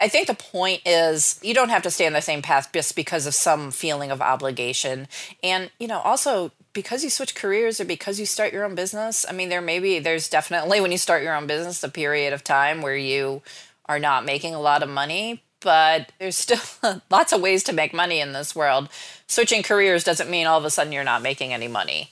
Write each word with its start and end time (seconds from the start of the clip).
I 0.00 0.08
think 0.08 0.28
the 0.28 0.34
point 0.34 0.82
is 0.86 1.40
you 1.42 1.54
don't 1.54 1.70
have 1.70 1.82
to 1.82 1.90
stay 1.90 2.06
on 2.06 2.12
the 2.12 2.20
same 2.20 2.40
path 2.40 2.70
just 2.72 2.94
because 2.94 3.26
of 3.26 3.34
some 3.34 3.72
feeling 3.72 4.12
of 4.12 4.22
obligation. 4.22 5.08
And, 5.42 5.70
you 5.80 5.88
know, 5.88 5.98
also 6.00 6.52
because 6.72 7.02
you 7.02 7.10
switch 7.10 7.34
careers 7.34 7.80
or 7.80 7.84
because 7.84 8.20
you 8.20 8.26
start 8.26 8.52
your 8.52 8.64
own 8.64 8.76
business, 8.76 9.26
I 9.28 9.32
mean, 9.32 9.48
there 9.48 9.60
may 9.60 9.80
be, 9.80 9.98
there's 9.98 10.28
definitely 10.28 10.80
when 10.80 10.92
you 10.92 10.98
start 10.98 11.24
your 11.24 11.34
own 11.34 11.48
business, 11.48 11.82
a 11.82 11.88
period 11.88 12.32
of 12.32 12.44
time 12.44 12.80
where 12.80 12.96
you 12.96 13.42
are 13.86 13.98
not 13.98 14.24
making 14.24 14.54
a 14.54 14.60
lot 14.60 14.84
of 14.84 14.88
money, 14.88 15.42
but 15.60 16.12
there's 16.20 16.36
still 16.36 16.60
lots 17.10 17.32
of 17.32 17.40
ways 17.40 17.64
to 17.64 17.72
make 17.72 17.92
money 17.92 18.20
in 18.20 18.32
this 18.32 18.54
world. 18.54 18.88
Switching 19.26 19.64
careers 19.64 20.04
doesn't 20.04 20.30
mean 20.30 20.46
all 20.46 20.58
of 20.58 20.64
a 20.64 20.70
sudden 20.70 20.92
you're 20.92 21.02
not 21.02 21.22
making 21.22 21.52
any 21.52 21.66
money. 21.66 22.10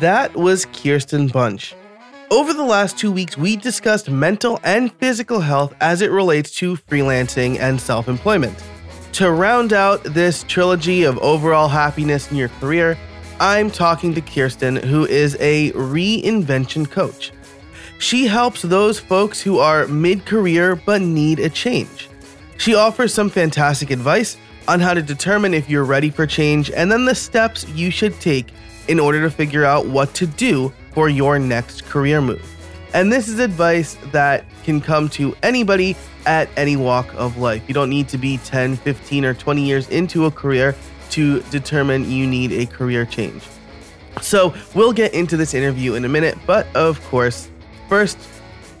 That 0.00 0.32
was 0.34 0.66
Kirsten 0.66 1.28
Bunch. 1.28 1.72
Over 2.30 2.54
the 2.54 2.64
last 2.64 2.98
two 2.98 3.12
weeks, 3.12 3.36
we 3.36 3.54
discussed 3.54 4.08
mental 4.08 4.58
and 4.64 4.92
physical 4.94 5.40
health 5.40 5.74
as 5.80 6.00
it 6.00 6.10
relates 6.10 6.50
to 6.52 6.76
freelancing 6.76 7.58
and 7.60 7.78
self 7.78 8.08
employment. 8.08 8.62
To 9.12 9.30
round 9.30 9.72
out 9.72 10.02
this 10.04 10.42
trilogy 10.44 11.04
of 11.04 11.18
overall 11.18 11.68
happiness 11.68 12.30
in 12.30 12.36
your 12.36 12.48
career, 12.48 12.98
I'm 13.40 13.70
talking 13.70 14.14
to 14.14 14.20
Kirsten, 14.20 14.76
who 14.76 15.06
is 15.06 15.36
a 15.38 15.70
reinvention 15.72 16.90
coach. 16.90 17.30
She 17.98 18.26
helps 18.26 18.62
those 18.62 18.98
folks 18.98 19.40
who 19.40 19.58
are 19.58 19.86
mid 19.86 20.24
career 20.24 20.76
but 20.76 21.02
need 21.02 21.40
a 21.40 21.50
change. 21.50 22.08
She 22.56 22.74
offers 22.74 23.12
some 23.12 23.28
fantastic 23.28 23.90
advice 23.90 24.38
on 24.66 24.80
how 24.80 24.94
to 24.94 25.02
determine 25.02 25.52
if 25.52 25.68
you're 25.68 25.84
ready 25.84 26.08
for 26.08 26.26
change 26.26 26.70
and 26.70 26.90
then 26.90 27.04
the 27.04 27.14
steps 27.14 27.68
you 27.68 27.90
should 27.90 28.18
take 28.18 28.46
in 28.88 28.98
order 28.98 29.20
to 29.20 29.30
figure 29.30 29.64
out 29.64 29.86
what 29.86 30.14
to 30.14 30.26
do 30.26 30.72
for 30.94 31.08
your 31.08 31.38
next 31.38 31.84
career 31.84 32.20
move. 32.20 32.50
And 32.94 33.12
this 33.12 33.28
is 33.28 33.40
advice 33.40 33.96
that 34.12 34.44
can 34.62 34.80
come 34.80 35.08
to 35.10 35.36
anybody 35.42 35.96
at 36.26 36.48
any 36.56 36.76
walk 36.76 37.12
of 37.14 37.36
life. 37.36 37.62
You 37.66 37.74
don't 37.74 37.90
need 37.90 38.08
to 38.08 38.18
be 38.18 38.38
10, 38.38 38.76
15, 38.76 39.24
or 39.24 39.34
20 39.34 39.62
years 39.62 39.88
into 39.88 40.26
a 40.26 40.30
career 40.30 40.76
to 41.10 41.40
determine 41.42 42.10
you 42.10 42.26
need 42.26 42.52
a 42.52 42.66
career 42.66 43.04
change. 43.04 43.42
So, 44.22 44.54
we'll 44.74 44.92
get 44.92 45.12
into 45.12 45.36
this 45.36 45.54
interview 45.54 45.94
in 45.94 46.04
a 46.04 46.08
minute, 46.08 46.38
but 46.46 46.66
of 46.76 47.04
course, 47.08 47.50
first, 47.88 48.16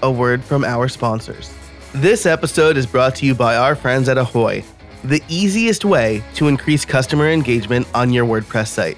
a 0.00 0.10
word 0.10 0.44
from 0.44 0.64
our 0.64 0.86
sponsors. 0.86 1.52
This 1.92 2.24
episode 2.24 2.76
is 2.76 2.86
brought 2.86 3.16
to 3.16 3.26
you 3.26 3.34
by 3.34 3.56
our 3.56 3.74
friends 3.74 4.08
at 4.08 4.16
Ahoy, 4.16 4.62
the 5.02 5.22
easiest 5.28 5.84
way 5.84 6.22
to 6.34 6.46
increase 6.46 6.84
customer 6.84 7.28
engagement 7.28 7.88
on 7.94 8.12
your 8.12 8.26
WordPress 8.26 8.68
site. 8.68 8.96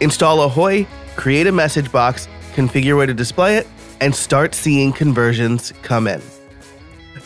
Install 0.00 0.42
Ahoy, 0.42 0.86
create 1.16 1.46
a 1.46 1.52
message 1.52 1.90
box, 1.92 2.28
configure 2.54 2.96
where 2.96 3.06
to 3.06 3.14
display 3.14 3.56
it, 3.56 3.66
and 4.00 4.14
start 4.14 4.54
seeing 4.54 4.92
conversions 4.92 5.72
come 5.82 6.06
in. 6.06 6.20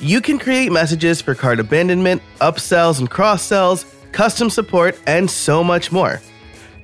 You 0.00 0.20
can 0.20 0.38
create 0.38 0.72
messages 0.72 1.20
for 1.20 1.34
cart 1.34 1.60
abandonment, 1.60 2.22
upsells 2.40 2.98
and 2.98 3.08
cross 3.08 3.42
sells, 3.42 3.86
custom 4.12 4.50
support, 4.50 4.98
and 5.06 5.30
so 5.30 5.62
much 5.62 5.92
more. 5.92 6.20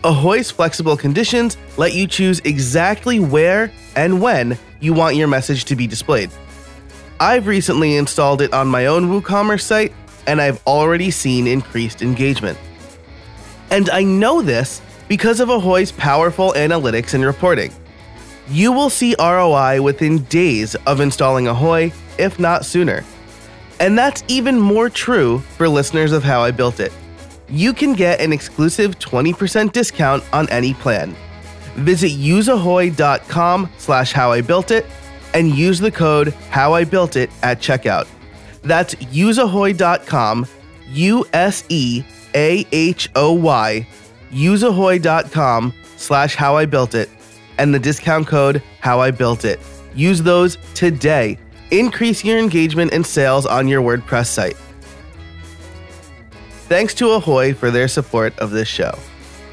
Ahoy's 0.05 0.51
flexible 0.51 0.97
conditions 0.97 1.56
let 1.77 1.93
you 1.93 2.06
choose 2.06 2.41
exactly 2.41 3.21
where 3.21 3.71
and 3.97 4.23
when 4.23 4.56
you 4.81 4.95
want 4.95 5.17
your 5.17 5.28
message 5.28 5.67
to 5.67 5.77
be 5.77 5.87
displayed. 5.87 6.31
I've 7.19 7.47
recently 7.47 7.97
installed 7.97 8.41
it 8.41 8.55
on 8.55 8.69
my 8.69 8.87
own 8.87 9.11
WooCommerce 9.11 9.61
site, 9.61 9.93
and 10.27 10.41
I've 10.41 10.65
already 10.67 11.11
seen 11.11 11.47
increased 11.47 12.01
engagement. 12.01 12.59
And 13.71 13.91
I 13.91 14.03
know 14.03 14.41
this 14.41 14.81
because 15.11 15.41
of 15.41 15.48
Ahoy's 15.48 15.91
powerful 15.91 16.53
analytics 16.53 17.14
and 17.14 17.25
reporting. 17.25 17.72
You 18.48 18.70
will 18.70 18.91
see 18.91 19.16
ROI 19.19 19.83
within 19.83 20.22
days 20.25 20.77
of 20.86 21.00
installing 21.00 21.48
Ahoy, 21.48 21.92
if 22.16 22.39
not 22.39 22.64
sooner. 22.64 23.03
And 23.81 23.98
that's 23.98 24.22
even 24.28 24.61
more 24.61 24.88
true 24.88 25.41
for 25.41 25.69
listeners 25.69 26.12
of 26.12 26.22
How 26.22 26.42
I 26.42 26.53
Built 26.53 26.78
It. 26.78 26.92
You 27.48 27.72
can 27.72 27.94
get 27.94 28.20
an 28.20 28.33
exclusive 28.33 29.00
20% 29.00 29.72
discount 29.72 30.22
on 30.33 30.48
any 30.48 30.75
plan. 30.75 31.16
Visit 31.75 32.12
useahoy.com 32.12 33.69
slash 33.78 34.12
howibuiltit 34.12 34.87
and 35.34 35.50
use 35.50 35.81
the 35.81 35.91
code 35.91 36.28
howibuiltit 36.50 37.32
at 37.43 37.59
checkout. 37.59 38.06
That's 38.62 38.94
useahoy.com, 38.94 40.47
U-S-E-A-H-O-Y 40.93 42.06
useahoy.com 44.31 45.75
slash 45.97 46.35
how 46.35 46.57
I 46.57 46.67
built 46.67 46.95
it 46.95 47.09
and 47.59 47.75
the 47.75 47.79
discount 47.79 48.27
code 48.27 48.63
how 48.81 49.01
I 49.01 49.11
built 49.11 49.45
it. 49.45 49.61
Use 49.95 50.23
those 50.23 50.57
today. 50.75 51.39
Increase 51.71 52.25
your 52.25 52.39
engagement 52.39 52.93
and 52.93 53.07
sales 53.07 53.47
on 53.47 53.69
your 53.69 53.83
WordPress 53.83 54.27
site. 54.27 54.57
Thanks 56.69 56.95
to 56.95 57.11
Ahoy 57.11 57.53
for 57.53 57.71
their 57.71 57.89
support 57.89 58.39
of 58.39 58.51
this 58.51 58.69
show. 58.69 58.97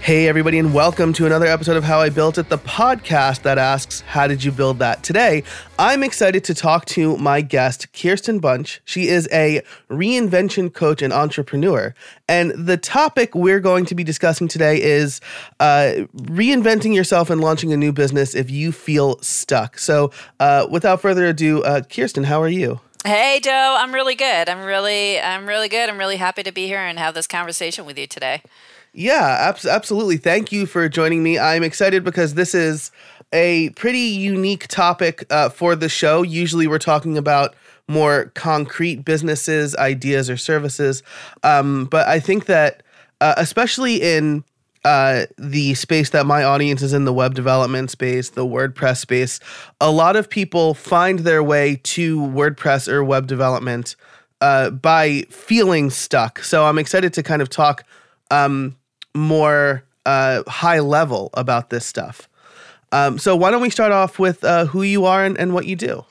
Hey, 0.07 0.29
everybody, 0.29 0.57
and 0.57 0.73
welcome 0.73 1.11
to 1.11 1.25
another 1.25 1.47
episode 1.47 1.75
of 1.75 1.83
How 1.83 1.99
I 1.99 2.07
Built 2.07 2.37
It, 2.37 2.47
the 2.47 2.57
podcast 2.57 3.41
that 3.41 3.57
asks, 3.57 3.99
How 4.07 4.25
did 4.25 4.41
you 4.41 4.53
build 4.53 4.79
that? 4.79 5.03
Today, 5.03 5.43
I'm 5.77 6.01
excited 6.01 6.45
to 6.45 6.53
talk 6.53 6.85
to 6.85 7.17
my 7.17 7.41
guest, 7.41 7.91
Kirsten 7.91 8.39
Bunch. 8.39 8.79
She 8.85 9.09
is 9.09 9.27
a 9.33 9.61
reinvention 9.89 10.73
coach 10.73 11.01
and 11.01 11.11
entrepreneur. 11.11 11.93
And 12.29 12.51
the 12.51 12.77
topic 12.77 13.35
we're 13.35 13.59
going 13.59 13.83
to 13.83 13.95
be 13.95 14.05
discussing 14.05 14.47
today 14.47 14.81
is 14.81 15.19
uh, 15.59 16.05
reinventing 16.15 16.95
yourself 16.95 17.29
and 17.29 17.41
launching 17.41 17.73
a 17.73 17.77
new 17.77 17.91
business 17.91 18.33
if 18.33 18.49
you 18.49 18.71
feel 18.71 19.19
stuck. 19.19 19.77
So, 19.77 20.13
uh, 20.39 20.67
without 20.71 21.01
further 21.01 21.25
ado, 21.25 21.63
uh, 21.63 21.81
Kirsten, 21.81 22.23
how 22.23 22.41
are 22.41 22.47
you? 22.47 22.79
Hey 23.05 23.41
Joe, 23.43 23.75
I'm 23.77 23.93
really 23.93 24.15
good. 24.15 24.49
I'm 24.49 24.63
really 24.63 25.19
I'm 25.19 25.47
really 25.47 25.69
good. 25.69 25.89
I'm 25.89 25.97
really 25.97 26.17
happy 26.17 26.43
to 26.43 26.51
be 26.51 26.65
here 26.65 26.79
and 26.79 26.97
have 26.97 27.13
this 27.13 27.27
conversation 27.27 27.85
with 27.85 27.97
you 27.97 28.07
today. 28.07 28.41
Yeah, 28.97 29.37
ab- 29.39 29.63
absolutely. 29.63 30.17
Thank 30.17 30.51
you 30.51 30.65
for 30.65 30.89
joining 30.89 31.21
me. 31.21 31.37
I'm 31.37 31.61
excited 31.61 32.03
because 32.03 32.33
this 32.33 32.55
is 32.55 32.91
a 33.31 33.69
pretty 33.71 33.99
unique 33.99 34.67
topic 34.69 35.23
uh, 35.29 35.49
for 35.49 35.75
the 35.75 35.87
show. 35.87 36.23
Usually, 36.23 36.65
we're 36.65 36.79
talking 36.79 37.15
about 37.15 37.53
more 37.87 38.31
concrete 38.33 39.05
businesses, 39.05 39.75
ideas, 39.75 40.31
or 40.31 40.37
services. 40.37 41.03
Um, 41.43 41.85
but 41.85 42.07
I 42.07 42.19
think 42.19 42.47
that, 42.47 42.81
uh, 43.21 43.35
especially 43.37 44.01
in 44.01 44.43
uh, 44.83 45.27
the 45.37 45.75
space 45.75 46.09
that 46.09 46.25
my 46.25 46.43
audience 46.43 46.81
is 46.81 46.91
in, 46.91 47.05
the 47.05 47.13
web 47.13 47.35
development 47.35 47.91
space, 47.91 48.31
the 48.31 48.47
WordPress 48.47 48.97
space, 48.97 49.39
a 49.79 49.91
lot 49.91 50.15
of 50.15 50.27
people 50.27 50.73
find 50.73 51.19
their 51.19 51.43
way 51.43 51.79
to 51.83 52.19
WordPress 52.19 52.87
or 52.87 53.03
web 53.03 53.27
development 53.27 53.95
uh, 54.41 54.71
by 54.71 55.21
feeling 55.29 55.91
stuck. 55.91 56.39
So 56.39 56.65
I'm 56.65 56.79
excited 56.79 57.13
to 57.13 57.21
kind 57.21 57.43
of 57.43 57.49
talk 57.49 57.83
um, 58.31 58.75
more 59.17 59.83
uh, 60.05 60.43
high 60.47 60.79
level 60.79 61.29
about 61.33 61.69
this 61.69 61.85
stuff. 61.85 62.29
Um, 62.91 63.19
so 63.19 63.35
why 63.35 63.51
don't 63.51 63.61
we 63.61 63.69
start 63.69 63.91
off 63.91 64.17
with 64.17 64.43
uh, 64.43 64.65
who 64.65 64.81
you 64.81 65.05
are 65.05 65.25
and, 65.25 65.37
and, 65.37 65.53
what 65.53 65.65
you 65.65 65.75
do? 65.75 66.05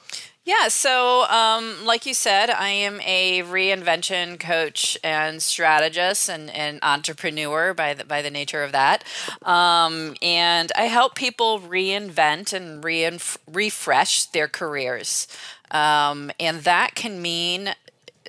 Yeah, 0.44 0.68
so 0.68 1.24
um, 1.24 1.84
like 1.84 2.06
you 2.06 2.14
said, 2.14 2.50
I 2.50 2.68
am 2.68 3.00
a 3.00 3.42
reinvention 3.42 4.38
coach 4.38 4.96
and 5.02 5.42
strategist 5.42 6.28
and, 6.28 6.50
and 6.50 6.78
entrepreneur 6.82 7.74
by 7.74 7.94
the, 7.94 8.04
by 8.04 8.22
the 8.22 8.30
nature 8.30 8.62
of 8.62 8.70
that. 8.72 9.02
Um, 9.42 10.14
and 10.22 10.70
I 10.76 10.84
help 10.84 11.16
people 11.16 11.58
reinvent 11.58 12.52
and 12.52 12.84
re- 12.84 13.18
refresh 13.50 14.26
their 14.26 14.46
careers. 14.46 15.26
Um, 15.72 16.30
and 16.38 16.60
that 16.60 16.94
can 16.94 17.20
mean 17.20 17.74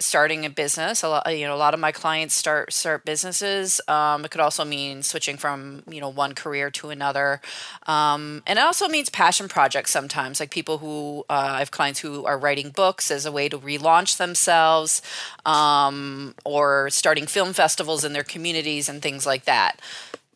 starting 0.02 0.46
a 0.46 0.50
business. 0.50 1.04
A 1.04 1.10
lot, 1.10 1.38
you 1.38 1.46
know, 1.46 1.56
a 1.56 1.58
lot 1.58 1.74
of 1.74 1.80
my 1.80 1.92
clients 1.92 2.34
start 2.36 2.74
start 2.74 3.06
businesses. 3.06 3.82
Um, 3.88 4.26
it 4.26 4.32
could 4.32 4.42
also 4.42 4.66
mean 4.66 5.04
switching 5.04 5.38
from 5.38 5.84
you 5.90 6.02
know 6.02 6.10
one 6.10 6.34
career 6.34 6.70
to 6.72 6.90
another, 6.90 7.42
um, 7.86 8.44
and 8.48 8.60
it 8.60 8.62
also 8.62 8.88
means 8.88 9.10
passion 9.10 9.48
projects. 9.48 9.92
Sometimes, 9.92 10.40
like 10.40 10.50
people 10.50 10.80
who 10.80 11.26
uh, 11.30 11.52
I 11.56 11.60
have 11.60 11.72
clients 11.72 12.00
who 12.00 12.26
are 12.26 12.38
writing 12.38 12.70
books 12.70 13.12
as 13.12 13.26
a 13.26 13.32
way 13.32 13.50
to 13.50 13.58
relaunch 13.58 14.18
themselves, 14.18 15.02
um, 15.46 16.36
or 16.46 16.90
starting 16.90 17.28
film 17.28 17.54
festivals 17.54 18.04
in 18.04 18.14
their 18.14 18.24
communities 18.24 18.90
and 18.90 19.02
things 19.02 19.26
like 19.26 19.46
that. 19.46 19.80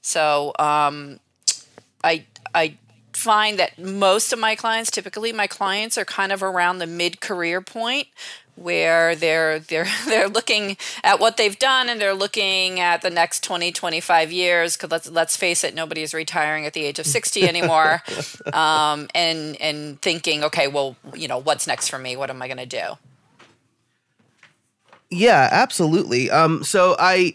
So, 0.01 0.53
um, 0.59 1.19
I 2.03 2.25
I 2.53 2.77
find 3.13 3.59
that 3.59 3.77
most 3.77 4.31
of 4.33 4.39
my 4.39 4.55
clients 4.55 4.89
typically 4.89 5.31
my 5.31 5.47
clients 5.47 5.97
are 5.97 6.05
kind 6.05 6.31
of 6.31 6.41
around 6.41 6.79
the 6.79 6.87
mid 6.87 7.21
career 7.21 7.61
point 7.61 8.07
where 8.55 9.15
they're 9.15 9.59
they're 9.59 9.87
they're 10.05 10.29
looking 10.29 10.77
at 11.03 11.19
what 11.19 11.37
they've 11.37 11.57
done 11.59 11.89
and 11.89 11.99
they're 11.99 12.13
looking 12.13 12.79
at 12.79 13.01
the 13.01 13.09
next 13.09 13.43
20 13.43 13.71
25 13.71 14.31
years 14.31 14.75
because 14.75 14.91
let's 14.91 15.09
let's 15.09 15.37
face 15.37 15.63
it 15.63 15.73
nobody 15.73 16.01
is 16.01 16.13
retiring 16.13 16.65
at 16.65 16.73
the 16.73 16.83
age 16.83 16.99
of 16.99 17.05
60 17.05 17.43
anymore 17.47 18.01
um, 18.53 19.07
and 19.15 19.59
and 19.61 20.01
thinking 20.01 20.43
okay 20.43 20.67
well 20.67 20.95
you 21.15 21.27
know 21.27 21.37
what's 21.37 21.67
next 21.67 21.89
for 21.89 21.99
me 21.99 22.15
what 22.15 22.29
am 22.29 22.41
i 22.41 22.47
going 22.47 22.57
to 22.57 22.65
do 22.65 22.97
yeah 25.09 25.49
absolutely 25.51 26.29
um, 26.29 26.63
so 26.63 26.95
i 26.99 27.33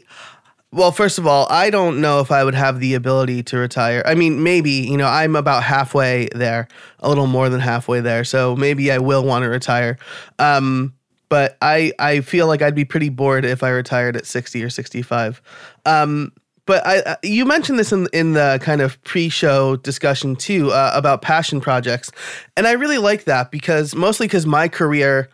well, 0.73 0.93
first 0.93 1.19
of 1.19 1.27
all, 1.27 1.47
I 1.49 1.71
don't 1.71 2.03
know 2.03 2.21
if 2.21 2.31
I 2.31 2.45
would 2.45 2.55
have 2.55 2.81
the 2.81 2.95
ability 2.95 3.43
to 3.45 3.57
retire. 3.57 4.03
I 4.05 4.15
mean, 4.15 4.43
maybe, 4.43 4.73
you 4.73 4.99
know, 4.99 5.07
I'm 5.07 5.35
about 5.35 5.63
halfway 5.63 6.29
there, 6.35 6.69
a 6.99 7.09
little 7.09 7.27
more 7.27 7.49
than 7.49 7.61
halfway 7.61 8.01
there. 8.01 8.25
So 8.25 8.55
maybe 8.55 8.93
I 8.93 8.99
will 8.99 9.25
want 9.25 9.45
to 9.45 9.49
retire. 9.49 9.97
Um, 10.39 10.93
but 11.29 11.57
I, 11.61 11.93
I 11.99 12.21
feel 12.21 12.47
like 12.47 12.63
I'd 12.63 12.75
be 12.75 12.85
pretty 12.85 13.09
bored 13.09 13.45
if 13.45 13.63
I 13.63 13.71
retired 13.71 14.17
at 14.17 14.27
60 14.27 14.63
or 14.63 14.71
65. 14.71 15.43
Um, 15.85 16.33
but 16.67 16.85
I, 16.85 17.17
you 17.23 17.45
mentioned 17.45 17.79
this 17.79 17.93
in 17.93 18.09
in 18.13 18.33
the 18.33 18.59
kind 18.61 18.81
of 18.81 19.03
pre-show 19.05 19.77
discussion 19.77 20.35
too 20.35 20.73
uh, 20.73 20.91
about 20.95 21.23
passion 21.23 21.61
projects, 21.61 22.11
and 22.57 22.67
I 22.67 22.73
really 22.73 22.99
like 22.99 23.25
that 23.25 23.53
because 23.53 23.95
mostly 23.95 24.27
because 24.27 24.47
my 24.47 24.67
career 24.67 25.29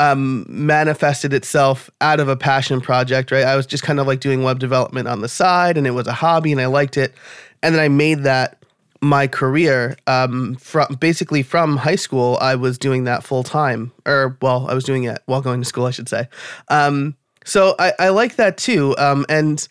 um, 0.00 0.44
manifested 0.48 1.32
itself 1.32 1.88
out 2.00 2.18
of 2.18 2.28
a 2.28 2.36
passion 2.36 2.80
project, 2.80 3.30
right? 3.30 3.44
I 3.44 3.54
was 3.54 3.66
just 3.66 3.84
kind 3.84 4.00
of 4.00 4.08
like 4.08 4.18
doing 4.18 4.42
web 4.42 4.58
development 4.58 5.06
on 5.06 5.20
the 5.20 5.28
side, 5.28 5.78
and 5.78 5.86
it 5.86 5.92
was 5.92 6.08
a 6.08 6.12
hobby, 6.12 6.50
and 6.50 6.60
I 6.60 6.66
liked 6.66 6.96
it, 6.96 7.14
and 7.62 7.74
then 7.74 7.80
I 7.80 7.88
made 7.88 8.24
that 8.24 8.61
my 9.02 9.26
career 9.26 9.96
um, 10.06 10.54
from 10.54 10.94
basically 10.94 11.42
from 11.42 11.76
high 11.76 11.96
school. 11.96 12.38
I 12.40 12.54
was 12.54 12.78
doing 12.78 13.04
that 13.04 13.24
full 13.24 13.42
time, 13.42 13.92
or 14.06 14.38
well, 14.40 14.66
I 14.70 14.74
was 14.74 14.84
doing 14.84 15.04
it 15.04 15.20
while 15.26 15.42
going 15.42 15.60
to 15.60 15.66
school, 15.66 15.86
I 15.86 15.90
should 15.90 16.08
say. 16.08 16.28
Um, 16.68 17.16
so 17.44 17.74
I, 17.78 17.92
I 17.98 18.08
like 18.10 18.36
that 18.36 18.56
too, 18.56 18.96
um, 18.98 19.26
and 19.28 19.66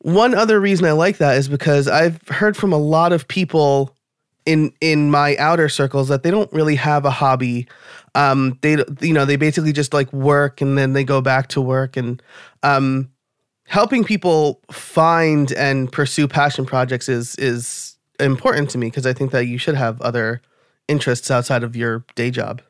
one 0.00 0.34
other 0.34 0.60
reason 0.60 0.84
I 0.84 0.92
like 0.92 1.16
that 1.18 1.38
is 1.38 1.48
because 1.48 1.88
I've 1.88 2.20
heard 2.28 2.56
from 2.56 2.72
a 2.72 2.78
lot 2.78 3.12
of 3.12 3.26
people 3.28 3.94
in 4.44 4.72
in 4.80 5.10
my 5.10 5.36
outer 5.36 5.68
circles 5.68 6.08
that 6.08 6.22
they 6.22 6.30
don't 6.30 6.52
really 6.52 6.74
have 6.74 7.04
a 7.04 7.10
hobby. 7.10 7.66
Um, 8.14 8.58
they 8.60 8.76
you 9.00 9.14
know 9.14 9.24
they 9.24 9.36
basically 9.36 9.72
just 9.72 9.94
like 9.94 10.12
work 10.12 10.60
and 10.60 10.76
then 10.76 10.92
they 10.92 11.04
go 11.04 11.20
back 11.20 11.48
to 11.48 11.60
work 11.60 11.96
and 11.96 12.22
um, 12.62 13.10
helping 13.66 14.04
people 14.04 14.60
find 14.70 15.52
and 15.52 15.90
pursue 15.90 16.28
passion 16.28 16.66
projects 16.66 17.08
is 17.08 17.34
is 17.36 17.93
important 18.20 18.70
to 18.70 18.78
me 18.78 18.88
because 18.88 19.06
I 19.06 19.12
think 19.12 19.30
that 19.32 19.46
you 19.46 19.58
should 19.58 19.74
have 19.74 20.00
other 20.00 20.42
interests 20.88 21.30
outside 21.30 21.62
of 21.62 21.74
your 21.76 22.04
day 22.14 22.30
job. 22.30 22.62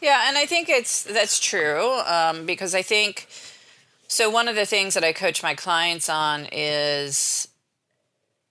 Yeah, 0.00 0.24
and 0.28 0.38
I 0.38 0.46
think 0.46 0.68
it's 0.68 1.02
that's 1.02 1.38
true 1.38 2.00
um, 2.06 2.46
because 2.46 2.74
I 2.74 2.82
think 2.82 3.28
so 4.08 4.30
one 4.30 4.48
of 4.48 4.56
the 4.56 4.66
things 4.66 4.94
that 4.94 5.04
I 5.04 5.12
coach 5.12 5.42
my 5.42 5.54
clients 5.54 6.08
on 6.08 6.48
is 6.50 7.48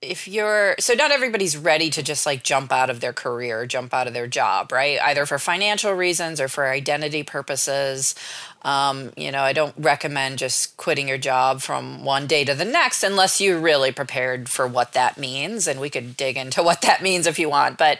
if 0.01 0.27
you're 0.27 0.75
so 0.79 0.93
not 0.93 1.11
everybody's 1.11 1.57
ready 1.57 1.89
to 1.89 2.01
just 2.01 2.25
like 2.25 2.43
jump 2.43 2.71
out 2.71 2.89
of 2.89 3.01
their 3.01 3.11
career, 3.13 3.65
jump 3.65 3.93
out 3.93 4.07
of 4.07 4.13
their 4.13 4.27
job, 4.27 4.71
right? 4.71 4.99
Either 5.01 5.25
for 5.25 5.37
financial 5.37 5.91
reasons 5.91 6.39
or 6.39 6.47
for 6.47 6.67
identity 6.69 7.23
purposes. 7.23 8.15
Um, 8.61 9.11
you 9.15 9.31
know, 9.31 9.41
I 9.41 9.53
don't 9.53 9.73
recommend 9.77 10.37
just 10.37 10.75
quitting 10.75 11.07
your 11.07 11.17
job 11.17 11.61
from 11.61 12.03
one 12.03 12.27
day 12.27 12.43
to 12.43 12.53
the 12.53 12.65
next 12.65 13.03
unless 13.03 13.39
you're 13.39 13.59
really 13.59 13.91
prepared 13.91 14.49
for 14.49 14.67
what 14.67 14.93
that 14.93 15.17
means. 15.17 15.67
And 15.67 15.79
we 15.79 15.89
could 15.89 16.17
dig 16.17 16.35
into 16.37 16.61
what 16.69 16.81
that 16.81 17.01
means 17.01 17.27
if 17.27 17.39
you 17.39 17.49
want. 17.49 17.77
But, 17.77 17.99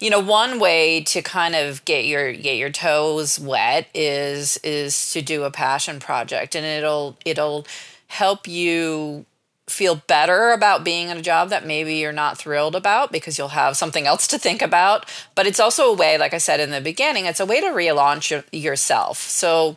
you 0.00 0.10
know, 0.10 0.20
one 0.20 0.60
way 0.60 1.02
to 1.04 1.22
kind 1.22 1.56
of 1.56 1.84
get 1.84 2.04
your 2.04 2.32
get 2.32 2.56
your 2.56 2.70
toes 2.70 3.40
wet 3.40 3.88
is 3.94 4.58
is 4.58 5.10
to 5.12 5.22
do 5.22 5.44
a 5.44 5.50
passion 5.50 5.98
project, 5.98 6.54
and 6.54 6.64
it'll 6.64 7.16
it'll 7.24 7.66
help 8.08 8.46
you 8.46 9.26
feel 9.68 9.96
better 10.06 10.52
about 10.52 10.84
being 10.84 11.08
in 11.08 11.16
a 11.16 11.22
job 11.22 11.50
that 11.50 11.66
maybe 11.66 11.96
you're 11.96 12.12
not 12.12 12.38
thrilled 12.38 12.76
about 12.76 13.10
because 13.10 13.36
you'll 13.36 13.48
have 13.48 13.76
something 13.76 14.06
else 14.06 14.26
to 14.28 14.38
think 14.38 14.62
about. 14.62 15.10
But 15.34 15.46
it's 15.46 15.58
also 15.58 15.90
a 15.90 15.94
way, 15.94 16.18
like 16.18 16.32
I 16.34 16.38
said 16.38 16.60
in 16.60 16.70
the 16.70 16.80
beginning, 16.80 17.26
it's 17.26 17.40
a 17.40 17.46
way 17.46 17.60
to 17.60 17.68
relaunch 17.68 18.30
your, 18.30 18.44
yourself. 18.52 19.18
So 19.18 19.76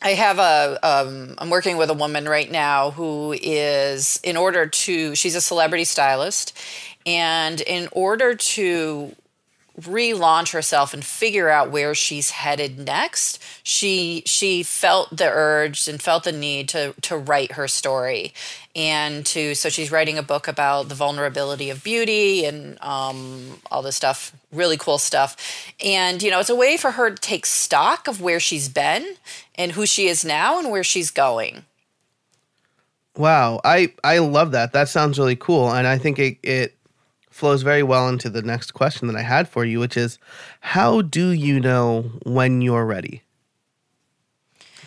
I 0.00 0.10
have 0.10 0.38
a, 0.38 0.78
um, 0.82 1.34
I'm 1.38 1.50
working 1.50 1.76
with 1.76 1.90
a 1.90 1.94
woman 1.94 2.26
right 2.26 2.50
now 2.50 2.92
who 2.92 3.34
is, 3.42 4.20
in 4.22 4.36
order 4.36 4.66
to, 4.66 5.14
she's 5.14 5.34
a 5.34 5.40
celebrity 5.40 5.84
stylist. 5.84 6.56
And 7.04 7.60
in 7.60 7.88
order 7.92 8.34
to 8.34 9.14
relaunch 9.80 10.52
herself 10.52 10.92
and 10.92 11.04
figure 11.04 11.48
out 11.48 11.70
where 11.70 11.94
she's 11.94 12.30
headed 12.30 12.78
next 12.78 13.40
she 13.62 14.22
she 14.26 14.62
felt 14.62 15.16
the 15.16 15.28
urge 15.28 15.86
and 15.86 16.02
felt 16.02 16.24
the 16.24 16.32
need 16.32 16.68
to 16.68 16.92
to 17.00 17.16
write 17.16 17.52
her 17.52 17.68
story 17.68 18.32
and 18.78 19.26
to 19.26 19.56
so 19.56 19.68
she's 19.68 19.90
writing 19.90 20.18
a 20.18 20.22
book 20.22 20.46
about 20.46 20.88
the 20.88 20.94
vulnerability 20.94 21.68
of 21.68 21.82
beauty 21.82 22.44
and 22.44 22.80
um, 22.80 23.60
all 23.72 23.82
this 23.82 23.96
stuff 23.96 24.32
really 24.52 24.76
cool 24.76 24.98
stuff. 24.98 25.36
And 25.84 26.22
you 26.22 26.30
know 26.30 26.38
it's 26.38 26.48
a 26.48 26.54
way 26.54 26.76
for 26.76 26.92
her 26.92 27.10
to 27.10 27.20
take 27.20 27.44
stock 27.44 28.06
of 28.06 28.20
where 28.20 28.38
she's 28.38 28.68
been 28.68 29.16
and 29.56 29.72
who 29.72 29.84
she 29.84 30.06
is 30.06 30.24
now 30.24 30.60
and 30.60 30.70
where 30.70 30.84
she's 30.84 31.10
going. 31.10 31.64
Wow. 33.16 33.60
I 33.64 33.92
i 34.04 34.18
love 34.18 34.52
that. 34.52 34.72
That 34.72 34.88
sounds 34.88 35.18
really 35.18 35.36
cool. 35.36 35.72
And 35.72 35.86
i 35.86 35.98
think 35.98 36.20
it 36.20 36.38
it 36.44 36.77
flows 37.38 37.62
very 37.62 37.84
well 37.84 38.08
into 38.08 38.28
the 38.28 38.42
next 38.42 38.72
question 38.72 39.06
that 39.06 39.16
I 39.16 39.22
had 39.22 39.48
for 39.48 39.64
you, 39.64 39.78
which 39.78 39.96
is 39.96 40.18
how 40.60 41.02
do 41.02 41.30
you 41.30 41.60
know 41.60 42.10
when 42.24 42.60
you're 42.60 42.84
ready? 42.84 43.22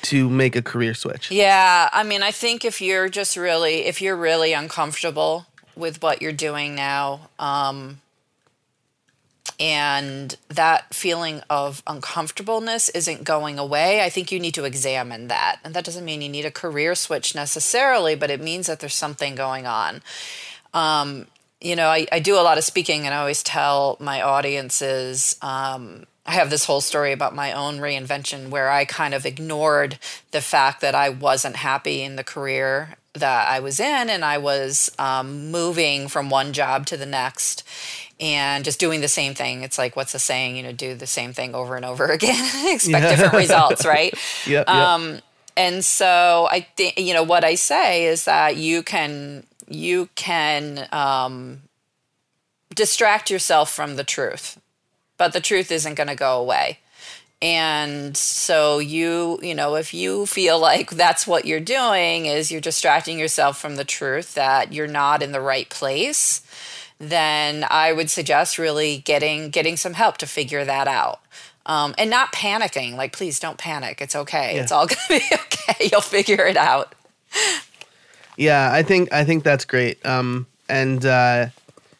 to 0.03 0.27
make 0.27 0.55
a 0.55 0.63
career 0.63 0.95
switch? 0.95 1.29
Yeah, 1.29 1.87
I 1.93 2.01
mean, 2.01 2.23
I 2.23 2.31
think 2.31 2.65
if 2.65 2.81
you're 2.81 3.07
just 3.07 3.37
really, 3.37 3.85
if 3.85 4.01
you're 4.01 4.15
really 4.15 4.51
uncomfortable 4.51 5.45
with 5.75 6.01
what 6.01 6.23
you're 6.23 6.31
doing 6.31 6.73
now, 6.73 7.29
um, 7.37 8.01
and 9.59 10.35
that 10.49 10.93
feeling 10.93 11.41
of 11.51 11.83
uncomfortableness 11.85 12.89
isn't 12.89 13.23
going 13.23 13.59
away, 13.59 14.03
I 14.03 14.09
think 14.09 14.31
you 14.31 14.39
need 14.39 14.55
to 14.55 14.63
examine 14.63 15.27
that. 15.27 15.59
And 15.63 15.75
that 15.75 15.85
doesn't 15.85 16.03
mean 16.03 16.23
you 16.23 16.29
need 16.29 16.45
a 16.45 16.51
career 16.51 16.95
switch 16.95 17.35
necessarily, 17.35 18.15
but 18.15 18.31
it 18.31 18.41
means 18.41 18.65
that 18.65 18.79
there's 18.79 18.95
something 18.95 19.35
going 19.35 19.67
on. 19.67 20.01
Um, 20.73 21.27
you 21.61 21.75
know, 21.75 21.87
I, 21.87 22.07
I 22.11 22.19
do 22.19 22.35
a 22.35 22.41
lot 22.41 22.57
of 22.57 22.63
speaking, 22.63 23.05
and 23.05 23.13
I 23.13 23.19
always 23.19 23.43
tell 23.43 23.97
my 23.99 24.21
audiences. 24.21 25.35
Um, 25.41 26.05
I 26.25 26.31
have 26.31 26.49
this 26.49 26.65
whole 26.65 26.81
story 26.81 27.11
about 27.11 27.35
my 27.35 27.51
own 27.53 27.77
reinvention 27.77 28.49
where 28.49 28.69
I 28.69 28.85
kind 28.85 29.13
of 29.13 29.25
ignored 29.25 29.97
the 30.31 30.41
fact 30.41 30.81
that 30.81 30.95
I 30.95 31.09
wasn't 31.09 31.57
happy 31.57 32.03
in 32.03 32.15
the 32.15 32.23
career 32.23 32.95
that 33.13 33.47
I 33.47 33.59
was 33.59 33.79
in, 33.79 34.09
and 34.09 34.25
I 34.25 34.37
was 34.37 34.91
um, 34.97 35.51
moving 35.51 36.07
from 36.07 36.29
one 36.29 36.53
job 36.53 36.85
to 36.87 36.97
the 36.97 37.05
next 37.05 37.63
and 38.19 38.63
just 38.63 38.79
doing 38.79 39.01
the 39.01 39.07
same 39.07 39.33
thing. 39.33 39.63
It's 39.63 39.77
like, 39.77 39.95
what's 39.95 40.13
the 40.13 40.19
saying? 40.19 40.55
You 40.55 40.63
know, 40.63 40.71
do 40.71 40.95
the 40.95 41.07
same 41.07 41.33
thing 41.33 41.53
over 41.55 41.75
and 41.75 41.85
over 41.85 42.05
again, 42.11 42.73
expect 42.73 43.03
yeah. 43.03 43.09
different 43.09 43.33
results, 43.33 43.85
right? 43.85 44.13
yeah. 44.47 44.61
Um, 44.61 45.19
and 45.57 45.83
so 45.83 46.47
I 46.49 46.61
think, 46.77 46.97
you 46.97 47.13
know, 47.13 47.23
what 47.23 47.43
I 47.43 47.55
say 47.55 48.05
is 48.05 48.25
that 48.25 48.55
you 48.55 48.83
can 48.83 49.45
you 49.67 50.09
can 50.15 50.87
um, 50.91 51.63
distract 52.73 53.29
yourself 53.29 53.71
from 53.71 53.95
the 53.95 54.03
truth, 54.03 54.59
but 55.17 55.33
the 55.33 55.41
truth 55.41 55.71
isn't 55.71 55.95
going 55.95 56.07
to 56.07 56.15
go 56.15 56.39
away. 56.39 56.79
And 57.41 58.15
so 58.15 58.77
you, 58.77 59.39
you 59.41 59.55
know, 59.55 59.75
if 59.75 59.93
you 59.93 60.27
feel 60.27 60.59
like 60.59 60.91
that's 60.91 61.25
what 61.25 61.45
you're 61.45 61.59
doing 61.59 62.27
is 62.27 62.51
you're 62.51 62.61
distracting 62.61 63.17
yourself 63.17 63.59
from 63.59 63.77
the 63.77 63.83
truth 63.83 64.35
that 64.35 64.71
you're 64.71 64.85
not 64.87 65.23
in 65.23 65.31
the 65.31 65.41
right 65.41 65.67
place, 65.67 66.43
then 66.99 67.65
I 67.67 67.93
would 67.93 68.11
suggest 68.11 68.59
really 68.59 68.99
getting 68.99 69.49
getting 69.49 69.75
some 69.75 69.93
help 69.93 70.17
to 70.17 70.27
figure 70.27 70.63
that 70.63 70.87
out. 70.87 71.21
Um, 71.65 71.95
and 71.97 72.09
not 72.09 72.31
panicking. 72.31 72.95
Like, 72.95 73.13
please 73.13 73.39
don't 73.39 73.57
panic. 73.57 74.01
It's 74.01 74.15
okay. 74.15 74.55
Yeah. 74.55 74.63
It's 74.63 74.71
all 74.71 74.85
gonna 74.85 74.99
be 75.09 75.21
okay. 75.33 75.89
You'll 75.91 76.01
figure 76.01 76.45
it 76.45 76.57
out. 76.57 76.93
Yeah, 78.41 78.73
I 78.73 78.81
think 78.81 79.13
I 79.13 79.23
think 79.23 79.43
that's 79.43 79.65
great. 79.65 80.03
Um, 80.03 80.47
and 80.67 81.05
uh, 81.05 81.49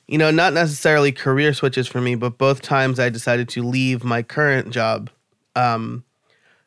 you 0.08 0.18
know, 0.18 0.32
not 0.32 0.54
necessarily 0.54 1.12
career 1.12 1.54
switches 1.54 1.88
for 1.88 2.02
me, 2.02 2.16
but 2.16 2.40
both 2.40 2.64
times 2.64 3.00
I 3.00 3.10
decided 3.10 3.48
to 3.50 3.62
leave 3.62 4.04
my 4.04 4.24
current 4.24 4.72
job, 4.72 5.12
um, 5.56 6.04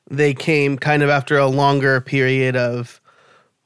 they 0.09 0.33
came 0.33 0.79
kind 0.79 1.03
of 1.03 1.11
after 1.11 1.37
a 1.39 1.49
longer 1.49 2.01
period 2.01 2.55
of 2.55 3.01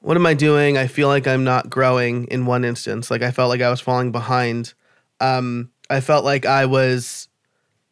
what 0.01 0.17
am 0.17 0.25
I 0.25 0.33
doing? 0.33 0.79
I 0.79 0.87
feel 0.87 1.09
like 1.09 1.27
I'm 1.27 1.45
not 1.45 1.69
growing 1.69 2.25
in 2.29 2.47
one 2.47 2.65
instance. 2.65 3.11
Like 3.11 3.21
I 3.21 3.31
felt 3.31 3.51
like 3.51 3.61
I 3.61 3.69
was 3.69 3.83
falling 3.83 4.11
behind. 4.11 4.73
Um, 5.21 5.71
I 5.91 6.01
felt 6.01 6.25
like 6.25 6.47
I 6.47 6.65
was 6.65 7.29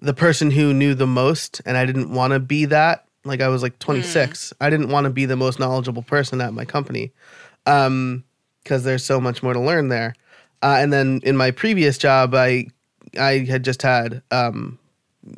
the 0.01 0.15
person 0.15 0.51
who 0.51 0.73
knew 0.73 0.95
the 0.95 1.07
most, 1.07 1.61
and 1.67 1.77
I 1.77 1.85
didn't 1.85 2.11
want 2.11 2.33
to 2.33 2.41
be 2.41 2.65
that. 2.65 3.05
Like 3.27 3.43
I 3.43 3.49
was 3.49 3.63
like 3.63 3.79
26. 3.79 4.49
Mm. 4.49 4.53
I 4.65 4.71
didn't 4.71 4.89
want 4.89 5.05
to 5.05 5.11
be 5.11 5.27
the 5.27 5.37
most 5.37 5.59
knowledgeable 5.59 6.03
person 6.03 6.41
at 6.41 6.55
my 6.55 6.65
company 6.65 7.13
um, 7.67 8.25
because 8.63 8.85
there's 8.85 9.05
so 9.05 9.21
much 9.21 9.43
more 9.43 9.53
to 9.53 9.61
learn 9.61 9.89
there. 9.89 10.15
Uh, 10.63 10.79
and 10.81 10.93
then 10.93 11.21
in 11.23 11.37
my 11.37 11.51
previous 11.51 11.99
job, 11.99 12.35
I 12.35 12.67
I 13.19 13.45
had 13.49 13.63
just 13.63 13.83
had 13.83 14.23
um, 14.31 14.79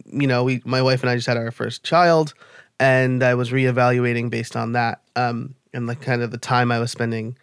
you 0.06 0.26
know, 0.26 0.44
we 0.44 0.62
my 0.64 0.82
wife 0.82 1.02
and 1.02 1.10
I 1.10 1.16
just 1.16 1.26
had 1.26 1.36
our 1.36 1.50
first 1.50 1.84
child, 1.84 2.34
and 2.78 3.22
I 3.22 3.34
was 3.34 3.50
reevaluating 3.50 4.30
based 4.30 4.56
on 4.56 4.72
that 4.72 5.00
um, 5.16 5.54
and 5.72 5.86
like 5.86 6.00
kind 6.00 6.22
of 6.22 6.30
the 6.30 6.38
time 6.38 6.70
I 6.70 6.78
was 6.78 6.90
spending 6.90 7.36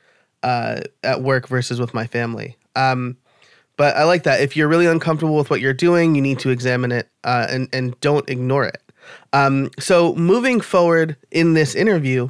uh, 0.43 0.81
at 1.03 1.21
work 1.21 1.47
versus 1.47 1.79
with 1.79 1.93
my 1.93 2.07
family. 2.07 2.57
Um, 2.75 3.17
but 3.77 3.95
I 3.97 4.03
like 4.03 4.23
that. 4.23 4.41
If 4.41 4.55
you're 4.55 4.67
really 4.67 4.85
uncomfortable 4.85 5.35
with 5.35 5.49
what 5.49 5.59
you're 5.59 5.73
doing, 5.73 6.15
you 6.15 6.21
need 6.21 6.39
to 6.39 6.49
examine 6.49 6.91
it 6.91 7.09
uh, 7.23 7.47
and 7.49 7.67
and 7.73 7.99
don't 8.01 8.29
ignore 8.29 8.65
it. 8.65 8.81
Um, 9.33 9.69
so 9.79 10.15
moving 10.15 10.61
forward 10.61 11.15
in 11.31 11.53
this 11.53 11.75
interview, 11.75 12.29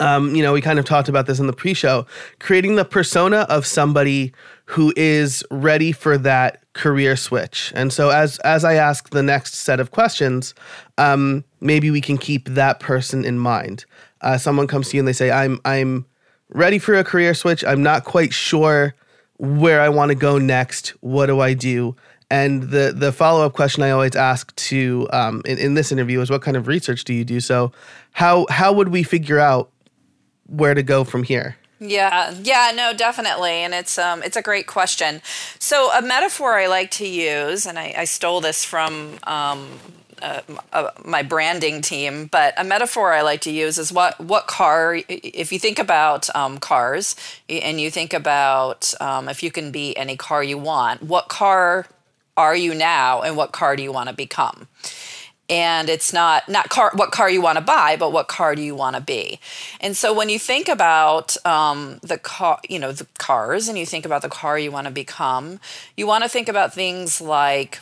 um, 0.00 0.34
you 0.34 0.42
know, 0.42 0.52
we 0.52 0.60
kind 0.60 0.78
of 0.78 0.84
talked 0.84 1.08
about 1.08 1.26
this 1.26 1.38
in 1.38 1.46
the 1.46 1.52
pre-show, 1.52 2.06
creating 2.40 2.76
the 2.76 2.84
persona 2.84 3.46
of 3.48 3.66
somebody 3.66 4.32
who 4.66 4.92
is 4.96 5.42
ready 5.50 5.92
for 5.92 6.18
that 6.18 6.62
career 6.74 7.16
switch. 7.16 7.72
And 7.74 7.92
so 7.92 8.10
as 8.10 8.38
as 8.40 8.64
I 8.64 8.74
ask 8.74 9.10
the 9.10 9.22
next 9.22 9.54
set 9.54 9.80
of 9.80 9.90
questions, 9.90 10.54
um, 10.98 11.44
maybe 11.60 11.90
we 11.90 12.00
can 12.00 12.18
keep 12.18 12.48
that 12.50 12.78
person 12.78 13.24
in 13.24 13.38
mind. 13.38 13.84
Uh, 14.20 14.36
someone 14.36 14.66
comes 14.66 14.90
to 14.90 14.96
you 14.96 15.00
and 15.00 15.08
they 15.08 15.12
say, 15.12 15.30
"I'm 15.30 15.60
I'm 15.64 16.06
ready 16.50 16.78
for 16.78 16.94
a 16.94 17.04
career 17.04 17.34
switch. 17.34 17.64
I'm 17.64 17.82
not 17.82 18.04
quite 18.04 18.32
sure 18.32 18.94
where 19.38 19.80
I 19.80 19.88
want 19.88 20.10
to 20.10 20.14
go 20.14 20.38
next. 20.38 20.88
What 21.00 21.26
do 21.26 21.40
I 21.40 21.54
do?" 21.54 21.96
And 22.30 22.64
the 22.64 22.92
the 22.94 23.10
follow 23.10 23.46
up 23.46 23.54
question 23.54 23.82
I 23.82 23.90
always 23.90 24.14
ask 24.14 24.54
to 24.56 25.08
um, 25.12 25.40
in, 25.46 25.56
in 25.56 25.74
this 25.74 25.90
interview 25.90 26.20
is, 26.20 26.30
"What 26.30 26.42
kind 26.42 26.58
of 26.58 26.66
research 26.66 27.04
do 27.04 27.14
you 27.14 27.24
do?" 27.24 27.40
So, 27.40 27.72
how 28.12 28.46
how 28.50 28.72
would 28.74 28.88
we 28.88 29.02
figure 29.02 29.38
out 29.38 29.70
where 30.48 30.74
to 30.74 30.82
go 30.82 31.04
from 31.04 31.22
here? 31.22 31.56
Yeah, 31.80 32.34
yeah, 32.42 32.72
no, 32.74 32.92
definitely, 32.92 33.52
and 33.52 33.72
it's 33.72 33.98
um, 33.98 34.22
it's 34.24 34.36
a 34.36 34.42
great 34.42 34.66
question. 34.66 35.22
So 35.60 35.92
a 35.92 36.02
metaphor 36.02 36.58
I 36.58 36.66
like 36.66 36.90
to 36.92 37.06
use, 37.06 37.66
and 37.66 37.78
I, 37.78 37.94
I 37.96 38.04
stole 38.04 38.40
this 38.40 38.64
from 38.64 39.18
um, 39.22 39.68
uh, 40.20 40.40
uh, 40.72 40.90
my 41.04 41.22
branding 41.22 41.80
team, 41.80 42.26
but 42.26 42.52
a 42.56 42.64
metaphor 42.64 43.12
I 43.12 43.22
like 43.22 43.42
to 43.42 43.52
use 43.52 43.78
is 43.78 43.92
what 43.92 44.18
what 44.20 44.48
car. 44.48 44.98
If 45.08 45.52
you 45.52 45.60
think 45.60 45.78
about 45.78 46.34
um, 46.34 46.58
cars, 46.58 47.14
and 47.48 47.80
you 47.80 47.92
think 47.92 48.12
about 48.12 48.92
um, 49.00 49.28
if 49.28 49.44
you 49.44 49.52
can 49.52 49.70
be 49.70 49.96
any 49.96 50.16
car 50.16 50.42
you 50.42 50.58
want, 50.58 51.04
what 51.04 51.28
car 51.28 51.86
are 52.36 52.56
you 52.56 52.74
now, 52.74 53.22
and 53.22 53.36
what 53.36 53.52
car 53.52 53.76
do 53.76 53.84
you 53.84 53.92
want 53.92 54.08
to 54.08 54.14
become? 54.14 54.66
And 55.48 55.88
it's 55.88 56.12
not 56.12 56.48
not 56.48 56.68
car 56.68 56.90
what 56.94 57.10
car 57.10 57.30
you 57.30 57.40
want 57.40 57.56
to 57.56 57.64
buy 57.64 57.96
but 57.96 58.12
what 58.12 58.28
car 58.28 58.54
do 58.54 58.62
you 58.62 58.74
want 58.74 58.96
to 58.96 59.02
be. 59.02 59.40
And 59.80 59.96
so 59.96 60.12
when 60.12 60.28
you 60.28 60.38
think 60.38 60.68
about 60.68 61.36
um, 61.46 61.98
the 62.02 62.18
car 62.18 62.60
you 62.68 62.78
know 62.78 62.92
the 62.92 63.06
cars 63.18 63.68
and 63.68 63.78
you 63.78 63.86
think 63.86 64.04
about 64.04 64.22
the 64.22 64.28
car 64.28 64.58
you 64.58 64.70
want 64.70 64.86
to 64.86 64.92
become 64.92 65.60
you 65.96 66.06
want 66.06 66.24
to 66.24 66.28
think 66.28 66.48
about 66.48 66.74
things 66.74 67.20
like 67.20 67.80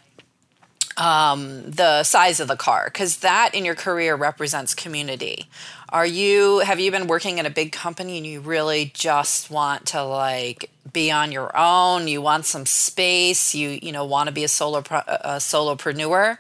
um, 0.97 1.71
the 1.71 2.03
size 2.05 2.41
of 2.41 2.49
the 2.49 2.57
car 2.57 2.85
because 2.87 3.19
that 3.19 3.51
in 3.55 3.65
your 3.65 3.75
career 3.75 4.15
represents 4.17 4.75
community. 4.75 5.47
Are 5.91 6.07
you 6.07 6.61
have 6.61 6.81
you 6.81 6.91
been 6.91 7.07
working 7.07 7.39
in 7.39 7.47
a 7.47 7.51
big 7.51 7.73
company 7.73 8.17
and 8.17 8.27
you 8.27 8.41
really 8.41 8.91
just 8.95 9.51
want 9.51 9.87
to 9.87 10.03
like 10.03 10.71
be 10.93 11.11
on 11.11 11.33
your 11.33 11.57
own? 11.57 12.09
You 12.09 12.23
want 12.23 12.45
some 12.45 12.67
space? 12.67 13.55
You 13.55 13.79
you 13.83 13.93
know 13.93 14.05
want 14.05 14.29
to 14.29 14.33
be 14.33 14.45
a 14.45 14.49
solo 14.49 14.79
a 14.79 15.37
solopreneur 15.37 16.39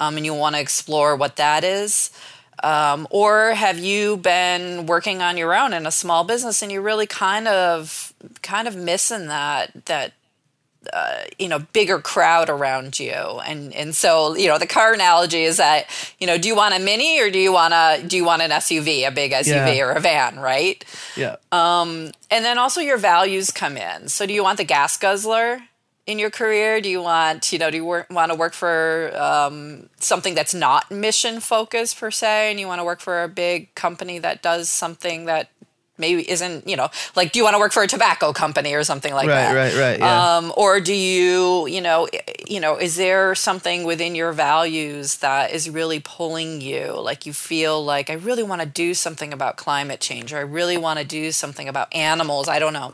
um, 0.00 0.16
and 0.16 0.26
you 0.26 0.34
want 0.34 0.56
to 0.56 0.60
explore 0.60 1.14
what 1.14 1.36
that 1.36 1.62
is. 1.62 2.10
Um, 2.62 3.06
or 3.10 3.52
have 3.52 3.78
you 3.78 4.16
been 4.16 4.86
working 4.86 5.22
on 5.22 5.36
your 5.36 5.54
own 5.54 5.72
in 5.72 5.86
a 5.86 5.90
small 5.90 6.24
business 6.24 6.60
and 6.60 6.70
you're 6.70 6.82
really 6.82 7.06
kind 7.06 7.48
of 7.48 8.12
kind 8.42 8.68
of 8.68 8.76
missing 8.76 9.28
that 9.28 9.86
that 9.86 10.12
uh, 10.92 11.20
you 11.38 11.48
know 11.48 11.58
bigger 11.72 11.98
crowd 11.98 12.48
around 12.48 12.98
you 12.98 13.12
and 13.12 13.74
and 13.74 13.94
so 13.94 14.34
you 14.34 14.48
know 14.48 14.58
the 14.58 14.66
car 14.66 14.92
analogy 14.92 15.42
is 15.42 15.58
that 15.58 15.86
you 16.18 16.26
know 16.26 16.38
do 16.38 16.48
you 16.48 16.56
want 16.56 16.74
a 16.74 16.78
mini 16.78 17.20
or 17.20 17.30
do 17.30 17.38
you 17.38 17.52
want 17.52 17.74
a 17.74 18.02
do 18.06 18.16
you 18.16 18.24
want 18.24 18.40
an 18.42 18.50
SUV 18.50 19.06
a 19.06 19.10
big 19.10 19.32
SUV 19.32 19.76
yeah. 19.76 19.84
or 19.84 19.92
a 19.92 20.00
van 20.00 20.38
right 20.38 20.82
yeah 21.16 21.36
um 21.52 22.10
and 22.30 22.44
then 22.44 22.58
also 22.58 22.80
your 22.80 22.96
values 22.96 23.50
come 23.50 23.76
in 23.76 24.08
so 24.08 24.26
do 24.26 24.32
you 24.32 24.42
want 24.42 24.56
the 24.56 24.64
gas 24.64 24.96
guzzler 24.96 25.60
in 26.10 26.18
your 26.18 26.30
career? 26.30 26.80
Do 26.80 26.88
you 26.88 27.02
want, 27.02 27.52
you 27.52 27.58
know, 27.58 27.70
do 27.70 27.76
you 27.76 27.84
want 27.84 28.30
to 28.30 28.34
work 28.34 28.52
for 28.52 29.12
um, 29.16 29.88
something 29.98 30.34
that's 30.34 30.54
not 30.54 30.90
mission 30.90 31.40
focused 31.40 31.98
per 31.98 32.10
se, 32.10 32.50
and 32.50 32.60
you 32.60 32.66
want 32.66 32.80
to 32.80 32.84
work 32.84 33.00
for 33.00 33.22
a 33.22 33.28
big 33.28 33.74
company 33.74 34.18
that 34.18 34.42
does 34.42 34.68
something 34.68 35.26
that 35.26 35.50
maybe 36.00 36.28
isn't 36.28 36.66
you 36.66 36.76
know 36.76 36.88
like 37.14 37.32
do 37.32 37.38
you 37.38 37.44
want 37.44 37.54
to 37.54 37.58
work 37.58 37.72
for 37.72 37.82
a 37.82 37.86
tobacco 37.86 38.32
company 38.32 38.74
or 38.74 38.82
something 38.82 39.12
like 39.12 39.28
right, 39.28 39.52
that? 39.52 39.54
right 39.54 39.80
right 39.80 39.98
yeah. 39.98 40.36
um, 40.36 40.52
or 40.56 40.80
do 40.80 40.94
you 40.94 41.66
you 41.66 41.80
know 41.80 42.08
you 42.48 42.58
know 42.58 42.76
is 42.76 42.96
there 42.96 43.34
something 43.34 43.84
within 43.84 44.14
your 44.14 44.32
values 44.32 45.18
that 45.18 45.52
is 45.52 45.68
really 45.68 46.00
pulling 46.00 46.60
you? 46.60 46.98
Like 47.00 47.26
you 47.26 47.32
feel 47.32 47.84
like 47.84 48.10
i 48.10 48.14
really 48.14 48.42
want 48.42 48.60
to 48.62 48.66
do 48.66 48.94
something 48.94 49.32
about 49.32 49.56
climate 49.56 50.00
change 50.00 50.32
or 50.32 50.38
i 50.38 50.40
really 50.40 50.76
want 50.76 50.98
to 50.98 51.04
do 51.04 51.30
something 51.32 51.68
about 51.68 51.94
animals 51.94 52.48
i 52.48 52.58
don't 52.58 52.72
know 52.72 52.92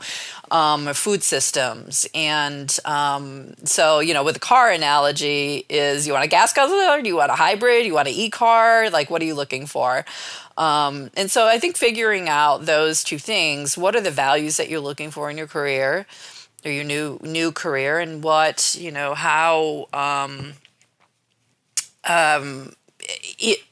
um, 0.51 0.93
food 0.93 1.23
systems. 1.23 2.07
And 2.13 2.75
um, 2.85 3.53
so 3.63 3.99
you 3.99 4.13
know 4.13 4.23
with 4.23 4.35
the 4.35 4.39
car 4.39 4.71
analogy 4.71 5.65
is 5.69 6.07
you 6.07 6.13
want 6.13 6.25
a 6.25 6.29
gas 6.29 6.53
guzzler? 6.53 7.01
Do 7.01 7.07
you 7.07 7.15
want 7.15 7.31
a 7.31 7.35
hybrid? 7.35 7.85
You 7.85 7.93
want 7.93 8.07
an 8.07 8.13
e-car? 8.13 8.89
Like 8.89 9.09
what 9.09 9.21
are 9.21 9.25
you 9.25 9.35
looking 9.35 9.65
for 9.65 10.05
um, 10.57 11.11
and 11.15 11.29
so 11.29 11.45
I 11.45 11.59
think 11.59 11.77
figuring 11.77 12.27
out 12.27 12.65
those 12.65 13.03
two 13.03 13.19
things, 13.19 13.77
what 13.77 13.95
are 13.95 14.01
the 14.01 14.11
values 14.11 14.57
that 14.57 14.69
you're 14.69 14.79
looking 14.79 15.11
for 15.11 15.29
in 15.29 15.37
your 15.37 15.47
career 15.47 16.07
or 16.65 16.71
your 16.71 16.83
new 16.83 17.19
new 17.21 17.51
career 17.51 17.99
and 17.99 18.23
what, 18.23 18.75
you 18.79 18.91
know, 18.91 19.13
how 19.13 19.87
um, 19.93 20.53
um, 22.03 22.73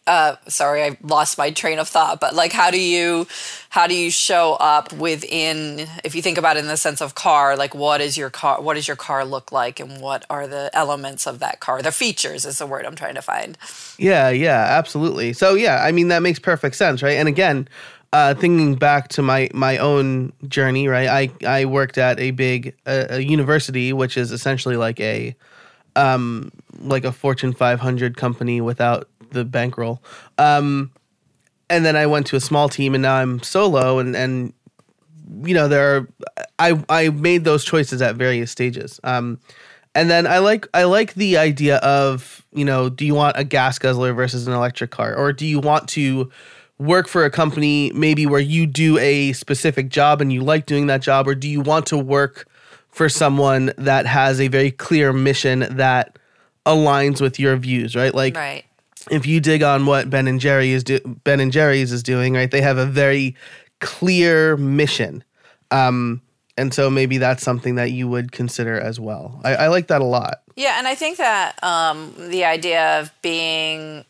uh, 0.07 0.35
sorry, 0.47 0.83
I 0.83 0.97
lost 1.01 1.37
my 1.37 1.49
train 1.49 1.79
of 1.79 1.87
thought. 1.87 2.19
But 2.19 2.35
like, 2.35 2.51
how 2.51 2.69
do 2.69 2.79
you, 2.79 3.27
how 3.69 3.87
do 3.87 3.95
you 3.95 4.11
show 4.11 4.53
up 4.59 4.93
within? 4.93 5.87
If 6.03 6.15
you 6.15 6.21
think 6.21 6.37
about 6.37 6.57
it 6.57 6.59
in 6.59 6.67
the 6.67 6.77
sense 6.77 7.01
of 7.01 7.15
car, 7.15 7.57
like, 7.57 7.73
what 7.73 8.01
is 8.01 8.17
your 8.17 8.29
car? 8.29 8.61
What 8.61 8.75
does 8.75 8.87
your 8.87 8.97
car 8.97 9.25
look 9.25 9.51
like, 9.51 9.79
and 9.79 10.01
what 10.01 10.25
are 10.29 10.47
the 10.47 10.69
elements 10.73 11.25
of 11.25 11.39
that 11.39 11.59
car? 11.59 11.81
The 11.81 11.91
features 11.91 12.45
is 12.45 12.59
the 12.59 12.67
word 12.67 12.85
I'm 12.85 12.95
trying 12.95 13.15
to 13.15 13.21
find. 13.21 13.57
Yeah, 13.97 14.29
yeah, 14.29 14.65
absolutely. 14.69 15.33
So 15.33 15.55
yeah, 15.55 15.83
I 15.83 15.91
mean 15.91 16.09
that 16.09 16.21
makes 16.21 16.39
perfect 16.39 16.75
sense, 16.75 17.01
right? 17.01 17.17
And 17.17 17.27
again, 17.27 17.67
uh, 18.13 18.33
thinking 18.33 18.75
back 18.75 19.09
to 19.09 19.21
my 19.21 19.49
my 19.53 19.77
own 19.77 20.31
journey, 20.47 20.87
right? 20.87 21.07
I 21.07 21.45
I 21.45 21.65
worked 21.65 21.97
at 21.97 22.19
a 22.19 22.31
big 22.31 22.75
a 22.85 23.19
university, 23.19 23.91
which 23.93 24.15
is 24.15 24.31
essentially 24.31 24.77
like 24.77 24.99
a 24.99 25.35
um 25.95 26.51
like 26.79 27.03
a 27.03 27.11
Fortune 27.11 27.53
500 27.53 28.15
company 28.15 28.61
without 28.61 29.09
the 29.35 29.45
bankroll. 29.45 30.01
Um, 30.39 30.91
and 31.69 31.85
then 31.85 31.95
I 31.95 32.05
went 32.07 32.27
to 32.27 32.35
a 32.35 32.39
small 32.39 32.69
team, 32.69 32.95
and 32.95 33.01
now 33.03 33.15
I'm 33.15 33.41
solo, 33.41 33.99
and 33.99 34.15
and 34.15 34.53
you 35.43 35.53
know 35.53 35.67
there 35.67 35.95
are 35.95 36.07
I 36.59 36.83
I 36.89 37.09
made 37.09 37.43
those 37.43 37.63
choices 37.63 38.01
at 38.01 38.15
various 38.15 38.51
stages. 38.51 38.99
Um, 39.03 39.39
and 39.93 40.09
then 40.09 40.27
I 40.27 40.39
like 40.39 40.67
I 40.73 40.83
like 40.83 41.13
the 41.15 41.37
idea 41.37 41.77
of 41.77 42.45
you 42.53 42.65
know 42.65 42.89
do 42.89 43.05
you 43.05 43.15
want 43.15 43.37
a 43.37 43.43
gas 43.43 43.79
guzzler 43.79 44.13
versus 44.13 44.47
an 44.47 44.53
electric 44.53 44.91
car, 44.91 45.15
or 45.15 45.33
do 45.33 45.45
you 45.45 45.59
want 45.59 45.87
to 45.89 46.31
work 46.77 47.07
for 47.07 47.23
a 47.23 47.31
company 47.31 47.89
maybe 47.95 48.25
where 48.25 48.41
you 48.41 48.67
do 48.67 48.97
a 48.97 49.31
specific 49.31 49.87
job 49.89 50.19
and 50.19 50.33
you 50.33 50.41
like 50.41 50.65
doing 50.65 50.87
that 50.87 51.01
job, 51.01 51.27
or 51.27 51.33
do 51.33 51.47
you 51.47 51.61
want 51.61 51.85
to 51.87 51.97
work 51.97 52.47
for 52.89 53.09
someone 53.09 53.73
that 53.77 54.05
has 54.05 54.39
a 54.39 54.47
very 54.47 54.71
clear 54.71 55.11
mission 55.11 55.65
that 55.71 56.17
aligns 56.65 57.21
with 57.21 57.39
your 57.39 57.55
views, 57.57 57.95
right? 57.95 58.13
Like 58.13 58.35
right 58.35 58.65
if 59.11 59.25
you 59.25 59.39
dig 59.39 59.63
on 59.63 59.85
what 59.85 60.09
Ben 60.09 60.27
and 60.27 60.39
Jerry 60.39 60.71
is 60.71 60.83
do- 60.83 60.99
Ben 61.23 61.39
and 61.39 61.51
Jerry's 61.51 61.91
is 61.91 62.03
doing, 62.03 62.33
right? 62.33 62.49
They 62.49 62.61
have 62.61 62.77
a 62.77 62.85
very 62.85 63.35
clear 63.79 64.57
mission. 64.57 65.23
Um, 65.71 66.21
and 66.57 66.73
so 66.73 66.89
maybe 66.89 67.17
that's 67.17 67.43
something 67.43 67.75
that 67.75 67.91
you 67.91 68.07
would 68.07 68.31
consider 68.31 68.79
as 68.79 68.99
well. 68.99 69.41
I, 69.43 69.55
I 69.55 69.67
like 69.67 69.87
that 69.87 70.01
a 70.01 70.05
lot. 70.05 70.41
Yeah, 70.55 70.77
and 70.77 70.87
I 70.87 70.95
think 70.95 71.17
that 71.17 71.61
um, 71.63 72.13
the 72.17 72.45
idea 72.45 73.01
of 73.01 73.11
being 73.21 74.05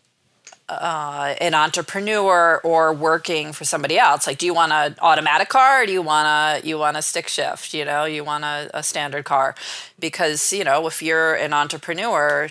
uh, 0.69 1.35
an 1.41 1.53
entrepreneur 1.55 2.59
or 2.63 2.93
working 2.93 3.51
for 3.51 3.65
somebody 3.65 3.97
else, 3.97 4.27
like, 4.27 4.37
do 4.37 4.45
you 4.45 4.53
want 4.53 4.71
an 4.71 4.95
automatic 5.01 5.49
car 5.49 5.83
or 5.83 5.85
do 5.85 5.91
you 5.91 6.01
want 6.01 6.27
a 6.27 6.67
you 6.67 6.77
want 6.77 6.97
a 6.97 7.01
stick 7.01 7.27
shift? 7.27 7.73
You 7.73 7.85
know, 7.85 8.05
you 8.05 8.23
want 8.23 8.43
a, 8.43 8.69
a 8.73 8.83
standard 8.83 9.25
car 9.25 9.55
because 9.99 10.53
you 10.53 10.63
know 10.63 10.85
if 10.85 11.01
you're 11.01 11.33
an 11.33 11.53
entrepreneur, 11.53 12.49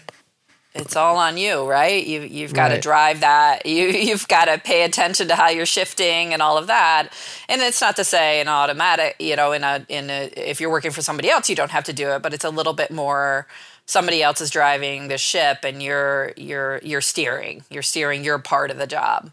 it's 0.74 0.96
all 0.96 1.16
on 1.16 1.36
you, 1.36 1.64
right? 1.68 2.04
You 2.04 2.22
you've 2.22 2.52
got 2.52 2.70
right. 2.70 2.76
to 2.76 2.80
drive 2.80 3.20
that. 3.20 3.62
You 3.74 3.88
you've 3.88 4.28
got 4.28 4.44
to 4.44 4.58
pay 4.58 4.84
attention 4.84 5.28
to 5.28 5.34
how 5.34 5.48
you're 5.48 5.66
shifting 5.66 6.32
and 6.32 6.40
all 6.40 6.56
of 6.58 6.66
that. 6.68 7.08
And 7.48 7.60
it's 7.60 7.80
not 7.80 7.96
to 7.96 8.04
say 8.04 8.40
an 8.40 8.48
automatic, 8.48 9.16
you 9.18 9.36
know, 9.36 9.52
in 9.52 9.64
a 9.64 9.84
in 9.88 10.10
a 10.10 10.30
if 10.36 10.60
you're 10.60 10.70
working 10.70 10.90
for 10.90 11.02
somebody 11.02 11.30
else, 11.30 11.48
you 11.48 11.56
don't 11.56 11.70
have 11.70 11.84
to 11.84 11.92
do 11.92 12.10
it, 12.10 12.22
but 12.22 12.34
it's 12.34 12.44
a 12.44 12.50
little 12.50 12.72
bit 12.72 12.90
more 12.90 13.46
somebody 13.86 14.22
else 14.22 14.40
is 14.40 14.50
driving 14.50 15.08
the 15.08 15.18
ship 15.18 15.58
and 15.64 15.82
you're 15.82 16.32
you're 16.36 16.78
you're 16.82 17.00
steering. 17.00 17.64
You're 17.70 17.82
steering 17.82 18.24
your 18.24 18.38
part 18.38 18.70
of 18.70 18.78
the 18.78 18.86
job. 18.86 19.32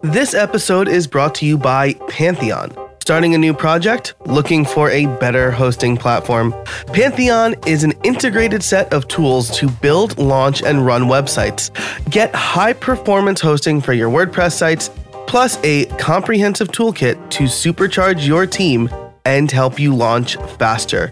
This 0.00 0.34
episode 0.34 0.88
is 0.88 1.06
brought 1.06 1.34
to 1.36 1.46
you 1.46 1.56
by 1.56 1.94
Pantheon. 2.08 2.76
Starting 3.02 3.34
a 3.34 3.38
new 3.38 3.52
project? 3.52 4.14
Looking 4.26 4.64
for 4.64 4.88
a 4.88 5.06
better 5.18 5.50
hosting 5.50 5.96
platform? 5.96 6.54
Pantheon 6.92 7.56
is 7.66 7.82
an 7.82 7.94
integrated 8.04 8.62
set 8.62 8.92
of 8.92 9.08
tools 9.08 9.50
to 9.58 9.68
build, 9.68 10.16
launch, 10.18 10.62
and 10.62 10.86
run 10.86 11.06
websites. 11.06 11.72
Get 12.08 12.32
high 12.32 12.74
performance 12.74 13.40
hosting 13.40 13.80
for 13.80 13.92
your 13.92 14.08
WordPress 14.08 14.52
sites, 14.52 14.88
plus 15.26 15.58
a 15.64 15.86
comprehensive 15.98 16.68
toolkit 16.68 17.28
to 17.30 17.46
supercharge 17.46 18.24
your 18.24 18.46
team 18.46 18.88
and 19.24 19.50
help 19.50 19.80
you 19.80 19.92
launch 19.92 20.36
faster. 20.56 21.10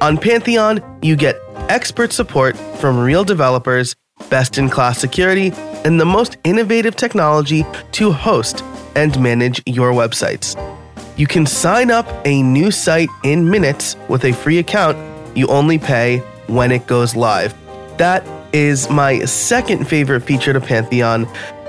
On 0.00 0.18
Pantheon, 0.18 0.82
you 1.02 1.14
get 1.14 1.36
expert 1.68 2.12
support 2.12 2.56
from 2.56 2.98
real 2.98 3.22
developers, 3.22 3.94
best 4.28 4.58
in 4.58 4.68
class 4.68 4.98
security, 4.98 5.52
and 5.84 6.00
the 6.00 6.04
most 6.04 6.36
innovative 6.42 6.96
technology 6.96 7.64
to 7.92 8.10
host 8.10 8.64
and 8.96 9.22
manage 9.22 9.62
your 9.66 9.92
websites. 9.92 10.56
You 11.22 11.28
can 11.28 11.46
sign 11.46 11.92
up 11.92 12.08
a 12.24 12.42
new 12.42 12.72
site 12.72 13.08
in 13.22 13.48
minutes 13.48 13.94
with 14.08 14.24
a 14.24 14.32
free 14.32 14.58
account. 14.58 14.98
You 15.36 15.46
only 15.46 15.78
pay 15.78 16.18
when 16.48 16.72
it 16.72 16.88
goes 16.88 17.14
live. 17.14 17.54
That 17.96 18.26
is 18.52 18.90
my 18.90 19.24
second 19.24 19.86
favorite 19.86 20.22
feature 20.22 20.52
to 20.52 20.60
Pantheon, 20.60 21.28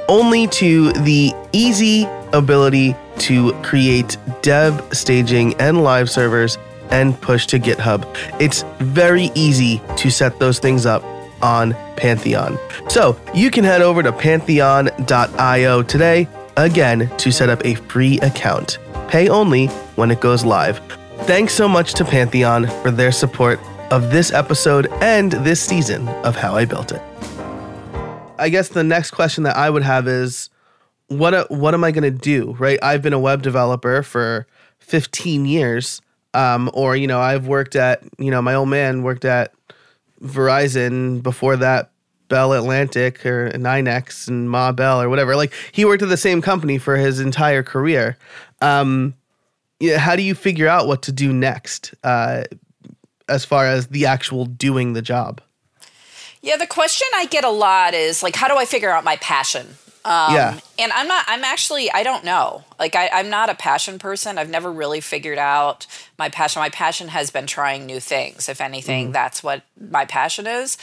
only 0.10 0.48
to 0.48 0.92
the 0.94 1.36
easy 1.52 2.08
ability 2.34 2.96
to 3.20 3.54
create 3.62 4.18
dev, 4.42 4.84
staging, 4.92 5.54
and 5.62 5.84
live 5.84 6.10
servers 6.10 6.58
and 6.90 7.22
push 7.22 7.46
to 7.46 7.60
GitHub. 7.60 8.08
It's 8.42 8.64
very 8.80 9.30
easy 9.36 9.84
to 9.98 10.10
set 10.10 10.40
those 10.40 10.58
things 10.58 10.88
up 10.88 11.04
on 11.44 11.76
Pantheon. 11.96 12.58
So 12.90 13.20
you 13.36 13.52
can 13.52 13.64
head 13.64 13.84
over 13.84 14.02
to 14.02 14.12
pantheon.io 14.12 15.84
today, 15.84 16.28
again, 16.58 17.12
to 17.18 17.32
set 17.32 17.50
up 17.50 17.64
a 17.64 17.76
free 17.76 18.20
account. 18.22 18.80
Pay 19.14 19.30
only 19.30 19.68
when 19.96 20.10
it 20.10 20.22
goes 20.22 20.44
live. 20.44 20.80
Thanks 21.28 21.54
so 21.54 21.68
much 21.68 21.94
to 21.94 22.04
Pantheon 22.04 22.66
for 22.82 22.90
their 22.90 23.12
support 23.12 23.60
of 23.92 24.10
this 24.10 24.34
episode 24.34 24.88
and 25.04 25.34
this 25.34 25.62
season 25.62 26.08
of 26.26 26.36
How 26.36 26.56
I 26.56 26.66
Built 26.66 26.92
It. 26.92 27.02
I 28.40 28.50
guess 28.50 28.70
the 28.70 28.84
next 28.84 29.12
question 29.12 29.44
that 29.44 29.56
I 29.56 29.70
would 29.70 29.84
have 29.84 30.08
is 30.08 30.50
what 31.10 31.52
what 31.52 31.76
am 31.76 31.84
I 31.84 31.92
going 31.92 32.12
to 32.12 32.20
do, 32.20 32.54
right? 32.58 32.80
I've 32.82 33.04
been 33.04 33.14
a 33.14 33.20
web 33.20 33.44
developer 33.44 34.02
for 34.02 34.48
15 34.80 35.46
years 35.46 36.02
um, 36.34 36.72
or 36.74 36.96
you 36.96 37.06
know, 37.06 37.20
I've 37.20 37.46
worked 37.46 37.76
at, 37.76 38.02
you 38.18 38.32
know, 38.32 38.42
my 38.42 38.56
old 38.56 38.70
man 38.70 39.04
worked 39.04 39.26
at 39.26 39.54
Verizon 40.24 41.22
before 41.22 41.56
that 41.58 41.92
Bell 42.30 42.54
Atlantic 42.54 43.24
or 43.28 43.52
NYNEX 43.52 44.28
and 44.28 44.50
Ma 44.50 44.72
Bell 44.72 45.00
or 45.00 45.08
whatever. 45.08 45.36
Like 45.36 45.54
he 45.72 45.86
worked 45.86 46.02
at 46.02 46.10
the 46.10 46.18
same 46.18 46.42
company 46.42 46.80
for 46.80 46.98
his 46.98 47.20
entire 47.20 47.62
career. 47.62 48.18
Um, 48.64 49.16
yeah, 49.80 49.98
how 49.98 50.16
do 50.16 50.22
you 50.22 50.36
figure 50.36 50.68
out 50.68 50.88
what 50.88 51.02
to 51.04 51.12
do 51.12 51.34
next 51.34 51.94
uh, 52.04 52.44
as 53.28 53.44
far 53.44 53.68
as 53.68 53.88
the 53.88 54.06
actual 54.06 54.46
doing 54.46 54.94
the 54.94 55.02
job? 55.02 55.42
Yeah, 56.42 56.58
the 56.58 56.68
question 56.68 57.08
I 57.16 57.26
get 57.26 57.44
a 57.44 57.50
lot 57.50 57.94
is 57.94 58.24
like, 58.24 58.36
how 58.36 58.48
do 58.48 58.58
I 58.58 58.66
figure 58.66 58.90
out 58.90 59.04
my 59.04 59.18
passion? 59.18 59.68
Um, 60.06 60.34
yeah. 60.34 60.60
And 60.78 60.92
I'm 60.92 61.08
not, 61.08 61.24
I'm 61.28 61.44
actually, 61.46 61.90
I 61.92 62.04
don't 62.04 62.26
know. 62.26 62.66
Like, 62.78 62.96
I, 62.96 63.10
I'm 63.14 63.30
not 63.30 63.50
a 63.50 63.56
passion 63.56 64.00
person. 64.00 64.38
I've 64.38 64.50
never 64.50 64.72
really 64.72 65.00
figured 65.00 65.38
out 65.38 65.88
my 66.20 66.28
passion. 66.28 66.62
My 66.62 66.70
passion 66.70 67.08
has 67.08 67.32
been 67.32 67.48
trying 67.48 67.86
new 67.86 68.02
things. 68.02 68.50
If 68.50 68.60
anything, 68.60 69.06
mm-hmm. 69.06 69.14
that's 69.14 69.42
what 69.42 69.64
my 69.80 70.04
passion 70.06 70.46
is. 70.46 70.78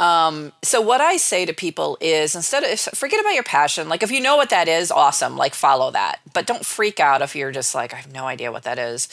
Um, 0.00 0.52
so 0.62 0.80
what 0.80 1.00
I 1.00 1.16
say 1.16 1.46
to 1.46 1.52
people 1.52 1.96
is 2.00 2.34
instead 2.34 2.64
of 2.64 2.80
forget 2.96 3.20
about 3.20 3.34
your 3.34 3.44
passion. 3.44 3.88
Like 3.88 4.02
if 4.02 4.10
you 4.10 4.20
know 4.20 4.36
what 4.36 4.50
that 4.50 4.68
is, 4.68 4.90
awesome. 4.90 5.36
Like 5.36 5.54
follow 5.54 5.90
that, 5.92 6.20
but 6.32 6.46
don't 6.46 6.64
freak 6.64 6.98
out 6.98 7.22
if 7.22 7.36
you're 7.36 7.52
just 7.52 7.74
like 7.74 7.92
I 7.94 7.98
have 7.98 8.12
no 8.12 8.26
idea 8.26 8.50
what 8.50 8.64
that 8.64 8.78
is. 8.78 9.08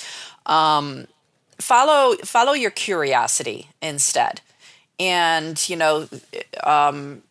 Um, 0.45 1.07
follow 1.59 2.15
follow 2.23 2.53
your 2.53 2.71
curiosity 2.71 3.69
instead, 3.81 4.41
and 4.99 5.69
you 5.69 5.75
know, 5.75 6.07
um, 6.63 7.21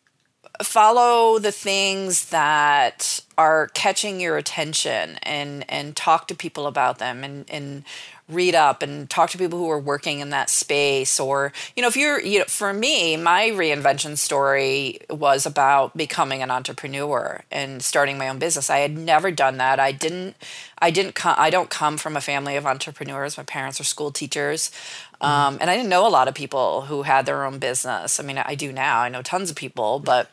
follow 0.62 1.38
the 1.38 1.52
things 1.52 2.30
that 2.30 3.20
are 3.38 3.68
catching 3.68 4.20
your 4.20 4.36
attention 4.36 5.16
and 5.22 5.64
and 5.70 5.96
talk 5.96 6.26
to 6.26 6.34
people 6.34 6.66
about 6.66 6.98
them 6.98 7.22
and 7.22 7.48
and 7.48 7.84
read 8.28 8.54
up 8.54 8.82
and 8.82 9.08
talk 9.08 9.30
to 9.30 9.38
people 9.38 9.58
who 9.58 9.70
are 9.70 9.78
working 9.78 10.18
in 10.18 10.30
that 10.30 10.50
space 10.50 11.18
or 11.18 11.50
you 11.74 11.80
know 11.80 11.88
if 11.88 11.96
you're 11.96 12.20
you 12.20 12.40
know 12.40 12.44
for 12.46 12.74
me 12.74 13.16
my 13.16 13.48
reinvention 13.48 14.18
story 14.18 14.98
was 15.08 15.46
about 15.46 15.96
becoming 15.96 16.42
an 16.42 16.50
entrepreneur 16.50 17.42
and 17.50 17.82
starting 17.82 18.18
my 18.18 18.28
own 18.28 18.38
business. 18.38 18.68
I 18.68 18.78
had 18.78 18.98
never 18.98 19.30
done 19.30 19.56
that. 19.58 19.78
I 19.78 19.92
didn't 19.92 20.36
i 20.80 20.90
didn't 20.90 21.14
come 21.14 21.36
i 21.38 21.48
don't 21.48 21.70
come 21.70 21.96
from 21.96 22.16
a 22.16 22.20
family 22.20 22.56
of 22.56 22.66
entrepreneurs. 22.66 23.38
My 23.38 23.44
parents 23.44 23.80
are 23.80 23.84
school 23.84 24.10
teachers. 24.10 24.72
Um, 25.20 25.58
and 25.60 25.70
i 25.70 25.76
didn't 25.76 25.88
know 25.88 26.06
a 26.06 26.10
lot 26.10 26.26
of 26.26 26.34
people 26.34 26.82
who 26.82 27.04
had 27.04 27.24
their 27.24 27.44
own 27.44 27.60
business. 27.60 28.18
I 28.18 28.24
mean 28.24 28.38
i 28.38 28.56
do 28.56 28.72
now. 28.72 28.98
I 29.00 29.08
know 29.08 29.22
tons 29.22 29.48
of 29.48 29.56
people 29.56 30.00
but 30.00 30.28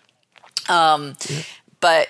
um, 0.68 1.16
yeah. 1.30 1.44
But 1.80 2.10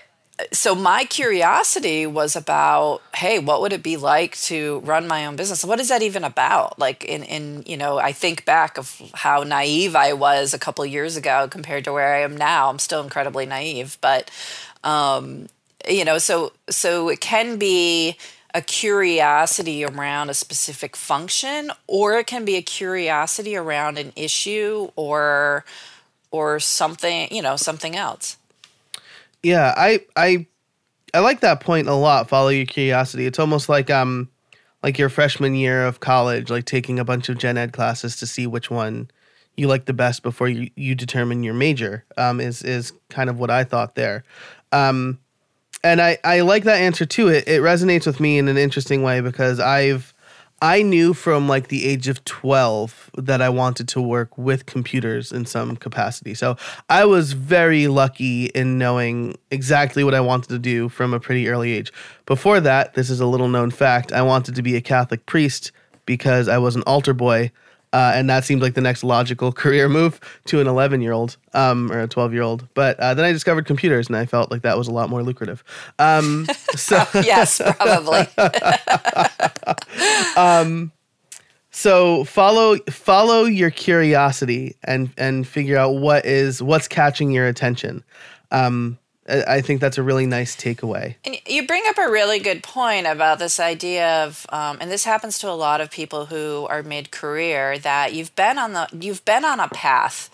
so 0.51 0.75
my 0.75 1.05
curiosity 1.05 2.05
was 2.05 2.35
about 2.35 3.01
hey 3.15 3.39
what 3.39 3.61
would 3.61 3.71
it 3.71 3.81
be 3.81 3.95
like 3.95 4.35
to 4.37 4.79
run 4.79 5.07
my 5.07 5.25
own 5.25 5.35
business? 5.35 5.63
What 5.63 5.79
is 5.79 5.89
that 5.89 6.01
even 6.01 6.23
about? 6.23 6.77
Like 6.77 7.03
in 7.05 7.23
in 7.23 7.63
you 7.65 7.77
know 7.77 7.97
i 7.97 8.11
think 8.11 8.45
back 8.45 8.77
of 8.77 9.01
how 9.13 9.43
naive 9.43 9.95
i 9.95 10.13
was 10.13 10.53
a 10.53 10.59
couple 10.59 10.85
years 10.85 11.15
ago 11.15 11.47
compared 11.49 11.85
to 11.85 11.93
where 11.93 12.13
i 12.13 12.19
am 12.19 12.35
now. 12.35 12.69
I'm 12.69 12.79
still 12.79 13.01
incredibly 13.01 13.45
naive 13.45 13.97
but 14.01 14.29
um 14.83 15.47
you 15.87 16.03
know 16.03 16.17
so 16.17 16.51
so 16.69 17.09
it 17.09 17.21
can 17.21 17.57
be 17.57 18.17
a 18.53 18.61
curiosity 18.61 19.83
around 19.83 20.29
a 20.29 20.33
specific 20.33 20.95
function 20.95 21.71
or 21.87 22.17
it 22.17 22.27
can 22.27 22.45
be 22.45 22.55
a 22.55 22.61
curiosity 22.61 23.55
around 23.55 23.97
an 23.97 24.11
issue 24.15 24.89
or 24.95 25.63
or 26.31 26.59
something 26.59 27.27
you 27.31 27.41
know 27.41 27.55
something 27.55 27.95
else 27.95 28.37
yeah, 29.45 29.73
I 29.77 30.01
I 30.15 30.47
I 31.13 31.19
like 31.19 31.41
that 31.41 31.59
point 31.59 31.87
a 31.87 31.93
lot. 31.93 32.27
Follow 32.27 32.49
your 32.49 32.65
curiosity. 32.65 33.27
It's 33.27 33.37
almost 33.37 33.69
like 33.69 33.91
um 33.91 34.29
like 34.81 34.97
your 34.97 35.09
freshman 35.09 35.53
year 35.53 35.85
of 35.85 35.99
college, 35.99 36.49
like 36.49 36.65
taking 36.65 36.97
a 36.97 37.05
bunch 37.05 37.29
of 37.29 37.37
gen 37.37 37.57
ed 37.57 37.71
classes 37.71 38.17
to 38.17 38.27
see 38.27 38.47
which 38.47 38.71
one 38.71 39.09
you 39.55 39.67
like 39.67 39.85
the 39.85 39.93
best 39.93 40.23
before 40.23 40.49
you, 40.49 40.69
you 40.75 40.95
determine 40.95 41.43
your 41.43 41.53
major. 41.53 42.03
Um, 42.17 42.41
is 42.41 42.63
is 42.63 42.91
kind 43.09 43.29
of 43.29 43.37
what 43.37 43.51
I 43.51 43.63
thought 43.63 43.93
there. 43.93 44.23
Um, 44.71 45.19
and 45.83 46.01
I, 46.01 46.17
I 46.23 46.41
like 46.41 46.63
that 46.63 46.81
answer 46.81 47.05
too. 47.05 47.27
It, 47.27 47.47
it 47.47 47.61
resonates 47.61 48.07
with 48.07 48.19
me 48.19 48.39
in 48.39 48.47
an 48.47 48.57
interesting 48.57 49.03
way 49.03 49.21
because 49.21 49.59
I've 49.59 50.11
I 50.61 50.81
knew 50.81 51.13
from 51.13 51.49
like 51.49 51.67
the 51.67 51.85
age 51.85 52.07
of 52.07 52.23
12 52.23 53.11
that 53.17 53.41
I 53.41 53.49
wanted 53.49 53.87
to 53.89 54.01
work 54.01 54.37
with 54.37 54.65
computers 54.65 55.31
in 55.31 55.45
some 55.45 55.75
capacity. 55.75 56.33
So 56.33 56.55
I 56.89 57.05
was 57.05 57.33
very 57.33 57.87
lucky 57.87 58.45
in 58.47 58.77
knowing 58.77 59.37
exactly 59.51 60.03
what 60.03 60.13
I 60.13 60.21
wanted 60.21 60.49
to 60.49 60.59
do 60.59 60.87
from 60.87 61.13
a 61.13 61.19
pretty 61.19 61.49
early 61.49 61.73
age. 61.73 61.91
Before 62.25 62.59
that, 62.61 62.93
this 62.93 63.09
is 63.09 63.19
a 63.19 63.25
little 63.25 63.49
known 63.49 63.69
fact, 63.69 64.13
I 64.13 64.21
wanted 64.21 64.55
to 64.55 64.61
be 64.61 64.75
a 64.75 64.81
Catholic 64.81 65.25
priest 65.25 65.71
because 66.05 66.47
I 66.47 66.57
was 66.57 66.75
an 66.75 66.83
altar 66.83 67.13
boy 67.13 67.51
uh, 67.95 68.11
and 68.13 68.29
that 68.29 68.43
seemed 68.43 68.61
like 68.61 68.73
the 68.73 68.81
next 68.81 69.05
logical 69.05 69.51
career 69.63 69.87
move 69.87 70.19
to 70.43 70.59
an 70.59 70.67
11 70.67 71.01
year 71.01 71.13
old 71.13 71.37
um, 71.53 71.89
or 71.89 72.01
a 72.01 72.07
12 72.07 72.33
year 72.33 72.41
old. 72.41 72.67
But 72.73 72.99
uh, 72.99 73.13
then 73.13 73.23
I 73.23 73.31
discovered 73.31 73.65
computers, 73.65 74.07
and 74.07 74.17
I 74.17 74.25
felt 74.25 74.51
like 74.51 74.63
that 74.63 74.77
was 74.77 74.89
a 74.89 74.91
lot 74.91 75.09
more 75.09 75.23
lucrative. 75.23 75.63
Um, 75.97 76.45
so 76.75 77.05
yes, 77.13 77.61
probably. 77.77 78.27
um, 80.35 80.91
so 81.71 82.25
follow 82.25 82.75
follow 82.89 83.45
your 83.45 83.71
curiosity 83.71 84.75
and 84.83 85.09
and 85.17 85.47
figure 85.47 85.77
out 85.77 85.95
what 85.95 86.25
is 86.25 86.61
what's 86.61 86.89
catching 86.89 87.31
your 87.31 87.47
attention. 87.47 88.03
Um, 88.51 88.99
I 89.27 89.61
think 89.61 89.81
that's 89.81 89.97
a 89.97 90.03
really 90.03 90.27
nice 90.27 90.55
takeaway. 90.55 91.15
And 91.25 91.37
you 91.47 91.65
bring 91.65 91.83
up 91.87 91.97
a 91.97 92.11
really 92.11 92.37
good 92.39 92.61
point 92.61 93.07
about 93.07 93.39
this 93.39 93.59
idea 93.59 94.23
of, 94.23 94.45
um, 94.49 94.77
and 94.79 94.91
this 94.91 95.03
happens 95.03 95.39
to 95.39 95.49
a 95.49 95.57
lot 95.57 95.81
of 95.81 95.89
people 95.89 96.27
who 96.27 96.67
are 96.69 96.83
mid 96.83 97.09
career, 97.09 97.79
that 97.79 98.13
you've 98.13 98.35
been 98.35 98.59
on 98.59 98.73
the 98.73 98.87
you've 98.93 99.25
been 99.25 99.43
on 99.43 99.59
a 99.59 99.67
path, 99.69 100.29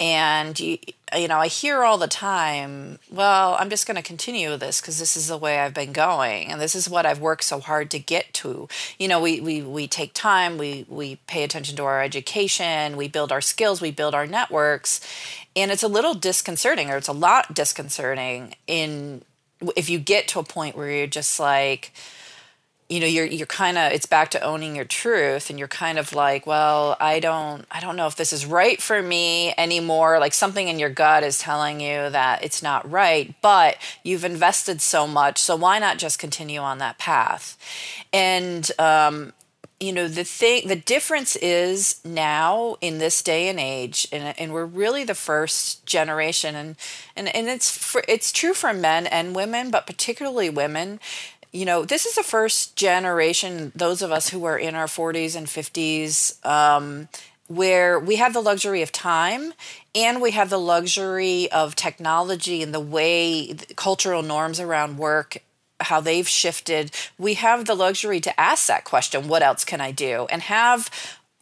and 0.00 0.58
you 0.58 0.78
you 1.16 1.28
know 1.28 1.38
I 1.38 1.48
hear 1.48 1.84
all 1.84 1.98
the 1.98 2.08
time, 2.08 2.98
well, 3.10 3.56
I'm 3.60 3.68
just 3.68 3.86
going 3.86 3.96
to 3.96 4.02
continue 4.02 4.56
this 4.56 4.80
because 4.80 4.98
this 4.98 5.16
is 5.16 5.28
the 5.28 5.36
way 5.36 5.58
I've 5.58 5.74
been 5.74 5.92
going, 5.92 6.50
and 6.50 6.60
this 6.60 6.74
is 6.74 6.88
what 6.88 7.04
I've 7.04 7.20
worked 7.20 7.44
so 7.44 7.60
hard 7.60 7.90
to 7.90 7.98
get 7.98 8.32
to. 8.34 8.68
You 8.98 9.08
know, 9.08 9.20
we 9.20 9.40
we 9.40 9.60
we 9.62 9.86
take 9.86 10.14
time, 10.14 10.56
we 10.56 10.86
we 10.88 11.16
pay 11.26 11.44
attention 11.44 11.76
to 11.76 11.84
our 11.84 12.02
education, 12.02 12.96
we 12.96 13.06
build 13.06 13.30
our 13.30 13.42
skills, 13.42 13.80
we 13.80 13.90
build 13.90 14.14
our 14.14 14.26
networks, 14.26 15.00
and 15.54 15.70
it's 15.70 15.82
a 15.82 15.88
little 15.88 16.14
disconcerting 16.14 16.90
or 16.90 16.96
it's 16.96 17.08
a 17.08 17.12
lot 17.12 17.54
disconcerting 17.54 18.54
in 18.66 19.22
if 19.76 19.90
you 19.90 19.98
get 19.98 20.26
to 20.28 20.38
a 20.38 20.44
point 20.44 20.76
where 20.76 20.90
you're 20.90 21.06
just 21.06 21.38
like 21.38 21.92
you 22.90 22.98
know 22.98 23.06
you're 23.06 23.24
you're 23.24 23.46
kind 23.46 23.78
of 23.78 23.92
it's 23.92 24.04
back 24.04 24.30
to 24.32 24.40
owning 24.42 24.74
your 24.74 24.84
truth 24.84 25.48
and 25.48 25.58
you're 25.58 25.68
kind 25.68 25.98
of 25.98 26.12
like 26.12 26.44
well 26.44 26.96
i 27.00 27.20
don't 27.20 27.64
i 27.70 27.78
don't 27.78 27.94
know 27.94 28.08
if 28.08 28.16
this 28.16 28.32
is 28.32 28.44
right 28.44 28.82
for 28.82 29.00
me 29.00 29.54
anymore. 29.56 30.18
Like 30.18 30.34
something 30.34 30.68
in 30.68 30.78
your 30.78 30.90
gut 30.90 31.22
is 31.22 31.38
telling 31.38 31.80
you 31.80 32.10
that 32.10 32.42
it's 32.44 32.62
not 32.62 32.90
right 32.90 33.34
but 33.40 33.76
you've 34.02 34.24
invested 34.24 34.80
so 34.82 35.06
much. 35.06 35.38
So 35.38 35.56
why 35.56 35.78
not 35.78 35.98
just 35.98 36.18
continue 36.18 36.60
on 36.60 36.78
that 36.78 36.98
path? 36.98 37.56
And 38.12 38.68
um, 38.78 39.32
you 39.78 39.92
know 39.92 40.08
the 40.08 40.24
thing 40.24 40.68
the 40.68 40.76
difference 40.76 41.36
is 41.36 42.00
now 42.04 42.76
in 42.80 42.98
this 42.98 43.22
day 43.22 43.48
and 43.48 43.58
age 43.58 44.06
and, 44.12 44.38
and 44.38 44.52
we're 44.52 44.66
really 44.66 45.04
the 45.04 45.14
first 45.14 45.86
generation 45.86 46.54
and 46.54 46.76
and, 47.16 47.34
and 47.34 47.48
it's 47.48 47.70
for, 47.76 48.02
it's 48.06 48.30
true 48.30 48.52
for 48.52 48.74
men 48.74 49.06
and 49.06 49.34
women 49.34 49.70
but 49.70 49.86
particularly 49.86 50.50
women 50.50 51.00
you 51.52 51.64
know 51.64 51.84
this 51.84 52.06
is 52.06 52.14
the 52.14 52.22
first 52.22 52.76
generation 52.76 53.72
those 53.74 54.02
of 54.02 54.12
us 54.12 54.28
who 54.28 54.44
are 54.44 54.58
in 54.58 54.74
our 54.74 54.86
40s 54.86 55.36
and 55.36 55.46
50s 55.46 56.44
um, 56.46 57.08
where 57.48 57.98
we 57.98 58.16
have 58.16 58.32
the 58.32 58.40
luxury 58.40 58.82
of 58.82 58.92
time 58.92 59.52
and 59.94 60.22
we 60.22 60.30
have 60.30 60.50
the 60.50 60.58
luxury 60.58 61.50
of 61.50 61.74
technology 61.74 62.62
and 62.62 62.72
the 62.72 62.80
way 62.80 63.54
cultural 63.76 64.22
norms 64.22 64.60
around 64.60 64.98
work 64.98 65.38
how 65.80 66.00
they've 66.00 66.28
shifted. 66.28 66.90
We 67.18 67.34
have 67.34 67.64
the 67.64 67.74
luxury 67.74 68.20
to 68.20 68.40
ask 68.40 68.66
that 68.66 68.84
question 68.84 69.28
what 69.28 69.42
else 69.42 69.64
can 69.64 69.80
i 69.80 69.90
do? 69.90 70.26
and 70.30 70.42
have 70.42 70.90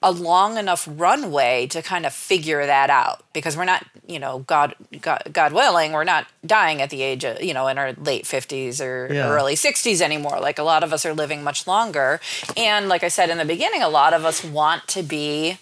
a 0.00 0.12
long 0.12 0.56
enough 0.56 0.88
runway 0.90 1.66
to 1.66 1.82
kind 1.82 2.06
of 2.06 2.12
figure 2.14 2.64
that 2.64 2.88
out 2.88 3.24
because 3.32 3.56
we're 3.56 3.64
not 3.64 3.84
you 4.06 4.18
know 4.20 4.38
god 4.46 4.74
god, 5.00 5.22
god 5.32 5.52
willing 5.52 5.90
we're 5.92 6.04
not 6.04 6.24
dying 6.46 6.80
at 6.80 6.90
the 6.90 7.02
age 7.02 7.24
of 7.24 7.42
you 7.42 7.52
know 7.52 7.66
in 7.66 7.76
our 7.78 7.92
late 7.94 8.24
50s 8.24 8.80
or 8.80 9.12
Yeah. 9.12 9.28
early 9.28 9.54
60s 9.54 10.00
anymore. 10.00 10.38
Like 10.40 10.58
a 10.58 10.62
lot 10.62 10.84
of 10.84 10.92
us 10.92 11.04
are 11.04 11.14
living 11.14 11.42
much 11.42 11.66
longer. 11.66 12.20
And 12.56 12.88
like 12.88 13.02
i 13.02 13.08
said 13.08 13.28
in 13.28 13.38
the 13.38 13.44
beginning 13.44 13.82
a 13.82 13.88
lot 13.88 14.12
of 14.14 14.24
us 14.24 14.44
want 14.44 14.86
to 14.88 15.02
be 15.02 15.58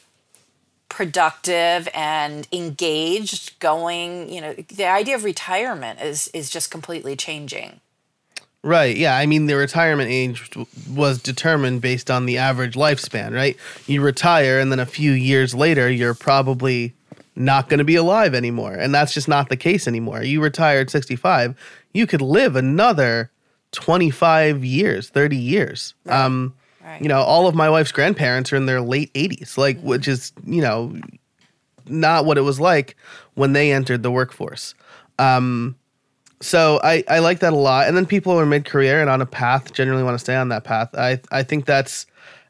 productive 0.89 1.89
and 1.95 2.47
engaged 2.53 3.59
going 3.59 4.31
you 4.33 4.41
know 4.41 4.53
the 4.55 4.85
idea 4.87 5.17
of 5.17 5.25
retirement 5.25 6.01
is 6.01 6.29
is 6.29 6.49
just 6.49 6.71
completely 6.71 7.17
changing 7.17 7.81
Right. 8.67 8.97
Yeah. 8.97 9.17
I 9.17 9.27
mean, 9.27 9.47
the 9.47 9.55
retirement 9.55 10.11
age 10.11 10.51
was 10.91 11.23
determined 11.23 11.83
based 11.83 12.11
on 12.11 12.27
the 12.27 12.39
average 12.39 12.75
lifespan, 12.75 13.33
right? 13.33 13.57
You 13.87 14.03
retire, 14.03 14.59
and 14.59 14.73
then 14.73 14.81
a 14.81 14.87
few 14.87 15.13
years 15.13 15.55
later, 15.55 15.89
you're 15.89 16.15
probably 16.15 16.93
not 17.37 17.69
going 17.69 17.79
to 17.79 17.85
be 17.85 17.95
alive 17.95 18.35
anymore. 18.35 18.73
And 18.73 18.93
that's 18.93 19.15
just 19.15 19.29
not 19.29 19.51
the 19.51 19.57
case 19.57 19.87
anymore. 19.87 20.25
You 20.25 20.43
retire 20.43 20.81
at 20.81 20.91
65, 20.91 21.55
you 21.93 22.09
could 22.09 22.21
live 22.21 22.57
another 22.57 23.31
25 23.71 24.65
years, 24.65 25.11
30 25.11 25.37
years. 25.37 25.95
Um, 26.09 26.55
Right. 26.85 27.03
You 27.03 27.09
know, 27.09 27.21
all 27.21 27.49
of 27.49 27.57
my 27.57 27.69
wife's 27.69 27.91
grandparents 27.91 28.53
are 28.53 28.57
in 28.57 28.67
their 28.67 28.81
late 28.81 29.13
80s, 29.15 29.59
like, 29.59 29.81
which 29.81 30.07
is, 30.07 30.33
you 30.45 30.63
know, 30.63 30.95
not 31.87 32.25
what 32.25 32.39
it 32.39 32.43
was 32.43 32.61
like 32.61 32.97
when 33.35 33.55
they 33.55 33.73
entered 33.73 34.05
the 34.05 34.11
workforce. 34.11 34.77
Um, 35.19 35.75
so 36.41 36.81
I, 36.83 37.05
I 37.09 37.21
like 37.21 37.41
that 37.41 37.53
a 37.53 37.57
lot. 37.57 37.89
And 37.89 37.97
then 37.97 38.07
people 38.07 38.33
who 38.33 38.39
are 38.39 38.47
mid 38.47 38.65
career 38.65 39.01
and 39.01 39.09
on 39.11 39.21
a 39.23 39.27
path 39.27 39.73
generally 39.73 40.03
want 40.03 40.15
to 40.15 40.19
stay 40.19 40.37
on 40.37 40.49
that 40.51 40.65
path. 40.65 40.95
I, 40.95 41.21
I 41.31 41.43
think 41.43 41.65
that's 41.67 42.07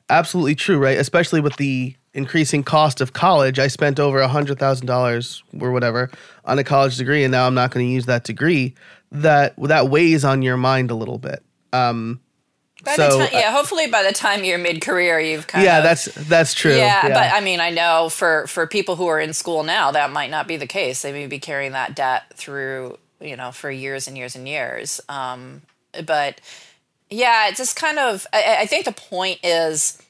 absolutely 0.08 0.54
true, 0.54 0.78
right? 0.78 0.98
Especially 0.98 1.40
with 1.40 1.56
the 1.56 1.94
increasing 2.14 2.62
cost 2.62 3.00
of 3.00 3.12
college. 3.12 3.58
I 3.58 3.68
spent 3.68 4.00
over 4.00 4.20
a 4.20 4.28
hundred 4.28 4.58
thousand 4.58 4.86
dollars 4.86 5.42
or 5.60 5.70
whatever 5.70 6.10
on 6.44 6.58
a 6.58 6.64
college 6.64 6.96
degree, 6.96 7.24
and 7.24 7.32
now 7.32 7.46
I'm 7.46 7.54
not 7.54 7.70
going 7.70 7.86
to 7.86 7.92
use 7.92 8.06
that 8.06 8.24
degree. 8.24 8.74
That 9.12 9.54
that 9.58 9.88
weighs 9.88 10.24
on 10.24 10.42
your 10.42 10.56
mind 10.56 10.90
a 10.90 10.94
little 10.94 11.18
bit. 11.18 11.44
Um, 11.72 12.20
by 12.84 12.94
So, 12.96 13.18
the 13.18 13.24
time, 13.24 13.28
yeah 13.32 13.52
hopefully 13.52 13.88
by 13.88 14.02
the 14.02 14.12
time 14.12 14.44
you're 14.44 14.58
mid-career 14.58 15.18
you've 15.20 15.46
kind 15.46 15.64
yeah, 15.64 15.78
of 15.78 15.84
that's 15.84 16.04
that's 16.28 16.54
true. 16.54 16.76
Yeah, 16.76 17.02
but 17.08 17.32
I 17.32 17.40
mean, 17.40 17.60
I 17.60 17.70
know 17.70 18.08
for 18.08 18.46
for 18.46 18.66
people 18.66 18.96
who 18.96 19.06
are 19.06 19.20
in 19.20 19.32
school 19.32 19.62
now, 19.62 19.90
that 19.92 20.10
might 20.10 20.30
not 20.30 20.48
be 20.48 20.56
the 20.56 20.66
case. 20.66 21.02
They 21.02 21.12
may 21.12 21.26
be 21.26 21.38
carrying 21.38 21.72
that 21.72 21.94
debt 21.94 22.24
through, 22.34 22.98
you 23.20 23.36
know, 23.36 23.52
for 23.52 23.70
years 23.70 24.08
and 24.08 24.16
years 24.16 24.36
and 24.36 24.48
years. 24.48 25.00
Um, 25.08 25.62
but 26.04 26.40
yeah, 27.10 27.48
it's 27.48 27.58
just 27.58 27.76
kind 27.76 27.98
of. 27.98 28.26
I, 28.32 28.58
I 28.60 28.66
think 28.66 28.84
the 28.84 28.92
point 28.92 29.40
is, 29.42 30.02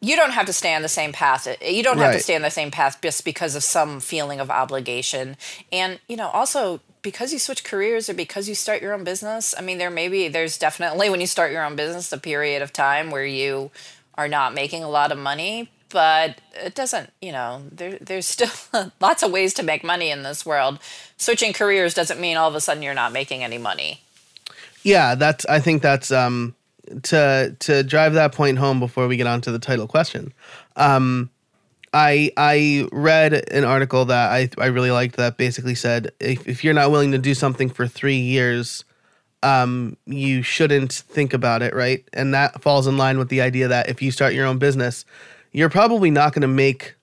you 0.00 0.16
don't 0.16 0.32
have 0.32 0.46
to 0.46 0.52
stay 0.52 0.74
on 0.74 0.82
the 0.82 0.88
same 0.88 1.12
path. 1.12 1.46
You 1.62 1.82
don't 1.82 1.98
have 1.98 2.14
to 2.14 2.20
stay 2.20 2.36
on 2.36 2.42
the 2.42 2.50
same 2.50 2.70
path 2.70 3.00
just 3.02 3.24
because 3.24 3.54
of 3.54 3.62
some 3.62 4.00
feeling 4.00 4.40
of 4.40 4.50
obligation. 4.50 5.36
And 5.70 6.00
you 6.08 6.16
know, 6.16 6.28
also 6.28 6.80
because 7.02 7.32
you 7.32 7.38
switch 7.38 7.64
careers 7.64 8.08
or 8.08 8.14
because 8.14 8.48
you 8.48 8.54
start 8.54 8.82
your 8.82 8.92
own 8.94 9.04
business. 9.04 9.54
I 9.56 9.62
mean, 9.62 9.78
there 9.78 9.90
may 9.90 10.08
be 10.08 10.28
there's 10.28 10.58
definitely 10.58 11.10
when 11.10 11.20
you 11.20 11.26
start 11.26 11.52
your 11.52 11.64
own 11.64 11.76
business 11.76 12.12
a 12.12 12.18
period 12.18 12.62
of 12.62 12.72
time 12.72 13.10
where 13.10 13.24
you 13.24 13.70
are 14.14 14.28
not 14.28 14.54
making 14.54 14.82
a 14.82 14.88
lot 14.88 15.12
of 15.12 15.18
money, 15.18 15.70
but 15.90 16.40
it 16.54 16.74
doesn't, 16.74 17.10
you 17.20 17.32
know, 17.32 17.62
there 17.70 17.98
there's 18.00 18.26
still 18.26 18.50
lots 19.00 19.22
of 19.22 19.30
ways 19.30 19.54
to 19.54 19.62
make 19.62 19.84
money 19.84 20.10
in 20.10 20.22
this 20.22 20.46
world. 20.46 20.78
Switching 21.16 21.52
careers 21.52 21.94
doesn't 21.94 22.20
mean 22.20 22.36
all 22.36 22.48
of 22.48 22.54
a 22.54 22.60
sudden 22.60 22.82
you're 22.82 22.94
not 22.94 23.12
making 23.12 23.44
any 23.44 23.58
money. 23.58 24.00
yeah, 24.82 25.14
that's. 25.14 25.44
I 25.46 25.60
think 25.60 25.82
that's 25.82 26.10
um, 26.10 26.54
to 27.02 27.54
to 27.58 27.82
drive 27.82 28.14
that 28.14 28.32
point 28.32 28.58
home 28.58 28.80
before 28.80 29.06
we 29.08 29.16
get 29.16 29.26
on 29.26 29.40
to 29.42 29.52
the 29.52 29.58
title 29.58 29.86
question. 29.86 30.32
Um, 30.76 31.30
I 31.92 32.32
I 32.36 32.88
read 32.92 33.50
an 33.50 33.64
article 33.64 34.04
that 34.06 34.30
I 34.30 34.48
I 34.58 34.66
really 34.66 34.90
liked 34.90 35.16
that 35.16 35.36
basically 35.36 35.74
said 35.74 36.12
if 36.20 36.46
if 36.48 36.64
you're 36.64 36.74
not 36.74 36.90
willing 36.90 37.12
to 37.12 37.18
do 37.18 37.34
something 37.34 37.68
for 37.68 37.86
three 37.86 38.18
years, 38.18 38.84
um, 39.42 39.96
you 40.06 40.42
shouldn't 40.42 40.92
think 40.92 41.32
about 41.34 41.62
it, 41.62 41.74
right? 41.74 42.04
And 42.12 42.34
that 42.34 42.62
falls 42.62 42.86
in 42.86 42.96
line 42.96 43.18
with 43.18 43.28
the 43.28 43.40
idea 43.40 43.68
that 43.68 43.88
if 43.88 44.02
you 44.02 44.10
start 44.10 44.34
your 44.34 44.46
own 44.46 44.58
business, 44.58 45.04
you're 45.52 45.70
probably 45.70 46.10
not 46.10 46.32
going 46.32 46.42
to 46.42 46.48
make 46.48 46.94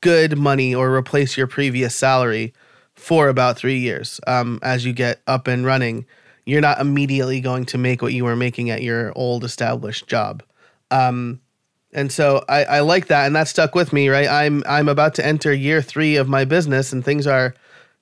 good 0.00 0.36
money 0.36 0.74
or 0.74 0.94
replace 0.94 1.36
your 1.36 1.46
previous 1.46 1.94
salary 1.94 2.52
for 2.94 3.28
about 3.28 3.56
three 3.56 3.78
years. 3.78 4.20
Um, 4.26 4.58
as 4.62 4.84
you 4.84 4.92
get 4.92 5.20
up 5.26 5.46
and 5.48 5.64
running, 5.64 6.06
you're 6.44 6.60
not 6.60 6.80
immediately 6.80 7.40
going 7.40 7.64
to 7.66 7.78
make 7.78 8.02
what 8.02 8.12
you 8.12 8.24
were 8.24 8.36
making 8.36 8.70
at 8.70 8.82
your 8.82 9.12
old 9.16 9.44
established 9.44 10.06
job. 10.06 10.42
Um, 10.90 11.40
and 11.92 12.10
so 12.10 12.44
I, 12.48 12.64
I 12.64 12.80
like 12.80 13.06
that, 13.08 13.26
and 13.26 13.36
that 13.36 13.48
stuck 13.48 13.74
with 13.74 13.92
me. 13.92 14.08
Right, 14.08 14.28
I'm 14.28 14.62
I'm 14.66 14.88
about 14.88 15.14
to 15.16 15.26
enter 15.26 15.52
year 15.52 15.82
three 15.82 16.16
of 16.16 16.28
my 16.28 16.44
business, 16.44 16.92
and 16.92 17.04
things 17.04 17.26
are 17.26 17.54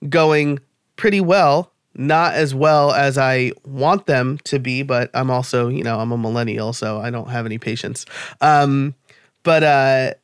going 0.09 0.61
pretty 0.96 1.20
well. 1.20 1.72
Not 1.94 2.35
as 2.35 2.55
well 2.55 2.92
as 2.92 3.18
I 3.18 3.50
want 3.64 4.07
them 4.07 4.38
to 4.44 4.61
be, 4.61 4.85
but 4.85 5.11
I'm 5.12 5.29
also, 5.29 5.66
you 5.66 5.83
know, 5.83 5.98
I'm 5.98 6.12
a 6.12 6.16
millennial, 6.16 6.72
so 6.72 7.00
I 7.00 7.11
don't 7.11 7.31
have 7.31 7.46
any 7.46 7.59
patience. 7.59 8.07
Um, 8.40 8.94
but 9.42 9.62
uh, 9.62 10.14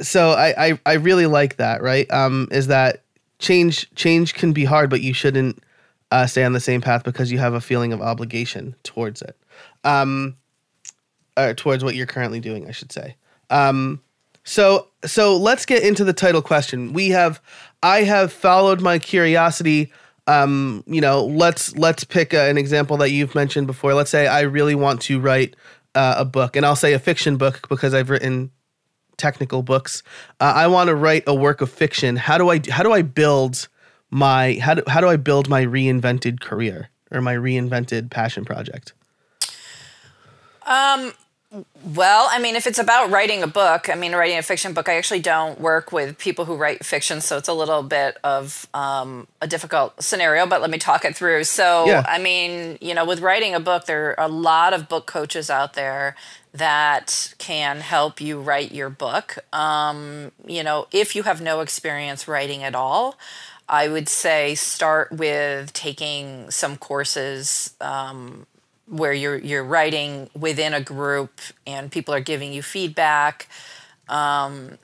so 0.00 0.30
I, 0.30 0.68
I 0.68 0.80
I 0.86 0.92
really 0.94 1.26
like 1.26 1.56
that. 1.56 1.82
Right, 1.82 2.10
um, 2.12 2.48
is 2.50 2.68
that 2.68 3.02
change 3.38 3.92
change 3.94 4.34
can 4.34 4.52
be 4.52 4.64
hard, 4.64 4.90
but 4.90 5.00
you 5.00 5.12
shouldn't 5.12 5.62
uh, 6.10 6.26
stay 6.26 6.44
on 6.44 6.52
the 6.52 6.60
same 6.60 6.80
path 6.80 7.04
because 7.04 7.32
you 7.32 7.38
have 7.38 7.54
a 7.54 7.60
feeling 7.60 7.92
of 7.92 8.00
obligation 8.00 8.74
towards 8.82 9.22
it. 9.22 9.36
Um, 9.84 10.36
or 11.36 11.54
towards 11.54 11.84
what 11.84 11.94
you're 11.94 12.06
currently 12.06 12.40
doing, 12.40 12.66
I 12.66 12.70
should 12.70 12.92
say. 12.92 13.16
Um, 13.50 14.00
so 14.44 14.88
so 15.04 15.36
let's 15.36 15.66
get 15.66 15.82
into 15.82 16.04
the 16.04 16.12
title 16.12 16.42
question. 16.42 16.92
We 16.92 17.10
have 17.10 17.40
I 17.82 18.02
have 18.02 18.32
followed 18.32 18.80
my 18.80 18.98
curiosity. 18.98 19.92
Um, 20.28 20.82
you 20.86 21.00
know, 21.00 21.24
let's 21.24 21.76
let's 21.76 22.04
pick 22.04 22.32
a, 22.32 22.48
an 22.48 22.58
example 22.58 22.96
that 22.98 23.10
you've 23.10 23.34
mentioned 23.34 23.66
before. 23.66 23.94
Let's 23.94 24.10
say 24.10 24.26
I 24.26 24.42
really 24.42 24.74
want 24.74 25.02
to 25.02 25.20
write 25.20 25.56
uh, 25.96 26.16
a 26.18 26.24
book, 26.24 26.54
and 26.54 26.64
I'll 26.64 26.76
say 26.76 26.92
a 26.92 26.98
fiction 26.98 27.36
book 27.36 27.68
because 27.68 27.94
I've 27.94 28.10
written 28.10 28.50
technical 29.16 29.62
books. 29.62 30.02
Uh, 30.40 30.52
I 30.54 30.66
want 30.66 30.88
to 30.88 30.94
write 30.94 31.24
a 31.26 31.34
work 31.34 31.60
of 31.60 31.70
fiction. 31.70 32.16
How 32.16 32.38
do 32.38 32.50
I 32.50 32.60
how 32.70 32.82
do 32.82 32.92
I 32.92 33.02
build 33.02 33.68
my 34.10 34.58
how 34.60 34.74
do, 34.74 34.82
how 34.86 35.00
do 35.00 35.08
I 35.08 35.16
build 35.16 35.48
my 35.48 35.64
reinvented 35.64 36.40
career 36.40 36.90
or 37.10 37.20
my 37.20 37.34
reinvented 37.34 38.10
passion 38.10 38.44
project? 38.44 38.92
Well, 41.84 42.28
I 42.30 42.38
mean, 42.38 42.56
if 42.56 42.66
it's 42.66 42.78
about 42.78 43.10
writing 43.10 43.42
a 43.42 43.46
book, 43.46 43.88
I 43.88 43.94
mean, 43.94 44.14
writing 44.14 44.38
a 44.38 44.42
fiction 44.42 44.72
book, 44.72 44.88
I 44.88 44.96
actually 44.96 45.20
don't 45.20 45.60
work 45.60 45.92
with 45.92 46.18
people 46.18 46.44
who 46.44 46.56
write 46.56 46.84
fiction, 46.84 47.20
so 47.20 47.36
it's 47.36 47.48
a 47.48 47.52
little 47.52 47.82
bit 47.82 48.18
of 48.24 48.66
um, 48.74 49.26
a 49.40 49.46
difficult 49.46 50.02
scenario, 50.02 50.46
but 50.46 50.60
let 50.60 50.70
me 50.70 50.78
talk 50.78 51.04
it 51.04 51.16
through. 51.16 51.44
So, 51.44 51.86
Yeah. 51.86 52.04
I 52.06 52.18
mean, 52.18 52.78
you 52.80 52.94
know, 52.94 53.04
with 53.04 53.20
writing 53.20 53.54
a 53.54 53.60
book, 53.60 53.86
there 53.86 54.18
are 54.18 54.26
a 54.26 54.28
lot 54.28 54.74
of 54.74 54.88
book 54.88 55.06
coaches 55.06 55.50
out 55.50 55.74
there 55.74 56.16
that 56.52 57.34
can 57.38 57.80
help 57.80 58.20
you 58.20 58.40
write 58.40 58.72
your 58.72 58.90
book. 58.90 59.38
Um, 59.52 60.32
you 60.46 60.62
know, 60.62 60.86
if 60.92 61.14
you 61.14 61.22
have 61.24 61.40
no 61.40 61.60
experience 61.60 62.26
writing 62.26 62.62
at 62.62 62.74
all, 62.74 63.18
I 63.68 63.88
would 63.88 64.08
say 64.08 64.54
start 64.54 65.12
with 65.12 65.72
taking 65.72 66.50
some 66.50 66.76
courses 66.76 67.74
um, 67.80 68.46
where 68.88 69.12
you're 69.12 69.36
you're 69.36 69.64
writing 69.64 70.30
within 70.38 70.72
a 70.74 70.80
group 70.80 71.40
and 71.66 71.90
people 71.90 72.14
are 72.14 72.20
giving 72.20 72.52
you 72.52 72.62
feedback. 72.62 73.48
Um, 74.08 74.78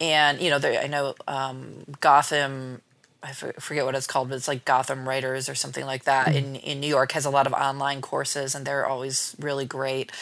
and 0.00 0.40
you 0.40 0.50
know, 0.50 0.58
there, 0.58 0.80
I 0.80 0.86
know 0.86 1.14
um, 1.26 1.84
Gotham. 2.00 2.82
I 3.22 3.32
forget 3.32 3.86
what 3.86 3.94
it's 3.94 4.06
called, 4.06 4.28
but 4.28 4.34
it's 4.34 4.48
like 4.48 4.66
Gotham 4.66 5.08
Writers 5.08 5.48
or 5.48 5.54
something 5.54 5.86
like 5.86 6.04
that. 6.04 6.34
In 6.36 6.56
in 6.56 6.80
New 6.80 6.86
York, 6.88 7.12
has 7.12 7.24
a 7.24 7.30
lot 7.30 7.46
of 7.46 7.54
online 7.54 8.02
courses, 8.02 8.54
and 8.54 8.66
they're 8.66 8.86
always 8.86 9.34
really 9.40 9.64
great. 9.64 10.12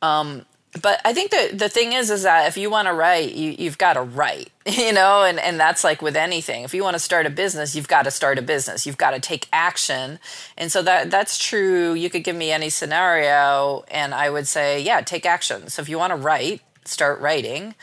Um, 0.00 0.46
but 0.82 1.00
I 1.04 1.12
think 1.12 1.30
the 1.30 1.50
the 1.52 1.68
thing 1.68 1.92
is, 1.92 2.10
is 2.10 2.22
that 2.22 2.48
if 2.48 2.56
you 2.56 2.70
want 2.70 2.88
to 2.88 2.94
write, 2.94 3.34
you 3.34 3.54
you've 3.58 3.78
got 3.78 3.94
to 3.94 4.02
write, 4.02 4.50
you 4.66 4.92
know, 4.92 5.24
and 5.24 5.38
and 5.38 5.58
that's 5.58 5.84
like 5.84 6.02
with 6.02 6.16
anything. 6.16 6.64
If 6.64 6.74
you 6.74 6.82
want 6.82 6.94
to 6.94 6.98
start 7.00 7.26
a 7.26 7.30
business, 7.30 7.74
you've 7.76 7.88
got 7.88 8.02
to 8.02 8.10
start 8.10 8.38
a 8.38 8.42
business. 8.42 8.86
You've 8.86 8.98
got 8.98 9.10
to 9.12 9.20
take 9.20 9.48
action, 9.52 10.18
and 10.56 10.70
so 10.70 10.82
that 10.82 11.10
that's 11.10 11.38
true. 11.38 11.94
You 11.94 12.10
could 12.10 12.24
give 12.24 12.36
me 12.36 12.50
any 12.50 12.70
scenario, 12.70 13.84
and 13.88 14.14
I 14.14 14.30
would 14.30 14.46
say, 14.46 14.80
yeah, 14.80 15.00
take 15.00 15.26
action. 15.26 15.68
So 15.68 15.82
if 15.82 15.88
you 15.88 15.98
want 15.98 16.12
to 16.12 16.16
write, 16.16 16.62
start 16.84 17.20
writing. 17.20 17.74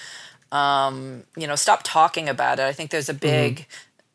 Um, 0.52 1.24
you 1.36 1.48
know, 1.48 1.56
stop 1.56 1.82
talking 1.84 2.30
about 2.30 2.60
it. 2.60 2.64
I 2.64 2.74
think 2.74 2.92
there's 2.92 3.10
a 3.10 3.14
big 3.14 3.66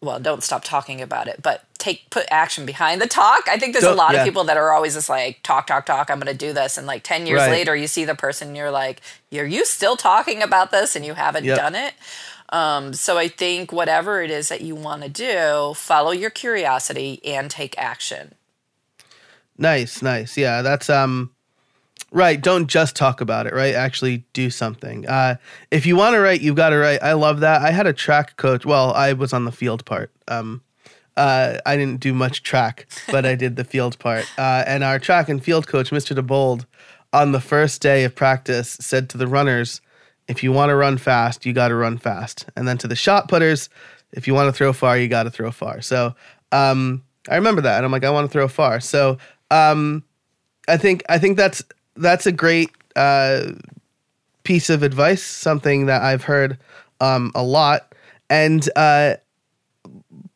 well, 0.00 0.20
don't 0.20 0.42
stop 0.44 0.62
talking 0.64 1.00
about 1.00 1.26
it, 1.28 1.40
but 1.42 1.64
take 1.78 2.08
put 2.11 2.26
action 2.30 2.64
behind 2.66 3.00
the 3.00 3.06
talk. 3.06 3.48
I 3.48 3.58
think 3.58 3.72
there's 3.72 3.84
a 3.84 3.88
Don't- 3.88 3.96
lot 3.96 4.12
yeah. 4.14 4.20
of 4.20 4.24
people 4.24 4.44
that 4.44 4.56
are 4.56 4.72
always 4.72 4.94
just 4.94 5.08
like 5.08 5.40
talk, 5.42 5.66
talk, 5.66 5.87
talk. 5.87 6.11
I'm 6.11 6.20
going 6.20 6.32
to 6.32 6.38
do 6.46 6.52
this, 6.52 6.76
and 6.78 6.87
like 6.87 7.02
ten 7.02 7.26
years 7.26 7.40
Right. 7.40 7.50
later, 7.50 7.74
you 7.74 7.87
see 7.88 8.04
the 8.04 8.14
person, 8.14 8.48
and 8.48 8.56
you're 8.56 8.70
like, 8.70 9.00
are 9.32 9.44
you 9.44 9.64
still 9.64 9.96
talking 9.96 10.42
about 10.42 10.70
this, 10.70 10.94
and 10.96 11.04
you 11.04 11.14
haven't 11.14 11.44
Yep. 11.44 11.56
done 11.56 11.74
it? 11.74 11.94
Um, 12.50 12.94
so 12.94 13.18
I 13.18 13.28
think 13.28 13.72
whatever 13.72 14.22
it 14.22 14.30
is 14.30 14.48
that 14.48 14.61
you 14.62 14.74
want 14.74 15.02
to 15.02 15.08
do, 15.08 15.74
follow 15.74 16.12
your 16.12 16.30
curiosity 16.30 17.20
and 17.24 17.50
take 17.50 17.76
action. 17.76 18.34
Nice, 19.58 20.00
nice. 20.02 20.37
Yeah, 20.37 20.62
that's 20.62 20.88
um 20.88 21.30
right, 22.11 22.40
don't 22.40 22.66
just 22.68 22.97
talk 22.97 23.21
about 23.21 23.47
it, 23.47 23.53
right? 23.53 23.75
Actually 23.75 24.25
do 24.33 24.51
something. 24.51 25.07
Uh 25.07 25.37
if 25.71 25.87
you 25.87 25.97
want 25.97 26.14
to 26.14 26.21
write, 26.21 26.40
you've 26.40 26.57
got 26.57 26.71
to 26.71 26.77
write. 26.79 27.03
I 27.03 27.12
love 27.12 27.40
that. 27.40 27.62
I 27.62 27.71
had 27.71 27.87
a 27.87 27.92
track 27.92 28.37
coach. 28.37 28.64
Well, 28.64 28.92
I 28.92 29.12
was 29.12 29.33
on 29.33 29.44
the 29.44 29.53
field 29.53 29.85
part. 29.85 30.11
Um 30.27 30.62
uh, 31.18 31.59
I 31.66 31.77
didn't 31.77 31.99
do 31.99 32.14
much 32.14 32.44
track, 32.44 32.87
but 33.11 33.27
I 33.27 33.35
did 33.35 33.57
the 33.57 33.64
field 33.64 33.99
part. 33.99 34.25
Uh, 34.38 34.62
and 34.68 34.85
our 34.85 35.01
track 35.01 35.29
and 35.29 35.42
field 35.42 35.66
coach, 35.66 35.90
Mr. 35.90 36.16
DeBold, 36.16 36.64
on 37.12 37.33
the 37.33 37.40
first 37.40 37.83
day 37.83 38.05
of 38.05 38.14
practice, 38.14 38.71
said 38.81 39.09
to 39.11 39.18
the 39.18 39.27
runners, 39.27 39.81
"If 40.29 40.44
you 40.44 40.53
want 40.53 40.71
to 40.71 40.77
run 40.77 40.97
fast, 40.97 41.44
you 41.44 41.53
got 41.53 41.68
to 41.68 41.75
run 41.75 41.99
fast." 41.99 42.47
And 42.55 42.68
then 42.68 42.79
to 42.79 42.87
the 42.87 42.94
shot 42.94 43.29
putters, 43.29 43.68
"If 44.12 44.29
you 44.29 44.35
want 44.35 44.47
to 44.47 44.53
throw 44.53 44.73
far, 44.73 44.97
you 44.97 45.09
got 45.09 45.25
to 45.25 45.31
throw 45.31 45.51
far." 45.51 45.81
So 45.81 46.14
um, 46.53 47.03
I 47.29 47.35
remember 47.35 47.62
that, 47.62 47.79
and 47.79 47.85
I'm 47.85 47.90
like, 47.90 48.05
I 48.05 48.11
want 48.11 48.29
to 48.29 48.33
throw 48.33 48.47
far. 48.47 48.79
So 48.81 49.18
um, 49.51 50.05
I 50.68 50.77
think 50.77 51.03
I 51.09 51.18
think 51.18 51.37
that's 51.37 51.62
that's 51.98 52.26
a 52.26 52.32
great 52.32 52.70
uh, 52.96 53.52
piece 54.44 54.70
of 54.70 54.82
advice, 54.82 55.22
something 55.22 55.87
that 55.87 56.02
I've 56.02 56.24
heard 56.24 56.58
um, 57.00 57.32
a 57.34 57.42
lot. 57.42 57.94
And 58.30 58.68
uh, 58.76 59.14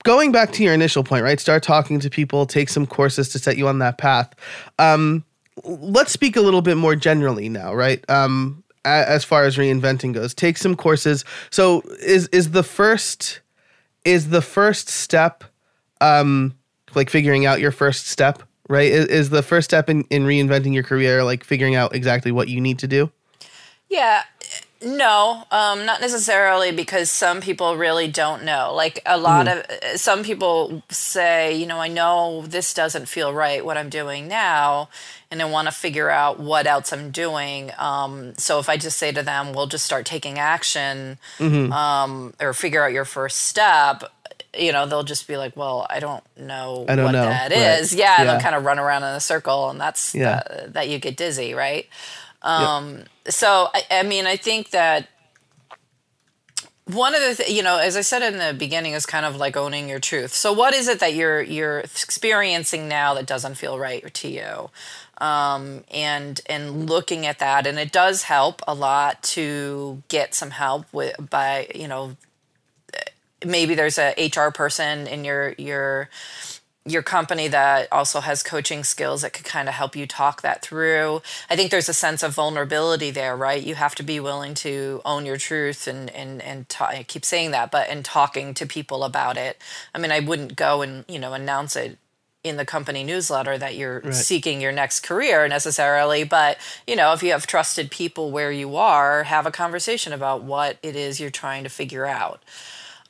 going 0.05 0.33
back 0.33 0.53
to 0.53 0.63
your 0.63 0.75
initial 0.75 1.05
point, 1.05 1.25
right? 1.25 1.41
Start 1.41 1.63
talking 1.63 2.01
to 2.01 2.11
people, 2.11 2.47
take 2.47 2.69
some 2.69 2.87
courses 2.87 3.29
to 3.31 3.39
set 3.39 3.57
you 3.57 3.69
on 3.69 3.79
that 3.79 3.99
path. 3.99 4.35
Um, 4.79 5.25
let's 5.65 6.13
speak 6.13 6.37
a 6.37 6.41
little 6.41 6.63
bit 6.63 6.77
more 6.77 6.97
generally 6.97 7.49
now, 7.49 7.75
right? 7.75 8.09
Um, 8.11 8.63
as 8.85 9.25
far 9.25 9.45
as 9.45 9.57
reinventing 9.57 10.13
goes, 10.13 10.35
take 10.35 10.59
some 10.59 10.75
courses. 10.75 11.25
So 11.51 11.83
is 12.01 12.27
is 12.29 12.51
the 12.51 12.65
first 12.65 13.41
is 14.05 14.31
the 14.31 14.43
first 14.43 14.89
step 14.89 15.45
um, 16.01 16.55
like 16.95 17.09
figuring 17.09 17.47
out 17.47 17.61
your 17.61 17.71
first 17.71 18.09
step, 18.09 18.43
right? 18.73 18.91
Is, 18.91 19.07
is 19.07 19.31
the 19.31 19.43
first 19.43 19.67
step 19.67 19.91
in, 19.91 20.03
in 20.05 20.25
reinventing 20.25 20.73
your 20.73 20.83
career 20.83 21.23
like 21.23 21.45
figuring 21.45 21.75
out 21.75 21.95
exactly 21.95 22.33
what 22.33 22.49
you 22.49 22.61
need 22.61 22.79
to 22.79 22.89
do? 22.89 23.13
Yeah, 23.89 24.23
no, 24.83 25.45
um, 25.51 25.85
not 25.85 26.01
necessarily 26.01 26.73
because 26.73 27.11
some 27.11 27.41
people 27.41 27.77
really 27.77 28.09
don't 28.09 28.43
know. 28.45 28.73
Like 28.75 29.01
a 29.07 29.19
lot 29.19 29.47
of 29.47 29.65
some 29.97 30.25
people 30.25 30.83
say, 30.89 31.55
you 31.55 31.67
know, 31.67 31.79
I 31.79 31.89
know 31.89 32.45
this 32.47 32.75
doesn't 32.75 33.07
feel 33.07 33.33
right 33.33 33.65
what 33.65 33.77
I'm 33.77 33.91
doing 33.91 34.27
now, 34.27 34.89
and 35.31 35.41
I 35.41 35.45
want 35.45 35.69
to 35.69 35.73
figure 35.73 36.11
out 36.11 36.41
what 36.41 36.67
else 36.67 36.93
I'm 36.93 37.11
doing. 37.11 37.71
Um, 37.79 38.35
so 38.39 38.59
if 38.59 38.69
I 38.69 38.77
just 38.77 38.99
say 38.99 39.13
to 39.13 39.23
them, 39.23 39.53
we'll 39.53 39.69
just 39.69 39.85
start 39.85 40.05
taking 40.05 40.39
action," 40.39 41.19
um, 41.73 42.35
or 42.41 42.53
figure 42.53 42.83
out 42.83 42.93
your 42.93 43.05
first 43.05 43.41
step. 43.41 44.05
You 44.57 44.73
know, 44.73 44.87
they'll 44.87 45.03
just 45.03 45.27
be 45.27 45.37
like, 45.37 45.57
"Well, 45.57 45.87
I 45.89 45.99
don't 46.01 46.23
know 46.37 46.85
I 46.89 46.95
don't 46.97 47.07
what 47.07 47.13
know." 47.13 47.29
that 47.29 47.51
Right. 47.53 47.79
is." 47.81 47.93
Yeah, 47.95 48.23
Yeah. 48.23 48.33
they'll 48.33 48.41
kind 48.41 48.55
of 48.55 48.65
run 48.65 48.79
around 48.79 49.03
in 49.03 49.11
a 49.15 49.21
circle, 49.21 49.71
and 49.71 49.81
that's 49.81 50.15
Yeah. 50.15 50.43
that 50.69 50.89
you 50.89 50.99
get 50.99 51.17
dizzy, 51.17 51.55
right? 51.55 51.89
Um, 52.43 53.05
So, 53.29 53.69
I, 53.73 53.83
I 53.91 54.03
mean, 54.03 54.27
I 54.27 54.37
think 54.37 54.71
that 54.71 55.09
one 56.87 57.15
of 57.15 57.21
the, 57.21 57.35
th- 57.37 57.51
you 57.51 57.63
know, 57.63 57.79
as 57.79 57.97
I 57.97 58.01
said 58.01 58.23
in 58.23 58.39
the 58.39 58.53
beginning, 58.53 58.93
is 58.93 59.07
kind 59.07 59.25
of 59.25 59.37
like 59.37 59.57
owning 59.57 59.89
your 59.89 60.01
truth. 60.01 60.33
So, 60.35 60.53
what 60.53 60.75
is 60.75 60.89
it 60.89 61.01
that 61.01 61.15
you're 61.15 61.41
you're 61.41 61.79
experiencing 61.81 62.89
now 62.89 63.15
that 63.15 63.27
doesn't 63.27 63.55
feel 63.55 63.79
right 63.79 64.13
to 64.13 64.29
you? 64.29 64.71
Um, 65.25 65.85
and 65.93 66.41
and 66.47 66.91
looking 66.91 67.25
at 67.27 67.39
that, 67.39 67.67
and 67.67 67.79
it 67.79 67.93
does 67.93 68.25
help 68.25 68.61
a 68.67 68.75
lot 68.75 69.23
to 69.35 70.03
get 70.09 70.35
some 70.35 70.51
help 70.51 70.87
with 70.93 71.31
by 71.31 71.69
you 71.75 71.87
know 71.87 72.17
maybe 73.45 73.75
there's 73.75 73.99
a 73.99 74.15
HR 74.19 74.51
person 74.51 75.07
in 75.07 75.25
your 75.25 75.55
your 75.59 76.09
your 76.85 77.03
company 77.03 77.47
that 77.47 77.87
also 77.93 78.21
has 78.21 78.43
coaching 78.43 78.83
skills 78.83 79.23
that 79.23 79.33
could 79.33 79.45
kind 79.45 79.69
of 79.69 79.75
help 79.75 79.95
you 79.95 80.05
talk 80.05 80.43
that 80.43 80.63
through. 80.63 81.23
I 81.49 81.55
think 81.55 81.71
there's 81.71 81.89
a 81.89 81.95
sense 81.95 82.25
of 82.25 82.35
vulnerability 82.35 83.13
there, 83.13 83.37
right? 83.37 83.63
You 83.63 83.77
have 83.77 83.95
to 83.97 84.03
be 84.03 84.19
willing 84.19 84.55
to 84.55 85.01
own 85.05 85.25
your 85.25 85.37
truth 85.37 85.87
and 85.87 86.11
and 86.11 86.43
and 86.43 86.69
ta- 86.69 86.87
I 86.87 87.05
keep 87.05 87.25
saying 87.25 87.53
that, 87.53 87.71
but 87.71 87.89
in 87.89 88.03
talking 88.03 88.55
to 88.55 88.67
people 88.67 89.05
about 89.05 89.37
it. 89.37 89.59
I 89.95 89.99
mean, 89.99 90.11
I 90.11 90.21
wouldn't 90.21 90.57
go 90.57 90.83
and 90.83 91.05
you 91.09 91.19
know 91.19 91.35
announce 91.35 91.77
it 91.77 91.99
in 92.45 92.57
the 92.57 92.65
company 92.65 93.05
newsletter 93.05 93.57
that 93.57 93.77
you're 93.77 94.03
seeking 94.13 94.61
your 94.61 94.73
next 94.73 95.01
career 95.01 95.47
necessarily 95.47 96.25
but 96.25 96.59
you 96.89 96.97
know 96.97 97.13
if 97.13 97.23
you 97.23 97.31
have 97.31 97.47
trusted 97.47 97.89
people 97.89 98.33
where 98.33 98.51
you 98.51 98.75
are 98.75 99.23
have 99.23 99.47
a 99.47 99.51
conversation 99.53 100.13
about 100.13 100.43
what 100.43 100.77
it 100.83 100.97
is 100.97 101.21
you're 101.21 101.31
trying 101.31 101.63
to 101.63 101.71
figure 101.71 102.05
out 102.05 102.43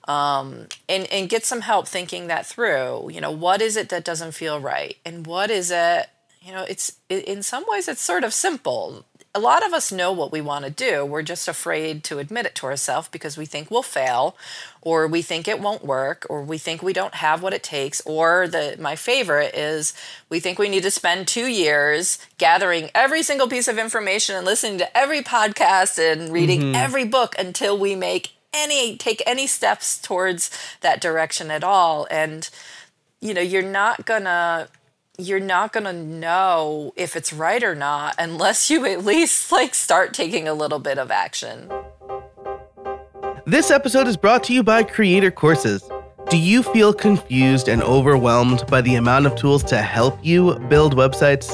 Um, 0.09 0.67
and 0.89 1.07
and 1.13 1.29
get 1.29 1.45
some 1.45 1.61
help 1.61 1.87
thinking 1.87 2.27
that 2.27 2.45
through 2.45 3.11
you 3.13 3.21
know 3.21 3.31
what 3.31 3.63
is 3.63 3.77
it 3.77 3.89
that 3.91 4.05
doesn't 4.05 4.33
feel 4.33 4.59
right? 4.59 4.97
And 5.05 5.27
what 5.27 5.51
is 5.51 5.71
it 5.71 6.09
you 6.41 6.53
know 6.53 6.65
it's 6.69 6.97
in 7.09 7.43
some 7.43 7.65
ways 7.69 7.89
it's 7.89 8.03
sort 8.03 8.25
of 8.25 8.33
simple. 8.33 9.05
A 9.35 9.41
lot 9.41 9.65
of 9.65 9.73
us 9.73 9.91
know 9.91 10.13
what 10.13 10.31
we 10.31 10.43
want 10.43 10.67
to 10.67 10.71
do. 10.71 11.07
We're 11.07 11.23
just 11.23 11.49
afraid 11.49 12.05
to 12.05 12.19
admit 12.19 12.45
it 12.45 12.55
to 12.57 12.67
ourselves 12.67 13.09
because 13.09 13.39
we 13.39 13.47
think 13.47 13.71
we'll 13.71 13.83
fail 13.83 14.37
or 14.83 15.07
we 15.07 15.23
think 15.23 15.49
it 15.49 15.59
won't 15.59 15.87
work 15.87 16.27
or 16.29 16.43
we 16.43 16.59
think 16.59 16.83
we 16.83 16.93
don't 16.93 17.15
have 17.15 17.43
what 17.43 17.55
it 17.55 17.63
takes 17.63 18.03
or 18.05 18.47
the 18.47 18.77
my 18.79 18.95
favorite 18.95 19.55
is 19.55 19.95
we 20.29 20.39
think 20.39 20.59
we 20.59 20.69
need 20.69 20.83
to 20.83 20.91
spend 20.91 21.29
2 21.29 21.47
years 21.47 22.19
gathering 22.37 22.91
every 22.95 23.23
single 23.23 23.49
piece 23.49 23.69
of 23.69 23.79
information 23.79 24.37
and 24.37 24.45
listening 24.45 24.79
to 24.79 24.97
every 24.97 25.23
podcast 25.23 25.99
and 25.99 26.31
reading 26.31 26.61
mm-hmm. 26.61 26.75
every 26.75 27.05
book 27.05 27.35
until 27.39 27.79
we 27.79 27.95
make 27.95 28.33
any 28.55 28.97
take 28.97 29.23
any 29.27 29.47
steps 29.47 30.01
towards 30.01 30.51
that 30.81 31.01
direction 31.01 31.51
at 31.51 31.65
all 31.65 32.07
and 32.11 32.51
you 33.21 33.33
know 33.33 33.41
you're 33.41 33.63
not 33.63 34.05
gonna 34.05 34.69
you're 35.19 35.41
not 35.41 35.73
gonna 35.73 35.93
know 35.93 36.93
if 36.97 37.17
it's 37.17 37.33
right 37.33 37.63
or 37.63 37.75
not 37.75 38.15
unless 38.19 38.71
you 38.71 38.85
at 38.87 39.05
least 39.05 39.51
like 39.53 39.75
start 39.75 40.13
taking 40.13 40.47
a 40.47 40.55
little 40.55 40.79
bit 40.79 40.99
of 40.99 41.11
action 41.11 41.71
This 43.45 43.73
episode 43.73 44.07
is 44.07 44.17
brought 44.17 44.45
to 44.45 44.55
you 44.55 44.63
by 44.63 44.85
Creator 44.85 45.33
Courses. 45.33 45.83
Do 46.31 46.39
you 46.39 46.63
feel 46.63 46.95
confused 46.95 47.69
and 47.69 47.83
overwhelmed 47.83 48.65
by 48.69 48.81
the 48.81 48.95
amount 48.95 49.27
of 49.27 49.35
tools 49.35 49.65
to 49.65 49.83
help 49.83 50.17
you 50.23 50.55
build 50.69 50.95
websites? 50.95 51.51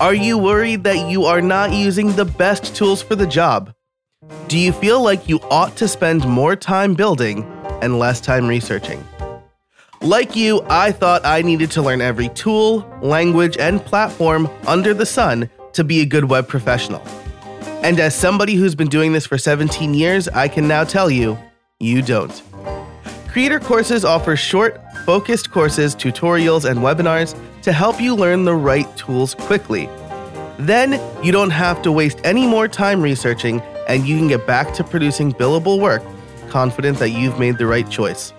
Are 0.00 0.14
you 0.14 0.38
worried 0.38 0.84
that 0.84 1.10
you 1.10 1.24
are 1.24 1.42
not 1.42 1.72
using 1.72 2.12
the 2.12 2.24
best 2.24 2.76
tools 2.76 3.02
for 3.02 3.16
the 3.16 3.26
job? 3.26 3.73
Do 4.48 4.58
you 4.58 4.72
feel 4.72 5.02
like 5.02 5.28
you 5.28 5.40
ought 5.50 5.76
to 5.76 5.88
spend 5.88 6.26
more 6.26 6.54
time 6.54 6.94
building 6.94 7.44
and 7.82 7.98
less 7.98 8.20
time 8.20 8.46
researching? 8.46 9.04
Like 10.00 10.36
you, 10.36 10.62
I 10.68 10.92
thought 10.92 11.24
I 11.24 11.42
needed 11.42 11.70
to 11.72 11.82
learn 11.82 12.00
every 12.00 12.28
tool, 12.28 12.86
language, 13.02 13.56
and 13.56 13.84
platform 13.84 14.48
under 14.66 14.94
the 14.94 15.06
sun 15.06 15.48
to 15.72 15.82
be 15.82 16.02
a 16.02 16.06
good 16.06 16.26
web 16.26 16.46
professional. 16.46 17.02
And 17.82 17.98
as 17.98 18.14
somebody 18.14 18.54
who's 18.54 18.74
been 18.74 18.88
doing 18.88 19.12
this 19.12 19.26
for 19.26 19.38
17 19.38 19.94
years, 19.94 20.28
I 20.28 20.48
can 20.48 20.68
now 20.68 20.84
tell 20.84 21.10
you, 21.10 21.38
you 21.80 22.00
don't. 22.02 22.42
Creator 23.28 23.60
Courses 23.60 24.04
offers 24.04 24.38
short, 24.38 24.80
focused 25.04 25.50
courses, 25.50 25.94
tutorials, 25.94 26.68
and 26.68 26.80
webinars 26.80 27.36
to 27.62 27.72
help 27.72 28.00
you 28.00 28.14
learn 28.14 28.44
the 28.44 28.54
right 28.54 28.96
tools 28.96 29.34
quickly. 29.34 29.88
Then 30.58 31.00
you 31.24 31.32
don't 31.32 31.50
have 31.50 31.82
to 31.82 31.90
waste 31.90 32.20
any 32.24 32.46
more 32.46 32.68
time 32.68 33.02
researching 33.02 33.60
and 33.88 34.06
you 34.06 34.16
can 34.16 34.28
get 34.28 34.46
back 34.46 34.72
to 34.74 34.84
producing 34.84 35.32
billable 35.32 35.80
work, 35.80 36.02
confident 36.48 36.98
that 36.98 37.10
you've 37.10 37.38
made 37.38 37.58
the 37.58 37.66
right 37.66 37.90
choice. 37.90 38.32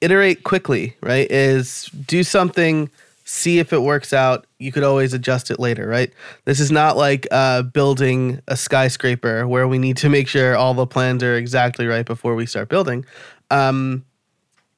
iterate 0.00 0.44
quickly, 0.44 0.96
right, 1.02 1.30
is 1.30 1.90
do 2.06 2.22
something, 2.22 2.90
see 3.24 3.58
if 3.58 3.72
it 3.72 3.82
works 3.82 4.12
out, 4.12 4.46
you 4.58 4.72
could 4.72 4.84
always 4.84 5.12
adjust 5.12 5.50
it 5.50 5.58
later, 5.58 5.86
right? 5.86 6.12
This 6.44 6.60
is 6.60 6.70
not 6.70 6.96
like 6.96 7.26
uh, 7.30 7.62
building 7.62 8.40
a 8.48 8.56
skyscraper 8.56 9.46
where 9.46 9.68
we 9.68 9.78
need 9.78 9.96
to 9.98 10.08
make 10.08 10.28
sure 10.28 10.56
all 10.56 10.74
the 10.74 10.86
plans 10.86 11.22
are 11.22 11.36
exactly 11.36 11.86
right 11.86 12.06
before 12.06 12.34
we 12.34 12.46
start 12.46 12.68
building. 12.68 13.04
Um, 13.50 14.04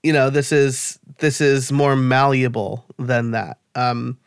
you 0.03 0.13
know, 0.13 0.31
this 0.31 0.53
is 0.53 0.99
this 1.19 1.41
is 1.41 1.71
more 1.71 1.97
malleable 1.97 2.85
than 2.99 3.33
that. 3.33 3.59
Um, 3.75 4.19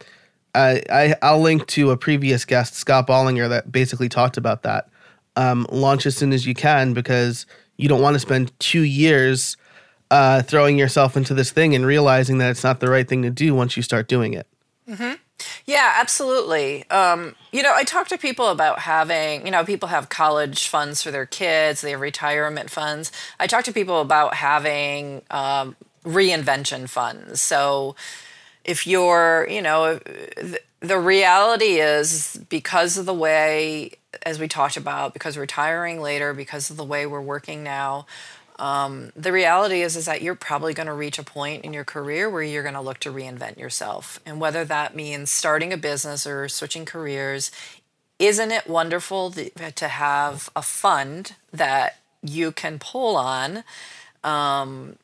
I, 0.55 0.83
I 0.89 1.15
I'll 1.21 1.41
link 1.41 1.67
to 1.67 1.91
a 1.91 1.97
previous 1.97 2.45
guest, 2.45 2.75
Scott 2.75 3.07
Bolinger 3.07 3.49
that 3.49 3.71
basically 3.71 4.09
talked 4.09 4.37
about 4.37 4.63
that. 4.63 4.89
Um, 5.35 5.65
launch 5.71 6.05
as 6.05 6.15
soon 6.15 6.31
as 6.31 6.45
you 6.45 6.53
can 6.53 6.93
because 6.93 7.47
you 7.77 7.89
don't 7.89 8.01
want 8.01 8.13
to 8.13 8.19
spend 8.19 8.57
two 8.59 8.83
years 8.83 9.57
uh, 10.11 10.43
throwing 10.43 10.77
yourself 10.77 11.17
into 11.17 11.33
this 11.33 11.49
thing 11.49 11.73
and 11.73 11.87
realizing 11.87 12.37
that 12.37 12.51
it's 12.51 12.63
not 12.63 12.79
the 12.79 12.89
right 12.89 13.07
thing 13.07 13.23
to 13.23 13.31
do 13.31 13.55
once 13.55 13.75
you 13.75 13.81
start 13.81 14.07
doing 14.07 14.33
it. 14.33 14.47
Mm-hmm. 14.87 15.13
Yeah, 15.65 15.93
absolutely. 15.97 16.89
Um, 16.89 17.35
you 17.51 17.63
know, 17.63 17.73
I 17.73 17.83
talk 17.83 18.07
to 18.09 18.17
people 18.17 18.49
about 18.49 18.79
having, 18.79 19.45
you 19.45 19.51
know, 19.51 19.63
people 19.63 19.89
have 19.89 20.09
college 20.09 20.67
funds 20.67 21.01
for 21.01 21.11
their 21.11 21.25
kids, 21.25 21.81
they 21.81 21.91
have 21.91 22.01
retirement 22.01 22.69
funds. 22.69 23.11
I 23.39 23.47
talk 23.47 23.63
to 23.65 23.73
people 23.73 24.01
about 24.01 24.35
having 24.35 25.21
um, 25.31 25.75
reinvention 26.03 26.89
funds. 26.89 27.41
So 27.41 27.95
if 28.63 28.87
you're, 28.87 29.47
you 29.49 29.61
know, 29.61 29.95
the, 29.95 30.59
the 30.79 30.99
reality 30.99 31.79
is 31.79 32.39
because 32.49 32.97
of 32.97 33.05
the 33.05 33.13
way, 33.13 33.91
as 34.25 34.39
we 34.39 34.47
talked 34.47 34.77
about, 34.77 35.13
because 35.13 35.37
retiring 35.37 36.01
later, 36.01 36.33
because 36.33 36.69
of 36.69 36.77
the 36.77 36.83
way 36.83 37.05
we're 37.05 37.21
working 37.21 37.63
now, 37.63 38.05
um, 38.59 39.11
the 39.15 39.31
reality 39.31 39.81
is 39.81 39.95
is 39.95 40.05
that 40.05 40.21
you're 40.21 40.35
probably 40.35 40.73
going 40.73 40.87
to 40.87 40.93
reach 40.93 41.19
a 41.19 41.23
point 41.23 41.65
in 41.65 41.73
your 41.73 41.83
career 41.83 42.29
where 42.29 42.43
you're 42.43 42.63
going 42.63 42.75
to 42.75 42.81
look 42.81 42.99
to 42.99 43.11
reinvent 43.11 43.57
yourself. 43.57 44.19
And 44.25 44.39
whether 44.39 44.63
that 44.65 44.95
means 44.95 45.31
starting 45.31 45.73
a 45.73 45.77
business 45.77 46.27
or 46.27 46.47
switching 46.47 46.85
careers 46.85 47.51
isn't 48.19 48.51
it 48.51 48.67
wonderful 48.67 49.31
to 49.31 49.87
have 49.87 50.49
a 50.55 50.61
fund 50.61 51.35
that 51.51 51.97
you 52.21 52.51
can 52.51 52.79
pull 52.79 53.17
on 53.17 53.63
um, 54.23 54.95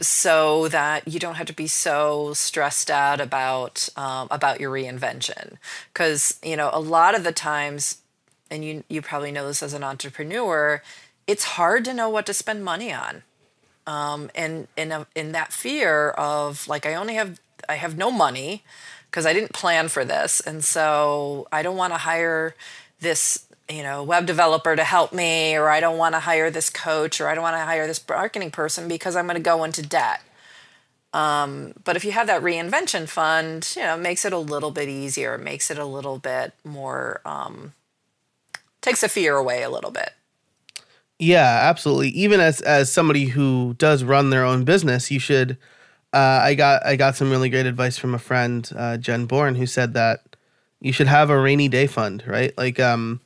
so 0.00 0.68
that 0.68 1.08
you 1.08 1.18
don't 1.18 1.34
have 1.34 1.46
to 1.46 1.52
be 1.52 1.66
so 1.66 2.32
stressed 2.32 2.90
out 2.90 3.20
about 3.20 3.88
um, 3.96 4.28
about 4.30 4.60
your 4.60 4.70
reinvention? 4.72 5.56
Because 5.92 6.38
you 6.44 6.56
know 6.56 6.70
a 6.72 6.80
lot 6.80 7.14
of 7.14 7.24
the 7.24 7.32
times 7.32 7.98
and 8.50 8.64
you 8.64 8.84
you 8.88 9.02
probably 9.02 9.32
know 9.32 9.46
this 9.46 9.62
as 9.62 9.74
an 9.74 9.82
entrepreneur 9.82 10.82
it's 11.26 11.44
hard 11.44 11.84
to 11.86 11.94
know 11.94 12.08
what 12.08 12.26
to 12.26 12.34
spend 12.34 12.64
money 12.64 12.92
on. 12.92 13.22
Um, 13.86 14.30
and 14.34 14.68
in 14.76 14.92
a, 14.92 15.06
in 15.14 15.32
that 15.32 15.52
fear 15.52 16.10
of 16.10 16.66
like 16.68 16.86
I 16.86 16.94
only 16.94 17.14
have 17.14 17.40
I 17.68 17.74
have 17.74 17.96
no 17.98 18.10
money 18.10 18.62
because 19.10 19.26
I 19.26 19.32
didn't 19.32 19.52
plan 19.52 19.88
for 19.88 20.04
this, 20.04 20.40
and 20.40 20.64
so 20.64 21.46
I 21.52 21.62
don't 21.62 21.76
want 21.76 21.92
to 21.92 21.98
hire 21.98 22.54
this 23.00 23.46
you 23.68 23.82
know 23.82 24.02
web 24.02 24.26
developer 24.26 24.74
to 24.74 24.84
help 24.84 25.12
me, 25.12 25.54
or 25.54 25.68
I 25.68 25.80
don't 25.80 25.98
want 25.98 26.14
to 26.14 26.20
hire 26.20 26.50
this 26.50 26.70
coach, 26.70 27.20
or 27.20 27.28
I 27.28 27.34
don't 27.34 27.42
want 27.42 27.56
to 27.56 27.64
hire 27.64 27.86
this 27.86 28.02
marketing 28.08 28.50
person 28.50 28.88
because 28.88 29.16
I'm 29.16 29.26
going 29.26 29.36
to 29.36 29.42
go 29.42 29.64
into 29.64 29.82
debt. 29.82 30.20
Um, 31.12 31.74
but 31.84 31.94
if 31.94 32.04
you 32.04 32.12
have 32.12 32.26
that 32.26 32.42
reinvention 32.42 33.06
fund, 33.06 33.72
you 33.76 33.82
know, 33.82 33.94
it 33.94 34.00
makes 34.00 34.24
it 34.24 34.32
a 34.32 34.38
little 34.38 34.72
bit 34.72 34.88
easier. 34.88 35.34
It 35.34 35.42
makes 35.42 35.70
it 35.70 35.78
a 35.78 35.84
little 35.84 36.18
bit 36.18 36.54
more 36.64 37.20
um, 37.24 37.72
takes 38.80 39.02
the 39.02 39.08
fear 39.08 39.36
away 39.36 39.62
a 39.62 39.70
little 39.70 39.92
bit. 39.92 40.10
Yeah, 41.18 41.60
absolutely. 41.62 42.08
Even 42.10 42.40
as 42.40 42.60
as 42.62 42.92
somebody 42.92 43.26
who 43.26 43.74
does 43.78 44.02
run 44.04 44.30
their 44.30 44.44
own 44.44 44.64
business, 44.64 45.10
you 45.10 45.20
should. 45.20 45.56
Uh, 46.12 46.40
I 46.42 46.54
got 46.54 46.84
I 46.84 46.96
got 46.96 47.16
some 47.16 47.30
really 47.30 47.48
great 47.48 47.66
advice 47.66 47.98
from 47.98 48.14
a 48.14 48.18
friend, 48.18 48.68
uh, 48.76 48.96
Jen 48.96 49.26
Bourn, 49.26 49.54
who 49.54 49.66
said 49.66 49.94
that 49.94 50.36
you 50.80 50.92
should 50.92 51.06
have 51.06 51.30
a 51.30 51.38
rainy 51.40 51.68
day 51.68 51.86
fund, 51.86 52.22
right? 52.26 52.56
Like, 52.58 52.78
um, 52.78 53.20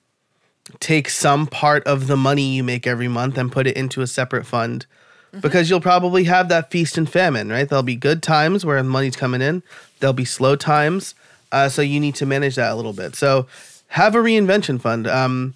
take 0.81 1.09
some 1.09 1.47
part 1.47 1.85
of 1.85 2.07
the 2.07 2.17
money 2.17 2.55
you 2.55 2.63
make 2.63 2.87
every 2.87 3.09
month 3.09 3.37
and 3.37 3.51
put 3.51 3.67
it 3.67 3.77
into 3.77 4.01
a 4.01 4.07
separate 4.07 4.47
fund, 4.47 4.87
mm-hmm. 5.29 5.41
because 5.41 5.69
you'll 5.69 5.81
probably 5.81 6.25
have 6.25 6.49
that 6.51 6.71
feast 6.71 6.97
and 6.97 7.11
famine, 7.11 7.49
right? 7.49 7.69
There'll 7.69 7.83
be 7.83 7.97
good 7.97 8.23
times 8.23 8.65
where 8.65 8.83
money's 8.85 9.17
coming 9.17 9.43
in. 9.43 9.63
There'll 9.99 10.13
be 10.13 10.25
slow 10.25 10.57
times, 10.57 11.15
uh, 11.51 11.69
so 11.69 11.83
you 11.83 11.99
need 12.01 12.15
to 12.17 12.27
manage 12.27 12.55
that 12.57 12.71
a 12.71 12.77
little 12.77 12.93
bit. 12.93 13.17
So, 13.17 13.49
have 13.89 14.15
a 14.15 14.19
reinvention 14.19 14.81
fund. 14.81 15.07
Um, 15.07 15.55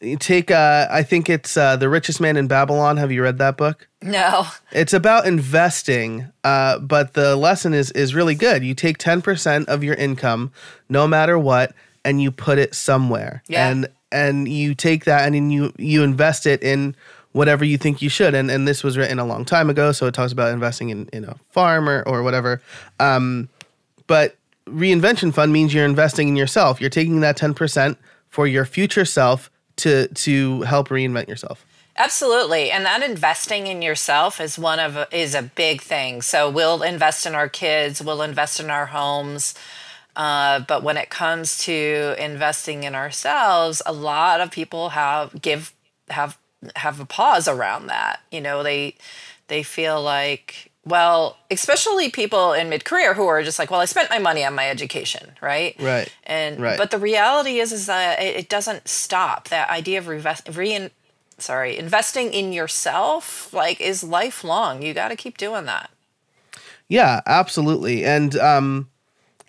you 0.00 0.16
take 0.16 0.50
uh, 0.50 0.88
I 0.90 1.02
think 1.02 1.28
it's 1.28 1.56
uh, 1.56 1.76
The 1.76 1.88
Richest 1.88 2.20
Man 2.20 2.36
in 2.36 2.48
Babylon. 2.48 2.96
Have 2.96 3.12
you 3.12 3.22
read 3.22 3.38
that 3.38 3.56
book? 3.56 3.88
No. 4.02 4.46
It's 4.72 4.92
about 4.92 5.26
investing, 5.26 6.30
uh, 6.42 6.78
but 6.78 7.14
the 7.14 7.36
lesson 7.36 7.74
is 7.74 7.90
is 7.92 8.14
really 8.14 8.34
good. 8.34 8.64
You 8.64 8.74
take 8.74 8.98
10% 8.98 9.66
of 9.66 9.84
your 9.84 9.94
income 9.94 10.52
no 10.88 11.06
matter 11.06 11.38
what 11.38 11.74
and 12.04 12.20
you 12.20 12.30
put 12.30 12.58
it 12.58 12.74
somewhere. 12.74 13.42
Yeah. 13.46 13.68
And 13.68 13.88
and 14.12 14.48
you 14.48 14.74
take 14.74 15.04
that 15.04 15.26
and 15.26 15.34
then 15.34 15.50
you 15.50 15.72
you 15.76 16.02
invest 16.02 16.46
it 16.46 16.62
in 16.62 16.96
whatever 17.32 17.64
you 17.64 17.78
think 17.78 18.02
you 18.02 18.08
should. 18.08 18.34
And 18.34 18.50
and 18.50 18.66
this 18.66 18.82
was 18.82 18.96
written 18.96 19.18
a 19.18 19.26
long 19.26 19.44
time 19.44 19.70
ago, 19.70 19.92
so 19.92 20.06
it 20.06 20.14
talks 20.14 20.32
about 20.32 20.52
investing 20.52 20.90
in 20.90 21.08
in 21.12 21.24
a 21.24 21.36
farm 21.50 21.88
or, 21.88 22.02
or 22.02 22.22
whatever. 22.22 22.62
Um, 22.98 23.48
but 24.06 24.36
reinvention 24.66 25.32
fund 25.32 25.52
means 25.52 25.74
you're 25.74 25.84
investing 25.84 26.28
in 26.28 26.36
yourself. 26.36 26.80
You're 26.80 26.90
taking 26.90 27.20
that 27.20 27.36
10% 27.36 27.96
for 28.28 28.46
your 28.46 28.64
future 28.64 29.04
self 29.04 29.50
to 29.80 30.08
to 30.08 30.62
help 30.62 30.88
reinvent 30.88 31.28
yourself. 31.28 31.64
Absolutely. 31.96 32.70
And 32.70 32.86
that 32.86 33.02
investing 33.02 33.66
in 33.66 33.82
yourself 33.82 34.40
is 34.40 34.58
one 34.58 34.78
of 34.78 35.06
is 35.12 35.34
a 35.34 35.42
big 35.42 35.82
thing. 35.82 36.22
So 36.22 36.48
we'll 36.48 36.82
invest 36.82 37.26
in 37.26 37.34
our 37.34 37.48
kids, 37.48 38.02
we'll 38.02 38.22
invest 38.22 38.60
in 38.60 38.70
our 38.70 38.86
homes. 38.86 39.54
Uh, 40.16 40.60
but 40.60 40.82
when 40.82 40.96
it 40.96 41.10
comes 41.10 41.58
to 41.58 42.14
investing 42.18 42.84
in 42.84 42.94
ourselves, 42.94 43.82
a 43.86 43.92
lot 43.92 44.40
of 44.40 44.50
people 44.50 44.90
have 44.90 45.40
give 45.40 45.72
have 46.08 46.38
have 46.76 47.00
a 47.00 47.04
pause 47.04 47.48
around 47.48 47.86
that. 47.88 48.20
You 48.30 48.40
know, 48.40 48.62
they 48.62 48.96
they 49.48 49.62
feel 49.62 50.02
like 50.02 50.69
well, 50.84 51.36
especially 51.50 52.10
people 52.10 52.52
in 52.52 52.68
mid 52.68 52.84
career 52.84 53.14
who 53.14 53.26
are 53.26 53.42
just 53.42 53.58
like, 53.58 53.70
well, 53.70 53.80
I 53.80 53.84
spent 53.84 54.10
my 54.10 54.18
money 54.18 54.44
on 54.44 54.54
my 54.54 54.68
education, 54.68 55.32
right? 55.40 55.76
Right. 55.78 56.12
And 56.24 56.60
right. 56.60 56.78
but 56.78 56.90
the 56.90 56.98
reality 56.98 57.58
is, 57.58 57.72
is 57.72 57.86
that 57.86 58.20
it 58.20 58.48
doesn't 58.48 58.88
stop. 58.88 59.48
That 59.48 59.68
idea 59.70 59.98
of 59.98 60.08
reinvest, 60.08 60.48
re, 60.54 60.90
sorry, 61.38 61.76
investing 61.76 62.32
in 62.32 62.52
yourself, 62.52 63.52
like, 63.52 63.80
is 63.80 64.02
lifelong. 64.02 64.82
You 64.82 64.94
got 64.94 65.08
to 65.08 65.16
keep 65.16 65.36
doing 65.36 65.66
that. 65.66 65.90
Yeah, 66.88 67.20
absolutely. 67.26 68.04
And 68.04 68.36
um, 68.36 68.89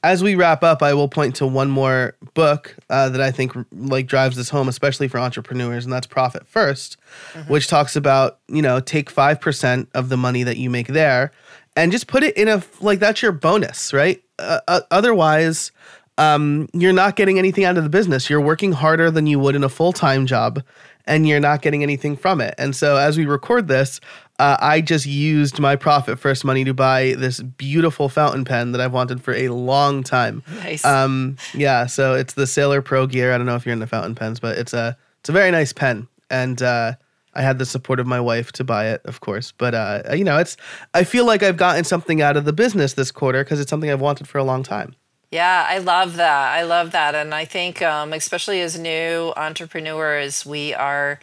as 0.03 0.23
we 0.23 0.35
wrap 0.35 0.63
up, 0.63 0.81
I 0.81 0.93
will 0.93 1.07
point 1.07 1.35
to 1.35 1.47
one 1.47 1.69
more 1.69 2.15
book 2.33 2.75
uh, 2.89 3.09
that 3.09 3.21
I 3.21 3.31
think 3.31 3.53
like 3.71 4.07
drives 4.07 4.35
this 4.35 4.49
home, 4.49 4.67
especially 4.67 5.07
for 5.07 5.19
entrepreneurs, 5.19 5.83
and 5.85 5.93
that's 5.93 6.07
Profit 6.07 6.47
First 6.47 6.97
mm-hmm. 7.33 7.51
which 7.51 7.67
talks 7.67 7.95
about 7.95 8.39
you 8.47 8.61
know 8.61 8.79
take 8.79 9.09
five 9.09 9.39
percent 9.39 9.89
of 9.93 10.09
the 10.09 10.17
money 10.17 10.43
that 10.43 10.57
you 10.57 10.69
make 10.69 10.87
there 10.87 11.31
and 11.75 11.91
just 11.91 12.07
put 12.07 12.23
it 12.23 12.35
in 12.37 12.47
a 12.47 12.63
like 12.79 12.99
that's 12.99 13.21
your 13.21 13.31
bonus, 13.31 13.93
right? 13.93 14.21
Uh, 14.39 14.59
uh, 14.67 14.81
otherwise, 14.91 15.71
um, 16.17 16.67
you're 16.73 16.93
not 16.93 17.15
getting 17.15 17.39
anything 17.39 17.63
out 17.63 17.77
of 17.77 17.83
the 17.83 17.89
business. 17.89 18.29
You're 18.29 18.41
working 18.41 18.71
harder 18.71 19.11
than 19.11 19.27
you 19.27 19.39
would 19.39 19.55
in 19.55 19.63
a 19.63 19.69
full 19.69 19.93
time 19.93 20.25
job, 20.25 20.63
and 21.05 21.27
you're 21.27 21.39
not 21.39 21.61
getting 21.61 21.83
anything 21.83 22.15
from 22.17 22.41
it. 22.41 22.55
And 22.57 22.75
so, 22.75 22.97
as 22.97 23.17
we 23.17 23.25
record 23.25 23.67
this, 23.67 23.99
uh, 24.41 24.57
I 24.59 24.81
just 24.81 25.05
used 25.05 25.59
my 25.59 25.75
profit 25.75 26.17
first 26.17 26.43
money 26.43 26.63
to 26.63 26.73
buy 26.73 27.13
this 27.15 27.39
beautiful 27.41 28.09
fountain 28.09 28.43
pen 28.43 28.71
that 28.71 28.81
I've 28.81 28.91
wanted 28.91 29.21
for 29.23 29.35
a 29.35 29.49
long 29.49 30.01
time. 30.01 30.41
Nice. 30.63 30.83
Um, 30.83 31.37
yeah, 31.53 31.85
so 31.85 32.15
it's 32.15 32.33
the 32.33 32.47
Sailor 32.47 32.81
Pro 32.81 33.05
Gear. 33.05 33.33
I 33.33 33.37
don't 33.37 33.45
know 33.45 33.55
if 33.55 33.67
you're 33.67 33.73
into 33.73 33.85
fountain 33.85 34.15
pens, 34.15 34.39
but 34.39 34.57
it's 34.57 34.73
a 34.73 34.97
it's 35.19 35.29
a 35.29 35.31
very 35.31 35.51
nice 35.51 35.73
pen, 35.73 36.07
and 36.31 36.59
uh, 36.59 36.93
I 37.35 37.43
had 37.43 37.59
the 37.59 37.67
support 37.67 37.99
of 37.99 38.07
my 38.07 38.19
wife 38.19 38.51
to 38.53 38.63
buy 38.63 38.87
it, 38.87 39.01
of 39.05 39.19
course. 39.19 39.51
But 39.51 39.75
uh, 39.75 40.01
you 40.15 40.23
know, 40.23 40.39
it's 40.39 40.57
I 40.95 41.03
feel 41.03 41.25
like 41.25 41.43
I've 41.43 41.57
gotten 41.57 41.83
something 41.83 42.23
out 42.23 42.35
of 42.35 42.45
the 42.45 42.53
business 42.53 42.93
this 42.93 43.11
quarter 43.11 43.43
because 43.43 43.59
it's 43.59 43.69
something 43.69 43.91
I've 43.91 44.01
wanted 44.01 44.27
for 44.27 44.39
a 44.39 44.43
long 44.43 44.63
time. 44.63 44.95
Yeah, 45.29 45.67
I 45.69 45.77
love 45.77 46.15
that. 46.15 46.51
I 46.51 46.63
love 46.63 46.93
that, 46.93 47.13
and 47.13 47.35
I 47.35 47.45
think, 47.45 47.83
um, 47.83 48.11
especially 48.11 48.59
as 48.61 48.79
new 48.79 49.33
entrepreneurs, 49.37 50.47
we 50.47 50.73
are 50.73 51.19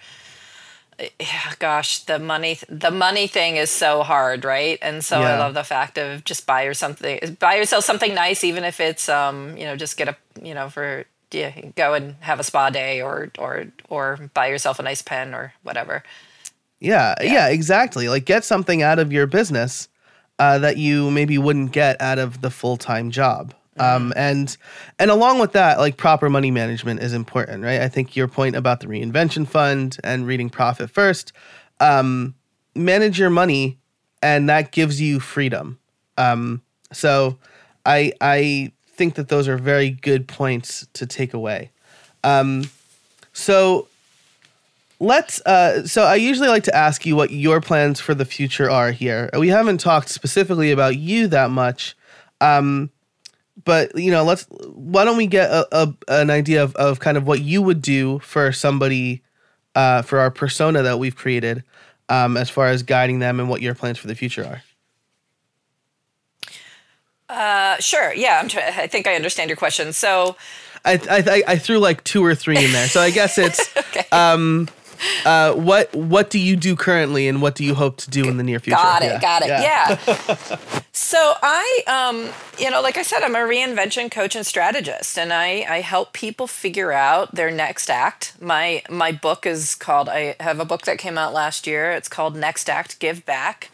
gosh, 1.58 2.00
the 2.04 2.18
money 2.18 2.58
the 2.68 2.90
money 2.90 3.26
thing 3.26 3.56
is 3.56 3.70
so 3.70 4.02
hard, 4.02 4.44
right? 4.44 4.78
And 4.82 5.04
so 5.04 5.20
yeah. 5.20 5.34
I 5.34 5.38
love 5.38 5.54
the 5.54 5.64
fact 5.64 5.98
of 5.98 6.24
just 6.24 6.46
buy 6.46 6.62
your 6.62 6.74
something 6.74 7.36
buy 7.38 7.56
yourself 7.56 7.84
something 7.84 8.14
nice, 8.14 8.44
even 8.44 8.64
if 8.64 8.80
it's 8.80 9.08
um, 9.08 9.56
you 9.56 9.64
know, 9.64 9.76
just 9.76 9.96
get 9.96 10.08
a 10.08 10.16
you 10.42 10.54
know, 10.54 10.68
for 10.68 11.04
yeah, 11.30 11.52
go 11.76 11.94
and 11.94 12.16
have 12.20 12.40
a 12.40 12.44
spa 12.44 12.70
day 12.70 13.00
or 13.00 13.30
or 13.38 13.66
or 13.88 14.30
buy 14.34 14.48
yourself 14.48 14.78
a 14.78 14.82
nice 14.82 15.02
pen 15.02 15.34
or 15.34 15.52
whatever. 15.62 16.02
Yeah, 16.80 17.14
yeah, 17.20 17.32
yeah 17.32 17.48
exactly. 17.48 18.08
Like 18.08 18.24
get 18.24 18.44
something 18.44 18.82
out 18.82 18.98
of 18.98 19.12
your 19.12 19.26
business 19.26 19.88
uh, 20.38 20.58
that 20.58 20.76
you 20.76 21.10
maybe 21.10 21.38
wouldn't 21.38 21.72
get 21.72 22.00
out 22.00 22.18
of 22.18 22.40
the 22.40 22.50
full 22.50 22.76
time 22.76 23.10
job. 23.10 23.54
Um, 23.80 24.12
and 24.16 24.56
and 24.98 25.10
along 25.10 25.38
with 25.38 25.52
that, 25.52 25.78
like 25.78 25.96
proper 25.96 26.28
money 26.28 26.50
management 26.50 27.00
is 27.00 27.12
important, 27.12 27.62
right? 27.62 27.80
I 27.80 27.88
think 27.88 28.16
your 28.16 28.28
point 28.28 28.56
about 28.56 28.80
the 28.80 28.86
reinvention 28.86 29.46
fund 29.46 29.98
and 30.04 30.26
reading 30.26 30.50
profit 30.50 30.90
first, 30.90 31.32
um, 31.80 32.34
manage 32.74 33.18
your 33.18 33.30
money, 33.30 33.78
and 34.22 34.48
that 34.48 34.72
gives 34.72 35.00
you 35.00 35.20
freedom. 35.20 35.78
Um, 36.16 36.62
so 36.92 37.38
I 37.86 38.12
I 38.20 38.72
think 38.94 39.14
that 39.14 39.28
those 39.28 39.48
are 39.48 39.56
very 39.56 39.90
good 39.90 40.26
points 40.26 40.86
to 40.94 41.06
take 41.06 41.34
away. 41.34 41.70
Um, 42.24 42.68
so 43.32 43.86
let's. 45.00 45.40
Uh, 45.42 45.86
so 45.86 46.02
I 46.02 46.16
usually 46.16 46.48
like 46.48 46.64
to 46.64 46.74
ask 46.74 47.06
you 47.06 47.16
what 47.16 47.30
your 47.30 47.60
plans 47.60 48.00
for 48.00 48.14
the 48.14 48.24
future 48.24 48.70
are 48.70 48.92
here. 48.92 49.30
We 49.38 49.48
haven't 49.48 49.78
talked 49.78 50.08
specifically 50.08 50.72
about 50.72 50.96
you 50.96 51.28
that 51.28 51.50
much. 51.50 51.96
Um, 52.40 52.90
but 53.68 53.94
you 53.98 54.10
know, 54.10 54.24
let's. 54.24 54.44
Why 54.72 55.04
don't 55.04 55.18
we 55.18 55.26
get 55.26 55.50
a, 55.50 55.68
a 55.70 55.94
an 56.08 56.30
idea 56.30 56.62
of, 56.62 56.74
of 56.76 57.00
kind 57.00 57.18
of 57.18 57.26
what 57.26 57.42
you 57.42 57.60
would 57.60 57.82
do 57.82 58.18
for 58.20 58.50
somebody, 58.50 59.22
uh, 59.74 60.00
for 60.00 60.20
our 60.20 60.30
persona 60.30 60.82
that 60.82 60.98
we've 60.98 61.14
created, 61.14 61.64
um, 62.08 62.38
as 62.38 62.48
far 62.48 62.68
as 62.68 62.82
guiding 62.82 63.18
them 63.18 63.38
and 63.38 63.50
what 63.50 63.60
your 63.60 63.74
plans 63.74 63.98
for 63.98 64.06
the 64.06 64.14
future 64.14 64.42
are. 64.42 64.62
Uh, 67.28 67.76
sure. 67.76 68.14
Yeah, 68.14 68.40
I'm. 68.42 68.48
Try- 68.48 68.72
I 68.74 68.86
think 68.86 69.06
I 69.06 69.14
understand 69.14 69.50
your 69.50 69.58
question. 69.58 69.92
So, 69.92 70.34
I, 70.86 70.98
I 71.10 71.42
I 71.46 71.58
threw 71.58 71.78
like 71.78 72.02
two 72.04 72.24
or 72.24 72.34
three 72.34 72.64
in 72.64 72.72
there, 72.72 72.88
so 72.88 73.02
I 73.02 73.10
guess 73.10 73.36
it's 73.36 73.76
okay. 73.76 74.06
um, 74.12 74.66
uh, 75.24 75.54
what 75.54 75.94
what 75.94 76.30
do 76.30 76.38
you 76.38 76.56
do 76.56 76.76
currently, 76.76 77.28
and 77.28 77.40
what 77.42 77.54
do 77.54 77.64
you 77.64 77.74
hope 77.74 77.96
to 77.98 78.10
do 78.10 78.28
in 78.28 78.36
the 78.36 78.42
near 78.42 78.60
future? 78.60 78.76
Got 78.76 79.02
it. 79.02 79.06
Yeah. 79.06 79.20
Got 79.20 79.42
it. 79.42 79.48
Yeah. 79.48 80.80
so 80.92 81.34
I, 81.42 81.82
um, 81.86 82.30
you 82.58 82.70
know, 82.70 82.80
like 82.80 82.96
I 82.96 83.02
said, 83.02 83.22
I'm 83.22 83.34
a 83.34 83.38
reinvention 83.38 84.10
coach 84.10 84.34
and 84.36 84.46
strategist, 84.46 85.18
and 85.18 85.32
I 85.32 85.66
I 85.68 85.80
help 85.80 86.12
people 86.12 86.46
figure 86.46 86.92
out 86.92 87.34
their 87.34 87.50
next 87.50 87.90
act. 87.90 88.34
My 88.40 88.82
my 88.90 89.12
book 89.12 89.46
is 89.46 89.74
called. 89.74 90.08
I 90.08 90.36
have 90.40 90.60
a 90.60 90.64
book 90.64 90.82
that 90.82 90.98
came 90.98 91.18
out 91.18 91.32
last 91.32 91.66
year. 91.66 91.92
It's 91.92 92.08
called 92.08 92.36
Next 92.36 92.68
Act 92.68 92.98
Give 92.98 93.24
Back. 93.24 93.70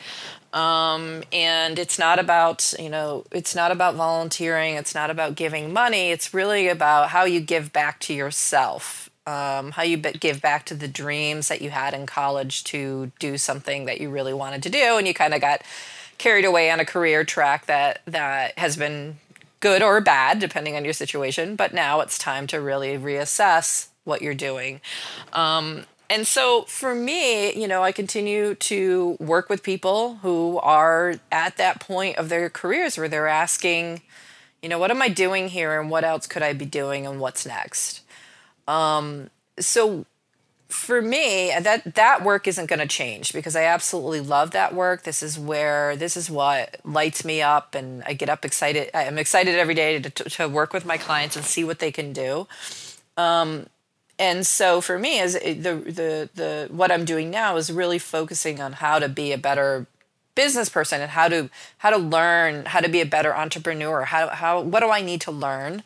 Um, 0.54 1.24
and 1.32 1.80
it's 1.80 1.98
not 1.98 2.20
about 2.20 2.74
you 2.78 2.88
know 2.88 3.24
it's 3.32 3.56
not 3.56 3.72
about 3.72 3.96
volunteering 3.96 4.76
it's 4.76 4.94
not 4.94 5.10
about 5.10 5.34
giving 5.34 5.72
money 5.72 6.12
it's 6.12 6.32
really 6.32 6.68
about 6.68 7.08
how 7.08 7.24
you 7.24 7.40
give 7.40 7.72
back 7.72 7.98
to 8.02 8.14
yourself 8.14 9.10
um, 9.26 9.72
how 9.72 9.82
you 9.82 9.96
give 9.96 10.42
back 10.42 10.66
to 10.66 10.74
the 10.74 10.88
dreams 10.88 11.48
that 11.48 11.62
you 11.62 11.70
had 11.70 11.94
in 11.94 12.06
college 12.06 12.64
to 12.64 13.10
do 13.18 13.38
something 13.38 13.86
that 13.86 14.00
you 14.00 14.10
really 14.10 14.34
wanted 14.34 14.62
to 14.62 14.70
do 14.70 14.98
and 14.98 15.06
you 15.06 15.14
kind 15.14 15.34
of 15.34 15.40
got 15.40 15.62
carried 16.18 16.44
away 16.44 16.70
on 16.70 16.80
a 16.80 16.84
career 16.84 17.24
track 17.24 17.66
that 17.66 18.00
that 18.06 18.58
has 18.58 18.76
been 18.76 19.18
good 19.60 19.82
or 19.82 20.00
bad 20.00 20.38
depending 20.38 20.76
on 20.76 20.84
your 20.84 20.92
situation 20.92 21.56
but 21.56 21.72
now 21.72 22.00
it's 22.00 22.18
time 22.18 22.46
to 22.46 22.60
really 22.60 22.98
reassess 22.98 23.88
what 24.04 24.20
you're 24.20 24.34
doing 24.34 24.80
um, 25.32 25.86
and 26.10 26.26
so 26.26 26.62
for 26.62 26.94
me, 26.94 27.54
you 27.58 27.66
know, 27.66 27.82
I 27.82 27.90
continue 27.90 28.54
to 28.56 29.16
work 29.18 29.48
with 29.48 29.62
people 29.62 30.16
who 30.16 30.58
are 30.58 31.16
at 31.32 31.56
that 31.56 31.80
point 31.80 32.18
of 32.18 32.28
their 32.28 32.50
careers 32.50 32.98
where 32.98 33.08
they're 33.08 33.26
asking, 33.26 34.02
you 34.62 34.68
know, 34.68 34.78
what 34.78 34.90
am 34.90 35.00
I 35.00 35.08
doing 35.08 35.48
here 35.48 35.80
and 35.80 35.90
what 35.90 36.04
else 36.04 36.26
could 36.26 36.42
I 36.42 36.52
be 36.52 36.66
doing 36.66 37.06
and 37.06 37.20
what's 37.20 37.46
next? 37.46 38.02
Um, 38.66 39.30
so 39.58 40.06
for 40.68 41.00
me, 41.00 41.52
that 41.60 41.94
that 41.94 42.24
work 42.24 42.48
isn't 42.48 42.66
going 42.66 42.80
to 42.80 42.86
change 42.86 43.32
because 43.32 43.54
I 43.54 43.64
absolutely 43.64 44.20
love 44.20 44.50
that 44.52 44.74
work. 44.74 45.02
This 45.02 45.22
is 45.22 45.38
where 45.38 45.96
this 45.96 46.16
is 46.16 46.30
what 46.30 46.80
lights 46.84 47.24
me 47.24 47.42
up, 47.42 47.74
and 47.74 48.02
I 48.06 48.14
get 48.14 48.28
up 48.28 48.44
excited. 48.44 48.90
I'm 48.94 49.18
excited 49.18 49.54
every 49.54 49.74
day 49.74 50.00
to, 50.00 50.10
to, 50.10 50.48
work 50.48 50.72
with 50.72 50.84
my 50.84 50.98
clients 50.98 51.36
and 51.36 51.44
see 51.44 51.64
what 51.64 51.78
they 51.78 51.92
can 51.92 52.12
do. 52.12 52.48
Um, 53.16 53.66
and 54.18 54.46
so 54.46 54.80
for 54.80 54.98
me 54.98 55.18
is 55.18 55.34
the 55.34 55.54
the 55.54 56.30
the 56.34 56.68
what 56.70 56.92
i'm 56.92 57.04
doing 57.04 57.30
now 57.30 57.56
is 57.56 57.70
really 57.70 57.98
focusing 57.98 58.60
on 58.60 58.74
how 58.74 58.98
to 58.98 59.08
be 59.08 59.32
a 59.32 59.38
better 59.38 59.86
business 60.34 60.68
person 60.68 61.00
and 61.00 61.10
how 61.10 61.28
to 61.28 61.50
how 61.78 61.90
to 61.90 61.96
learn 61.96 62.64
how 62.66 62.80
to 62.80 62.88
be 62.88 63.00
a 63.00 63.06
better 63.06 63.34
entrepreneur 63.34 64.02
how 64.02 64.28
how 64.28 64.60
what 64.60 64.80
do 64.80 64.90
i 64.90 65.00
need 65.00 65.20
to 65.20 65.30
learn 65.30 65.82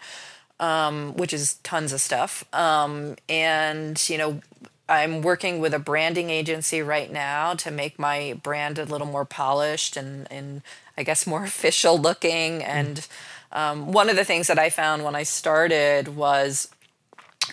um, 0.61 1.15
which 1.17 1.33
is 1.33 1.55
tons 1.63 1.93
of 1.93 2.01
stuff 2.01 2.45
um, 2.53 3.17
and 3.29 4.09
you 4.09 4.19
know 4.19 4.41
i'm 4.89 5.23
working 5.23 5.61
with 5.61 5.75
a 5.75 5.79
branding 5.79 6.31
agency 6.31 6.81
right 6.81 7.13
now 7.13 7.55
to 7.55 7.71
make 7.71 7.99
my 7.99 8.39
brand 8.43 8.79
a 8.79 8.85
little 8.85 9.07
more 9.07 9.25
polished 9.25 9.97
and 9.97 10.27
and 10.31 10.63
i 10.97 11.03
guess 11.03 11.27
more 11.27 11.45
official 11.53 11.99
looking 11.99 12.63
and 12.63 13.07
um, 13.51 13.93
one 13.93 14.11
of 14.11 14.17
the 14.17 14.25
things 14.25 14.47
that 14.47 14.59
i 14.59 14.71
found 14.71 15.05
when 15.05 15.15
i 15.15 15.23
started 15.23 16.09
was 16.09 16.69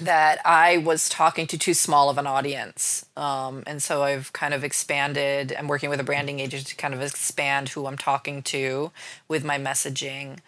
that 0.02 0.40
I 0.44 0.78
was 0.78 1.08
talking 1.08 1.48
to 1.48 1.58
too 1.58 1.74
small 1.74 2.10
of 2.10 2.18
an 2.18 2.28
audience. 2.28 3.06
Um, 3.16 3.64
and 3.66 3.82
so 3.82 4.04
I've 4.04 4.34
kind 4.34 4.54
of 4.54 4.64
expanded. 4.64 5.56
I'm 5.58 5.68
working 5.68 5.90
with 5.90 6.00
a 6.00 6.04
branding 6.04 6.40
agent 6.40 6.68
to 6.68 6.76
kind 6.76 6.94
of 6.94 7.02
expand 7.02 7.70
who 7.70 7.88
I'm 7.88 7.98
talking 7.98 8.42
to 8.44 8.92
with 9.28 9.46
my 9.46 9.58
messaging. 9.58 10.40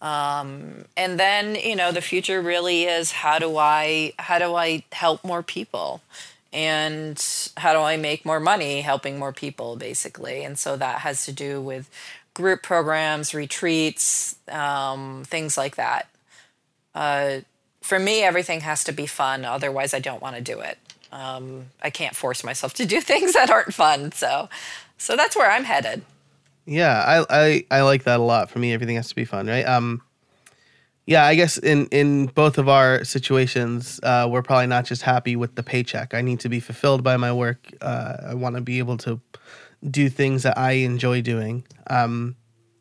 Um, 0.00 0.86
and 0.96 1.20
then, 1.20 1.56
you 1.56 1.76
know, 1.76 1.92
the 1.92 2.00
future 2.00 2.40
really 2.40 2.84
is 2.84 3.12
how 3.12 3.38
do 3.38 3.56
I 3.56 4.12
how 4.18 4.38
do 4.38 4.54
I 4.54 4.84
help 4.92 5.24
more 5.24 5.42
people? 5.42 6.00
And 6.52 7.22
how 7.56 7.72
do 7.72 7.78
I 7.80 7.96
make 7.96 8.24
more 8.24 8.40
money 8.40 8.80
helping 8.80 9.18
more 9.18 9.32
people, 9.32 9.76
basically? 9.76 10.42
And 10.42 10.58
so 10.58 10.76
that 10.76 11.00
has 11.00 11.24
to 11.26 11.32
do 11.32 11.60
with 11.60 11.88
group 12.34 12.62
programs, 12.62 13.34
retreats, 13.34 14.36
um, 14.48 15.22
things 15.26 15.56
like 15.56 15.76
that. 15.76 16.08
Uh, 16.94 17.40
for 17.82 17.98
me, 17.98 18.22
everything 18.22 18.60
has 18.60 18.82
to 18.84 18.92
be 18.92 19.06
fun. 19.06 19.44
Otherwise, 19.44 19.94
I 19.94 20.00
don't 20.00 20.20
want 20.20 20.36
to 20.36 20.42
do 20.42 20.60
it. 20.60 20.78
Um, 21.12 21.66
I 21.82 21.90
can't 21.90 22.16
force 22.16 22.42
myself 22.42 22.74
to 22.74 22.86
do 22.86 23.00
things 23.12 23.34
that 23.34 23.50
aren't 23.50 23.74
fun. 23.74 24.12
So, 24.12 24.48
so 24.98 25.16
that's 25.16 25.36
where 25.36 25.50
I'm 25.50 25.64
headed. 25.64 26.02
Yeah, 26.66 27.24
I, 27.30 27.44
I 27.44 27.64
I 27.70 27.80
like 27.82 28.04
that 28.04 28.20
a 28.20 28.22
lot. 28.22 28.50
For 28.50 28.58
me, 28.58 28.72
everything 28.72 28.96
has 28.96 29.08
to 29.08 29.14
be 29.14 29.24
fun, 29.24 29.46
right? 29.46 29.66
Um, 29.66 30.02
yeah, 31.06 31.24
I 31.24 31.34
guess 31.34 31.58
in 31.58 31.86
in 31.86 32.26
both 32.26 32.58
of 32.58 32.68
our 32.68 33.04
situations, 33.04 33.98
uh, 34.02 34.28
we're 34.30 34.42
probably 34.42 34.68
not 34.68 34.84
just 34.84 35.02
happy 35.02 35.34
with 35.34 35.54
the 35.56 35.62
paycheck. 35.62 36.14
I 36.14 36.20
need 36.20 36.40
to 36.40 36.48
be 36.48 36.60
fulfilled 36.60 37.02
by 37.02 37.16
my 37.16 37.32
work. 37.32 37.72
Uh, 37.80 38.16
I 38.28 38.34
want 38.34 38.56
to 38.56 38.60
be 38.60 38.78
able 38.78 38.96
to 38.98 39.20
do 39.90 40.08
things 40.08 40.42
that 40.42 40.58
I 40.58 40.72
enjoy 40.72 41.22
doing. 41.22 41.64
Um, 41.88 42.36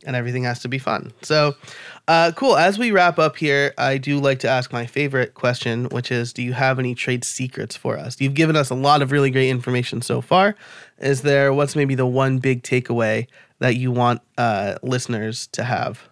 and 0.05 0.15
everything 0.15 0.43
has 0.43 0.59
to 0.59 0.69
be 0.69 0.77
fun. 0.77 1.11
So, 1.21 1.55
uh, 2.07 2.31
cool. 2.35 2.55
As 2.55 2.79
we 2.79 2.91
wrap 2.91 3.19
up 3.19 3.35
here, 3.35 3.73
I 3.77 3.97
do 3.97 4.19
like 4.19 4.39
to 4.39 4.47
ask 4.47 4.71
my 4.71 4.85
favorite 4.85 5.33
question, 5.33 5.85
which 5.85 6.11
is 6.11 6.31
Do 6.31 6.41
you 6.41 6.53
have 6.53 6.79
any 6.79 6.95
trade 6.95 7.25
secrets 7.25 7.75
for 7.75 7.97
us? 7.97 8.19
You've 8.21 8.33
given 8.33 8.55
us 8.55 8.69
a 8.69 8.75
lot 8.75 9.01
of 9.01 9.11
really 9.11 9.29
great 9.29 9.49
information 9.49 10.01
so 10.01 10.21
far. 10.21 10.55
Is 10.99 11.21
there 11.21 11.53
what's 11.53 11.75
maybe 11.75 11.95
the 11.95 12.05
one 12.05 12.39
big 12.39 12.63
takeaway 12.63 13.27
that 13.59 13.75
you 13.75 13.91
want 13.91 14.21
uh, 14.37 14.75
listeners 14.81 15.47
to 15.47 15.63
have? 15.63 16.09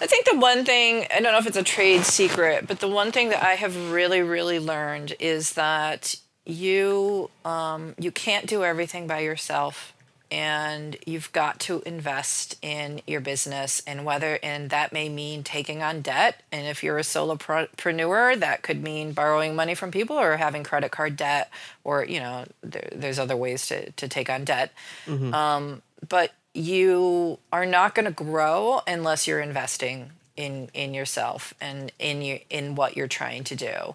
I 0.00 0.06
think 0.06 0.26
the 0.26 0.38
one 0.38 0.64
thing, 0.64 1.06
I 1.14 1.20
don't 1.20 1.32
know 1.32 1.38
if 1.38 1.46
it's 1.46 1.56
a 1.56 1.62
trade 1.62 2.02
secret, 2.04 2.66
but 2.66 2.80
the 2.80 2.88
one 2.88 3.12
thing 3.12 3.30
that 3.30 3.42
I 3.42 3.54
have 3.54 3.90
really, 3.90 4.20
really 4.20 4.58
learned 4.58 5.14
is 5.18 5.54
that 5.54 6.16
you 6.44 7.28
um, 7.44 7.94
you 7.98 8.12
can't 8.12 8.46
do 8.46 8.62
everything 8.62 9.06
by 9.06 9.20
yourself 9.20 9.92
and 10.30 10.96
you've 11.06 11.30
got 11.32 11.60
to 11.60 11.82
invest 11.86 12.56
in 12.60 13.00
your 13.06 13.20
business 13.20 13.82
and 13.86 14.04
whether 14.04 14.38
and 14.42 14.70
that 14.70 14.92
may 14.92 15.08
mean 15.08 15.44
taking 15.44 15.82
on 15.82 16.00
debt 16.00 16.42
and 16.50 16.66
if 16.66 16.82
you're 16.82 16.98
a 16.98 17.02
solopreneur 17.02 18.38
that 18.40 18.62
could 18.62 18.82
mean 18.82 19.12
borrowing 19.12 19.54
money 19.54 19.74
from 19.74 19.90
people 19.90 20.18
or 20.18 20.36
having 20.36 20.64
credit 20.64 20.90
card 20.90 21.16
debt 21.16 21.48
or 21.84 22.04
you 22.04 22.18
know 22.18 22.44
there, 22.62 22.88
there's 22.92 23.20
other 23.20 23.36
ways 23.36 23.66
to, 23.66 23.90
to 23.92 24.08
take 24.08 24.28
on 24.28 24.44
debt 24.44 24.72
mm-hmm. 25.06 25.32
um, 25.32 25.80
but 26.08 26.32
you 26.54 27.38
are 27.52 27.66
not 27.66 27.94
going 27.94 28.06
to 28.06 28.10
grow 28.10 28.80
unless 28.86 29.26
you're 29.26 29.40
investing 29.40 30.10
in 30.36 30.68
in 30.74 30.94
yourself 30.94 31.54
and 31.60 31.92
in 31.98 32.22
you 32.22 32.38
in 32.50 32.74
what 32.74 32.96
you're 32.96 33.08
trying 33.08 33.44
to 33.44 33.56
do 33.56 33.94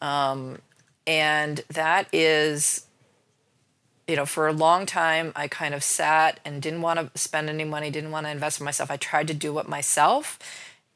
um, 0.00 0.58
and 1.06 1.62
that 1.68 2.06
is 2.12 2.86
you 4.10 4.16
know, 4.16 4.26
for 4.26 4.48
a 4.48 4.52
long 4.52 4.86
time, 4.86 5.32
I 5.36 5.46
kind 5.46 5.72
of 5.72 5.84
sat 5.84 6.40
and 6.44 6.60
didn't 6.60 6.82
want 6.82 6.98
to 6.98 7.18
spend 7.18 7.48
any 7.48 7.62
money, 7.62 7.90
didn't 7.90 8.10
want 8.10 8.26
to 8.26 8.30
invest 8.32 8.58
in 8.58 8.64
myself. 8.64 8.90
I 8.90 8.96
tried 8.96 9.28
to 9.28 9.34
do 9.34 9.56
it 9.60 9.68
myself. 9.68 10.36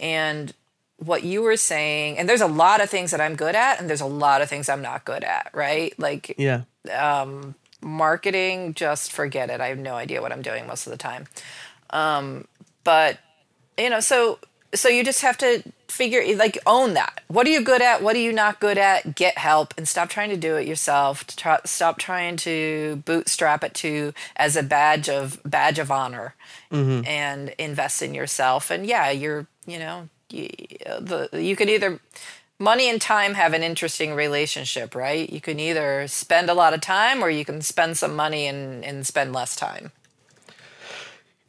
And 0.00 0.52
what 0.96 1.22
you 1.22 1.40
were 1.42 1.56
saying, 1.56 2.18
and 2.18 2.28
there's 2.28 2.40
a 2.40 2.48
lot 2.48 2.82
of 2.82 2.90
things 2.90 3.12
that 3.12 3.20
I'm 3.20 3.36
good 3.36 3.54
at, 3.54 3.78
and 3.78 3.88
there's 3.88 4.00
a 4.00 4.06
lot 4.06 4.42
of 4.42 4.48
things 4.48 4.68
I'm 4.68 4.82
not 4.82 5.04
good 5.04 5.22
at, 5.22 5.50
right? 5.54 5.96
Like, 5.96 6.34
yeah. 6.38 6.62
Um, 6.92 7.54
marketing, 7.84 8.74
just 8.74 9.12
forget 9.12 9.50
it. 9.50 9.60
I 9.60 9.68
have 9.68 9.78
no 9.78 9.94
idea 9.94 10.22
what 10.22 10.32
I'm 10.32 10.42
doing 10.42 10.66
most 10.66 10.86
of 10.86 10.90
the 10.90 10.96
time. 10.96 11.26
Um, 11.90 12.46
but, 12.82 13.18
you 13.78 13.90
know, 13.90 14.00
so 14.00 14.38
so 14.74 14.88
you 14.88 15.04
just 15.04 15.22
have 15.22 15.38
to 15.38 15.62
figure 15.88 16.22
like 16.36 16.58
own 16.66 16.94
that 16.94 17.22
what 17.28 17.46
are 17.46 17.50
you 17.50 17.62
good 17.62 17.80
at 17.80 18.02
what 18.02 18.16
are 18.16 18.20
you 18.20 18.32
not 18.32 18.58
good 18.58 18.76
at 18.76 19.14
get 19.14 19.38
help 19.38 19.72
and 19.78 19.86
stop 19.86 20.08
trying 20.08 20.28
to 20.28 20.36
do 20.36 20.56
it 20.56 20.66
yourself 20.66 21.24
Try, 21.28 21.60
stop 21.64 21.98
trying 21.98 22.36
to 22.38 23.00
bootstrap 23.04 23.62
it 23.62 23.74
to 23.74 24.12
as 24.34 24.56
a 24.56 24.62
badge 24.64 25.08
of 25.08 25.40
badge 25.44 25.78
of 25.78 25.92
honor 25.92 26.34
mm-hmm. 26.72 27.06
and 27.06 27.50
invest 27.58 28.02
in 28.02 28.12
yourself 28.12 28.72
and 28.72 28.86
yeah 28.86 29.10
you're 29.10 29.46
you 29.66 29.78
know 29.78 30.08
you, 30.30 30.48
the, 30.98 31.28
you 31.32 31.54
can 31.54 31.68
either 31.68 32.00
money 32.64 32.88
and 32.88 33.00
time 33.00 33.34
have 33.34 33.52
an 33.52 33.62
interesting 33.62 34.14
relationship 34.14 34.94
right 34.94 35.30
you 35.30 35.40
can 35.40 35.60
either 35.60 36.08
spend 36.08 36.48
a 36.48 36.54
lot 36.54 36.72
of 36.72 36.80
time 36.80 37.22
or 37.22 37.28
you 37.30 37.44
can 37.44 37.60
spend 37.60 37.96
some 37.96 38.16
money 38.16 38.46
and, 38.46 38.84
and 38.84 39.06
spend 39.06 39.32
less 39.32 39.54
time 39.54 39.92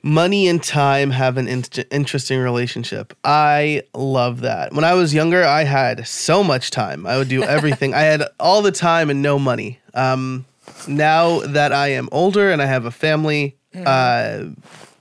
Money 0.05 0.47
and 0.47 0.61
time 0.61 1.09
have 1.09 1.35
an 1.35 1.47
in- 1.47 1.63
interesting 1.89 2.39
relationship. 2.39 3.17
I 3.23 3.81
love 3.95 4.41
that. 4.41 4.71
When 4.71 4.83
I 4.83 4.93
was 4.93 5.15
younger, 5.15 5.43
I 5.43 5.63
had 5.63 6.05
so 6.05 6.43
much 6.43 6.69
time. 6.69 7.07
I 7.07 7.17
would 7.17 7.27
do 7.27 7.41
everything. 7.55 7.95
I 7.95 8.01
had 8.01 8.21
all 8.39 8.61
the 8.61 8.71
time 8.71 9.09
and 9.09 9.23
no 9.23 9.39
money. 9.39 9.79
Um, 9.95 10.45
now 10.87 11.39
that 11.39 11.73
I 11.73 11.87
am 11.87 12.07
older 12.11 12.51
and 12.51 12.61
I 12.61 12.67
have 12.67 12.85
a 12.85 12.91
family, 12.91 13.57
uh, 13.75 14.43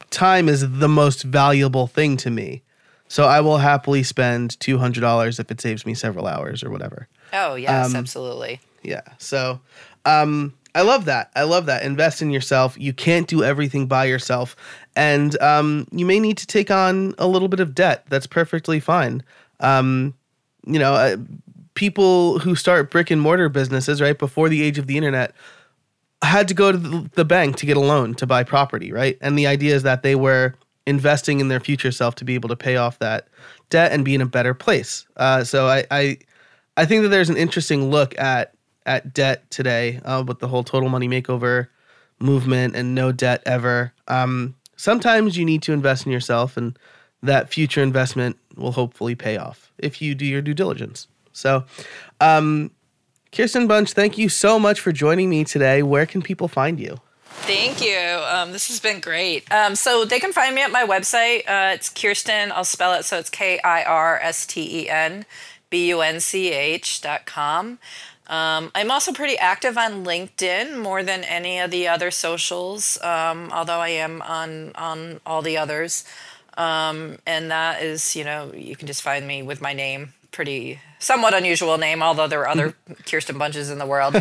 time 0.09 0.49
is 0.49 0.79
the 0.79 0.89
most 0.89 1.23
valuable 1.23 1.87
thing 1.87 2.17
to 2.17 2.31
me. 2.31 2.63
So 3.15 3.27
I 3.27 3.43
will 3.43 3.59
happily 3.59 4.03
spend 4.03 4.59
two 4.59 4.77
hundred 4.77 5.03
dollars 5.03 5.39
if 5.39 5.49
it 5.49 5.61
saves 5.61 5.87
me 5.87 5.95
several 5.95 6.27
hours 6.27 6.65
or 6.65 6.71
whatever. 6.71 7.07
Oh 7.33 7.55
yes, 7.55 7.95
absolutely. 7.95 8.61
Yeah. 8.83 9.03
So 9.19 9.61
um, 10.05 10.53
I 10.75 10.83
love 10.83 11.05
that. 11.05 11.31
I 11.37 11.45
love 11.45 11.67
that. 11.67 11.85
Invest 11.85 12.23
in 12.23 12.31
yourself. 12.31 12.77
You 12.77 12.93
can't 12.93 13.29
do 13.29 13.45
everything 13.45 13.87
by 13.87 14.07
yourself. 14.07 14.57
And 14.97 15.41
um, 15.41 15.87
you 15.93 16.05
may 16.05 16.19
need 16.19 16.39
to 16.39 16.47
take 16.49 16.73
on 16.73 17.15
a 17.17 17.29
little 17.29 17.47
bit 17.47 17.61
of 17.61 17.73
debt. 17.73 18.05
That's 18.09 18.27
perfectly 18.27 18.81
fine. 18.81 19.23
Um, 19.61 20.15
you 20.67 20.81
know, 20.81 20.95
uh, 20.95 21.19
people 21.75 22.41
who 22.41 22.57
start 22.57 22.91
brick 22.91 23.13
and 23.13 23.21
mortar 23.21 23.49
businesses, 23.49 24.01
right, 24.01 24.19
before 24.19 24.49
the 24.49 24.61
age 24.61 24.77
of 24.77 24.89
the 24.89 24.97
internet, 24.97 25.37
had 26.21 26.49
to 26.49 26.55
go 26.55 26.73
to 26.73 27.09
the 27.15 27.25
bank 27.25 27.55
to 27.59 27.67
get 27.67 27.77
a 27.77 27.81
loan 27.81 28.17
to 28.17 28.27
buy 28.27 28.43
property, 28.43 28.91
right? 28.91 29.17
And 29.21 29.39
the 29.39 29.47
idea 29.47 29.77
is 29.77 29.85
that 29.85 30.03
they 30.03 30.17
were 30.17 30.57
investing 30.87 31.41
in 31.41 31.49
their 31.49 31.61
future 31.61 31.93
self 31.93 32.15
to 32.17 32.25
be 32.25 32.35
able 32.35 32.49
to 32.49 32.57
pay 32.57 32.77
off 32.77 32.99
that 32.99 33.29
debt 33.71 33.93
and 33.93 34.05
be 34.05 34.15
in 34.15 34.21
a 34.21 34.27
better 34.27 34.55
place. 34.55 35.07
Uh, 35.17 35.43
so 35.45 35.67
I, 35.67 35.85
I, 35.91 36.19
I 36.77 36.85
think 36.85 37.03
that 37.03 37.09
there's 37.09 37.31
an 37.31 37.37
interesting 37.37 37.91
look 37.91 38.19
at 38.19 38.55
at 38.87 39.15
debt 39.15 39.51
today 39.51 40.01
uh, 40.05 40.23
with 40.27 40.41
the 40.41 40.49
whole 40.49 40.63
total 40.63 40.89
money 40.89 41.09
makeover 41.09 41.69
movement 42.19 42.77
and 42.77 42.95
no 42.95 43.13
debt 43.13 43.43
ever. 43.47 43.93
Um, 44.09 44.55
sometimes 44.77 45.37
you 45.37 45.45
need 45.45 45.63
to 45.63 45.73
invest 45.73 46.07
in 46.07 46.13
yourself, 46.13 46.57
and 46.57 46.79
that 47.23 47.49
future 47.49 47.83
investment 47.83 48.37
will 48.57 48.73
hopefully 48.73 49.15
pay 49.15 49.37
off 49.37 49.73
if 49.79 50.03
you 50.03 50.15
do 50.15 50.27
your 50.27 50.43
due 50.43 50.55
diligence. 50.55 51.09
So, 51.33 51.65
um, 52.21 52.71
Kirsten 53.33 53.67
Bunch, 53.67 53.93
thank 53.93 54.17
you 54.17 54.29
so 54.29 54.59
much 54.59 54.81
for 54.81 54.93
joining 54.93 55.29
me 55.29 55.45
today. 55.45 55.83
Where 55.83 56.07
can 56.07 56.23
people 56.23 56.47
find 56.47 56.79
you? 56.79 56.99
Thank 57.43 57.83
you. 57.83 57.99
Um, 57.99 58.53
this 58.53 58.69
has 58.69 58.81
been 58.81 59.01
great. 59.01 59.51
Um, 59.53 59.75
so 59.77 60.05
they 60.05 60.19
can 60.19 60.33
find 60.33 60.55
me 60.55 60.63
at 60.63 60.71
my 60.71 60.85
website. 60.87 61.41
Uh, 61.41 61.75
it's 61.75 61.89
Kirsten. 61.91 62.51
I'll 62.53 62.65
spell 62.65 62.95
it 62.95 63.05
so 63.05 63.19
it's 63.19 63.29
K 63.29 63.59
I 63.63 63.85
R 63.85 64.19
S 64.19 64.47
T 64.47 64.85
E 64.85 64.89
N 64.89 65.27
B 65.69 65.89
U 65.89 66.01
N 66.01 66.21
C 66.21 66.53
H 66.53 67.01
dot 67.03 67.27
com. 67.27 67.79
Um, 68.27 68.71
I'm 68.75 68.91
also 68.91 69.13
pretty 69.13 69.37
active 69.37 69.77
on 69.77 70.07
LinkedIn 70.07 70.81
more 70.81 71.03
than 71.03 71.25
any 71.25 71.59
of 71.59 71.71
the 71.71 71.89
other 71.89 72.11
socials, 72.11 72.99
um, 73.03 73.51
although 73.53 73.81
I 73.81 73.91
am 73.91 74.23
on 74.23 74.73
on 74.77 75.21
all 75.27 75.43
the 75.43 75.59
others. 75.59 76.05
Um, 76.57 77.19
and 77.27 77.51
that 77.51 77.83
is, 77.83 78.17
you 78.17 78.25
know, 78.25 78.53
you 78.55 78.77
can 78.77 78.87
just 78.87 79.03
find 79.03 79.27
me 79.27 79.43
with 79.43 79.61
my 79.61 79.75
name, 79.75 80.15
pretty 80.35 80.81
somewhat 80.99 81.33
unusual 81.33 81.79
name, 81.79 82.03
although 82.03 82.27
there 82.27 82.41
are 82.41 82.49
other 82.49 82.75
Kirsten 83.07 83.39
Bunches 83.39 83.71
in 83.71 83.79
the 83.79 83.87
world. 83.87 84.17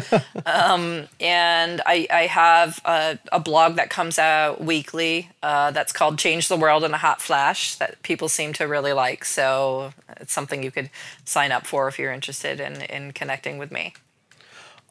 Um, 0.46 1.08
and 1.20 1.82
I, 1.86 2.08
I 2.12 2.28
have 2.28 2.80
a, 2.86 3.18
a, 3.32 3.40
blog 3.40 3.76
that 3.78 3.90
comes 3.90 4.20
out 4.20 4.62
weekly 4.62 5.30
uh, 5.42 5.72
that's 5.72 5.92
called 5.92 6.20
Change 6.20 6.50
the 6.50 6.58
World 6.58 6.84
in 6.84 6.94
a 6.94 6.98
Hot 6.98 7.22
Flash 7.22 7.76
that 7.76 8.02
people 8.04 8.30
seem 8.30 8.54
to 8.54 8.66
really 8.66 8.94
like. 8.94 9.26
So 9.26 9.94
it's 10.18 10.34
something 10.34 10.62
you 10.62 10.70
could 10.70 10.90
sign 11.26 11.52
up 11.52 11.66
for 11.66 11.88
if 11.88 11.98
you're 11.98 12.12
interested 12.12 12.60
in, 12.60 12.82
in 12.84 13.12
connecting 13.14 13.58
with 13.58 13.72
me. 13.72 13.94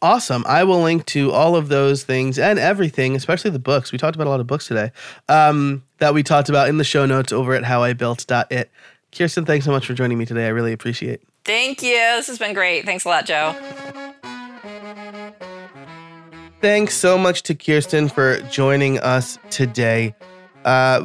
Awesome. 0.01 0.45
I 0.49 0.65
will 0.65 0.83
link 0.83 1.07
to 1.07 1.31
all 1.31 1.55
of 1.55 1.69
those 1.69 2.03
things 2.03 2.39
and 2.39 2.59
everything, 2.59 3.15
especially 3.15 3.53
the 3.53 3.61
books. 3.61 3.93
We 3.93 3.99
talked 3.99 4.17
about 4.17 4.27
a 4.27 4.31
lot 4.31 4.41
of 4.41 4.49
books 4.49 4.67
today 4.67 4.91
um, 5.29 5.85
that 5.99 6.15
we 6.15 6.25
talked 6.25 6.49
about 6.49 6.69
in 6.69 6.79
the 6.79 6.85
show 6.85 7.07
notes 7.07 7.31
over 7.31 7.55
at 7.55 7.63
howibuilt.it. 7.63 8.71
Kirsten, 9.17 9.45
thanks 9.45 9.65
so 9.65 9.71
much 9.71 9.87
for 9.87 9.95
joining 9.95 10.19
me 10.19 10.25
today. 10.25 10.47
I 10.47 10.51
really 10.51 10.73
appreciate 10.73 11.15
it. 11.15 11.23
Thank 11.45 11.83
you. 11.83 11.97
This 11.97 12.29
has 12.29 12.39
been 12.39 12.55
great. 12.55 12.85
Thanks 12.85 13.05
a 13.05 13.09
lot, 13.09 13.27
Joe. 13.27 13.55
Thanks 16.61 16.95
so 16.95 17.19
much 17.19 17.43
to 17.45 17.55
Kirsten 17.55 18.09
for 18.09 18.41
joining 18.43 18.99
us 19.01 19.39
today. 19.51 20.15
Uh, 20.65 21.05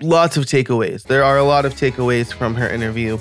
lots 0.00 0.36
of 0.36 0.44
takeaways. 0.44 1.04
There 1.04 1.22
are 1.22 1.38
a 1.38 1.44
lot 1.44 1.64
of 1.64 1.74
takeaways 1.74 2.32
from 2.32 2.54
her 2.56 2.68
interview. 2.68 3.18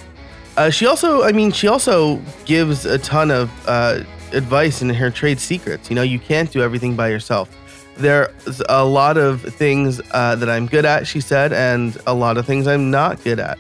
Uh, 0.58 0.70
she 0.70 0.88
also, 0.88 1.24
I 1.24 1.32
mean, 1.32 1.52
she 1.52 1.68
also 1.68 2.20
gives 2.46 2.86
a 2.86 2.98
ton 2.98 3.30
of 3.30 3.52
uh, 3.68 4.04
advice 4.34 4.82
in 4.82 4.90
her 4.90 5.12
trade 5.12 5.40
secrets. 5.40 5.90
You 5.90 5.96
know, 5.96 6.02
you 6.02 6.20
can't 6.20 6.52
do 6.52 6.62
everything 6.62 6.96
by 6.96 7.10
yourself. 7.10 7.56
There's 7.98 8.62
a 8.68 8.84
lot 8.84 9.18
of 9.18 9.42
things 9.42 10.02
uh, 10.12 10.36
that 10.36 10.50
I'm 10.50 10.66
good 10.66 10.84
at, 10.86 11.08
she 11.08 11.22
said, 11.22 11.54
and 11.54 11.98
a 12.08 12.14
lot 12.14 12.38
of 12.38 12.46
things 12.46 12.68
I'm 12.68 12.90
not 12.90 13.24
good 13.24 13.40
at. 13.40 13.58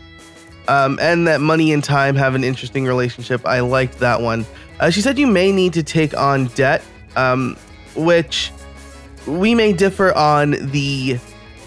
Um, 0.68 0.97
and 1.01 1.28
that 1.28 1.41
money 1.41 1.72
and 1.72 1.84
time 1.84 2.16
have 2.16 2.36
an 2.36 2.43
interesting 2.43 2.86
relationship. 2.86 3.45
I 3.45 3.59
liked 3.59 3.99
that 3.99 4.22
one. 4.22 4.45
Uh, 4.80 4.89
she 4.89 5.01
said 5.01 5.18
you 5.18 5.28
may 5.28 5.51
need 5.51 5.74
to 5.74 5.84
take 5.84 6.18
on 6.18 6.47
debt, 6.47 6.84
um, 7.16 7.55
which 7.95 8.51
we 9.28 9.55
may 9.55 9.74
differ 9.74 10.13
on 10.13 10.51
the 10.72 11.20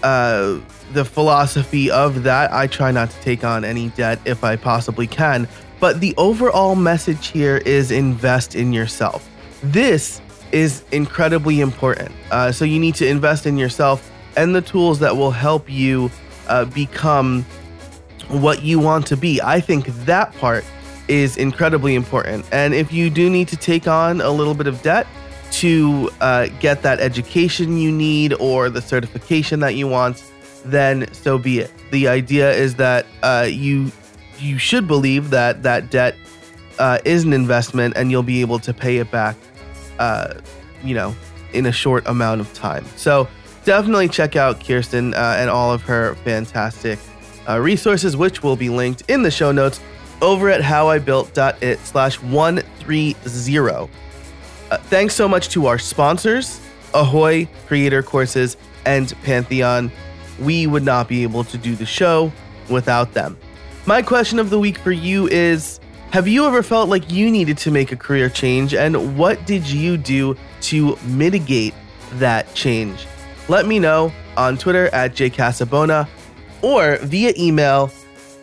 uh, 0.03 0.59
the 0.93 1.05
philosophy 1.05 1.91
of 1.91 2.23
that. 2.23 2.51
I 2.51 2.67
try 2.67 2.91
not 2.91 3.09
to 3.11 3.21
take 3.21 3.43
on 3.43 3.63
any 3.63 3.89
debt 3.89 4.19
if 4.25 4.43
I 4.43 4.55
possibly 4.55 5.07
can. 5.07 5.47
But 5.79 6.01
the 6.01 6.13
overall 6.17 6.75
message 6.75 7.27
here 7.27 7.57
is 7.57 7.91
invest 7.91 8.55
in 8.55 8.73
yourself. 8.73 9.29
This 9.63 10.21
is 10.51 10.83
incredibly 10.91 11.61
important. 11.61 12.11
Uh, 12.31 12.51
so 12.51 12.65
you 12.65 12.79
need 12.79 12.95
to 12.95 13.07
invest 13.07 13.45
in 13.45 13.57
yourself 13.57 14.11
and 14.35 14.53
the 14.53 14.61
tools 14.61 14.99
that 14.99 15.15
will 15.15 15.31
help 15.31 15.69
you 15.69 16.11
uh, 16.47 16.65
become 16.65 17.45
what 18.29 18.63
you 18.63 18.79
want 18.79 19.07
to 19.07 19.17
be. 19.17 19.41
I 19.41 19.59
think 19.59 19.87
that 20.05 20.33
part 20.35 20.63
is 21.07 21.37
incredibly 21.37 21.95
important. 21.95 22.45
And 22.51 22.73
if 22.73 22.93
you 22.93 23.09
do 23.09 23.29
need 23.29 23.47
to 23.49 23.57
take 23.57 23.87
on 23.87 24.21
a 24.21 24.29
little 24.29 24.53
bit 24.53 24.67
of 24.67 24.81
debt 24.81 25.07
to 25.51 26.09
uh, 26.21 26.47
get 26.59 26.83
that 26.83 26.99
education 26.99 27.77
you 27.77 27.91
need 27.91 28.33
or 28.33 28.69
the 28.69 28.81
certification 28.81 29.59
that 29.61 29.75
you 29.75 29.87
want, 29.87 30.23
then 30.65 31.11
so 31.13 31.37
be 31.37 31.59
it. 31.59 31.71
The 31.91 32.07
idea 32.07 32.51
is 32.53 32.75
that 32.75 33.05
uh, 33.23 33.47
you 33.49 33.91
you 34.37 34.57
should 34.57 34.87
believe 34.87 35.31
that 35.31 35.63
that 35.63 35.89
debt 35.89 36.15
uh, 36.77 36.99
is 37.03 37.23
an 37.23 37.33
investment 37.33 37.95
and 37.97 38.09
you'll 38.11 38.23
be 38.23 38.41
able 38.41 38.59
to 38.59 38.73
pay 38.73 38.97
it 38.97 39.11
back, 39.11 39.35
uh, 39.97 40.35
you 40.83 40.93
know, 40.93 41.15
in 41.53 41.65
a 41.65 41.71
short 41.71 42.07
amount 42.07 42.39
of 42.39 42.53
time. 42.53 42.85
So 42.95 43.27
definitely 43.65 44.07
check 44.07 44.35
out 44.35 44.63
Kirsten 44.63 45.13
uh, 45.13 45.35
and 45.37 45.49
all 45.49 45.73
of 45.73 45.81
her 45.83 46.15
fantastic 46.23 46.99
uh, 47.49 47.59
resources, 47.59 48.15
which 48.15 48.43
will 48.43 48.55
be 48.55 48.69
linked 48.69 49.01
in 49.09 49.23
the 49.23 49.31
show 49.31 49.51
notes 49.51 49.81
over 50.21 50.49
at 50.49 50.61
howibuilt.it 50.61 51.79
slash 51.79 52.21
130. 52.21 53.89
Uh, 54.71 54.77
thanks 54.77 55.15
so 55.15 55.27
much 55.27 55.49
to 55.49 55.65
our 55.65 55.79
sponsors, 55.79 56.61
Ahoy, 56.93 57.47
Creator 57.67 58.03
Courses, 58.03 58.57
and 58.85 59.13
Pantheon. 59.23 59.91
We 60.39 60.67
would 60.67 60.83
not 60.83 61.07
be 61.07 61.23
able 61.23 61.43
to 61.45 61.57
do 61.57 61.75
the 61.75 61.85
show 61.85 62.31
without 62.69 63.13
them. 63.13 63.37
My 63.85 64.01
question 64.01 64.39
of 64.39 64.49
the 64.49 64.59
week 64.59 64.77
for 64.77 64.91
you 64.91 65.27
is 65.27 65.79
Have 66.11 66.27
you 66.27 66.45
ever 66.45 66.61
felt 66.61 66.89
like 66.89 67.11
you 67.11 67.31
needed 67.31 67.57
to 67.59 67.71
make 67.71 67.91
a 67.91 67.95
career 67.95 68.29
change, 68.29 68.73
and 68.73 69.17
what 69.17 69.43
did 69.45 69.67
you 69.67 69.97
do 69.97 70.35
to 70.61 70.97
mitigate 71.05 71.73
that 72.13 72.53
change? 72.53 73.07
Let 73.47 73.65
me 73.65 73.79
know 73.79 74.13
on 74.37 74.57
Twitter 74.57 74.87
at 74.93 75.13
jcasabona 75.15 76.07
or 76.61 76.97
via 76.97 77.33
email 77.37 77.91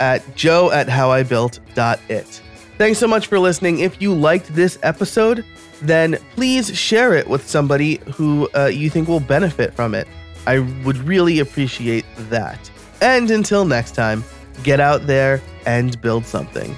at 0.01 0.37
joe 0.37 0.71
at 0.71 0.87
howibuilt.it. 0.87 2.43
Thanks 2.79 2.99
so 2.99 3.09
much 3.09 3.27
for 3.27 3.39
listening. 3.39 3.81
If 3.81 4.03
you 4.03 4.13
liked 4.13 4.55
this 4.55 4.79
episode, 4.83 5.45
then 5.81 6.19
please 6.35 6.77
share 6.77 7.15
it 7.15 7.27
with 7.27 7.47
somebody 7.47 8.01
who 8.15 8.49
uh, 8.55 8.67
you 8.67 8.91
think 8.91 9.09
will 9.09 9.21
benefit 9.21 9.73
from 9.73 9.95
it. 9.95 10.07
I 10.47 10.59
would 10.85 10.99
really 10.99 11.39
appreciate 11.39 12.05
that. 12.31 12.71
And 13.01 13.31
until 13.31 13.65
next 13.65 13.95
time, 13.95 14.25
get 14.63 14.81
out 14.81 15.07
there 15.07 15.41
and 15.67 16.01
build 16.01 16.27
something. 16.27 16.77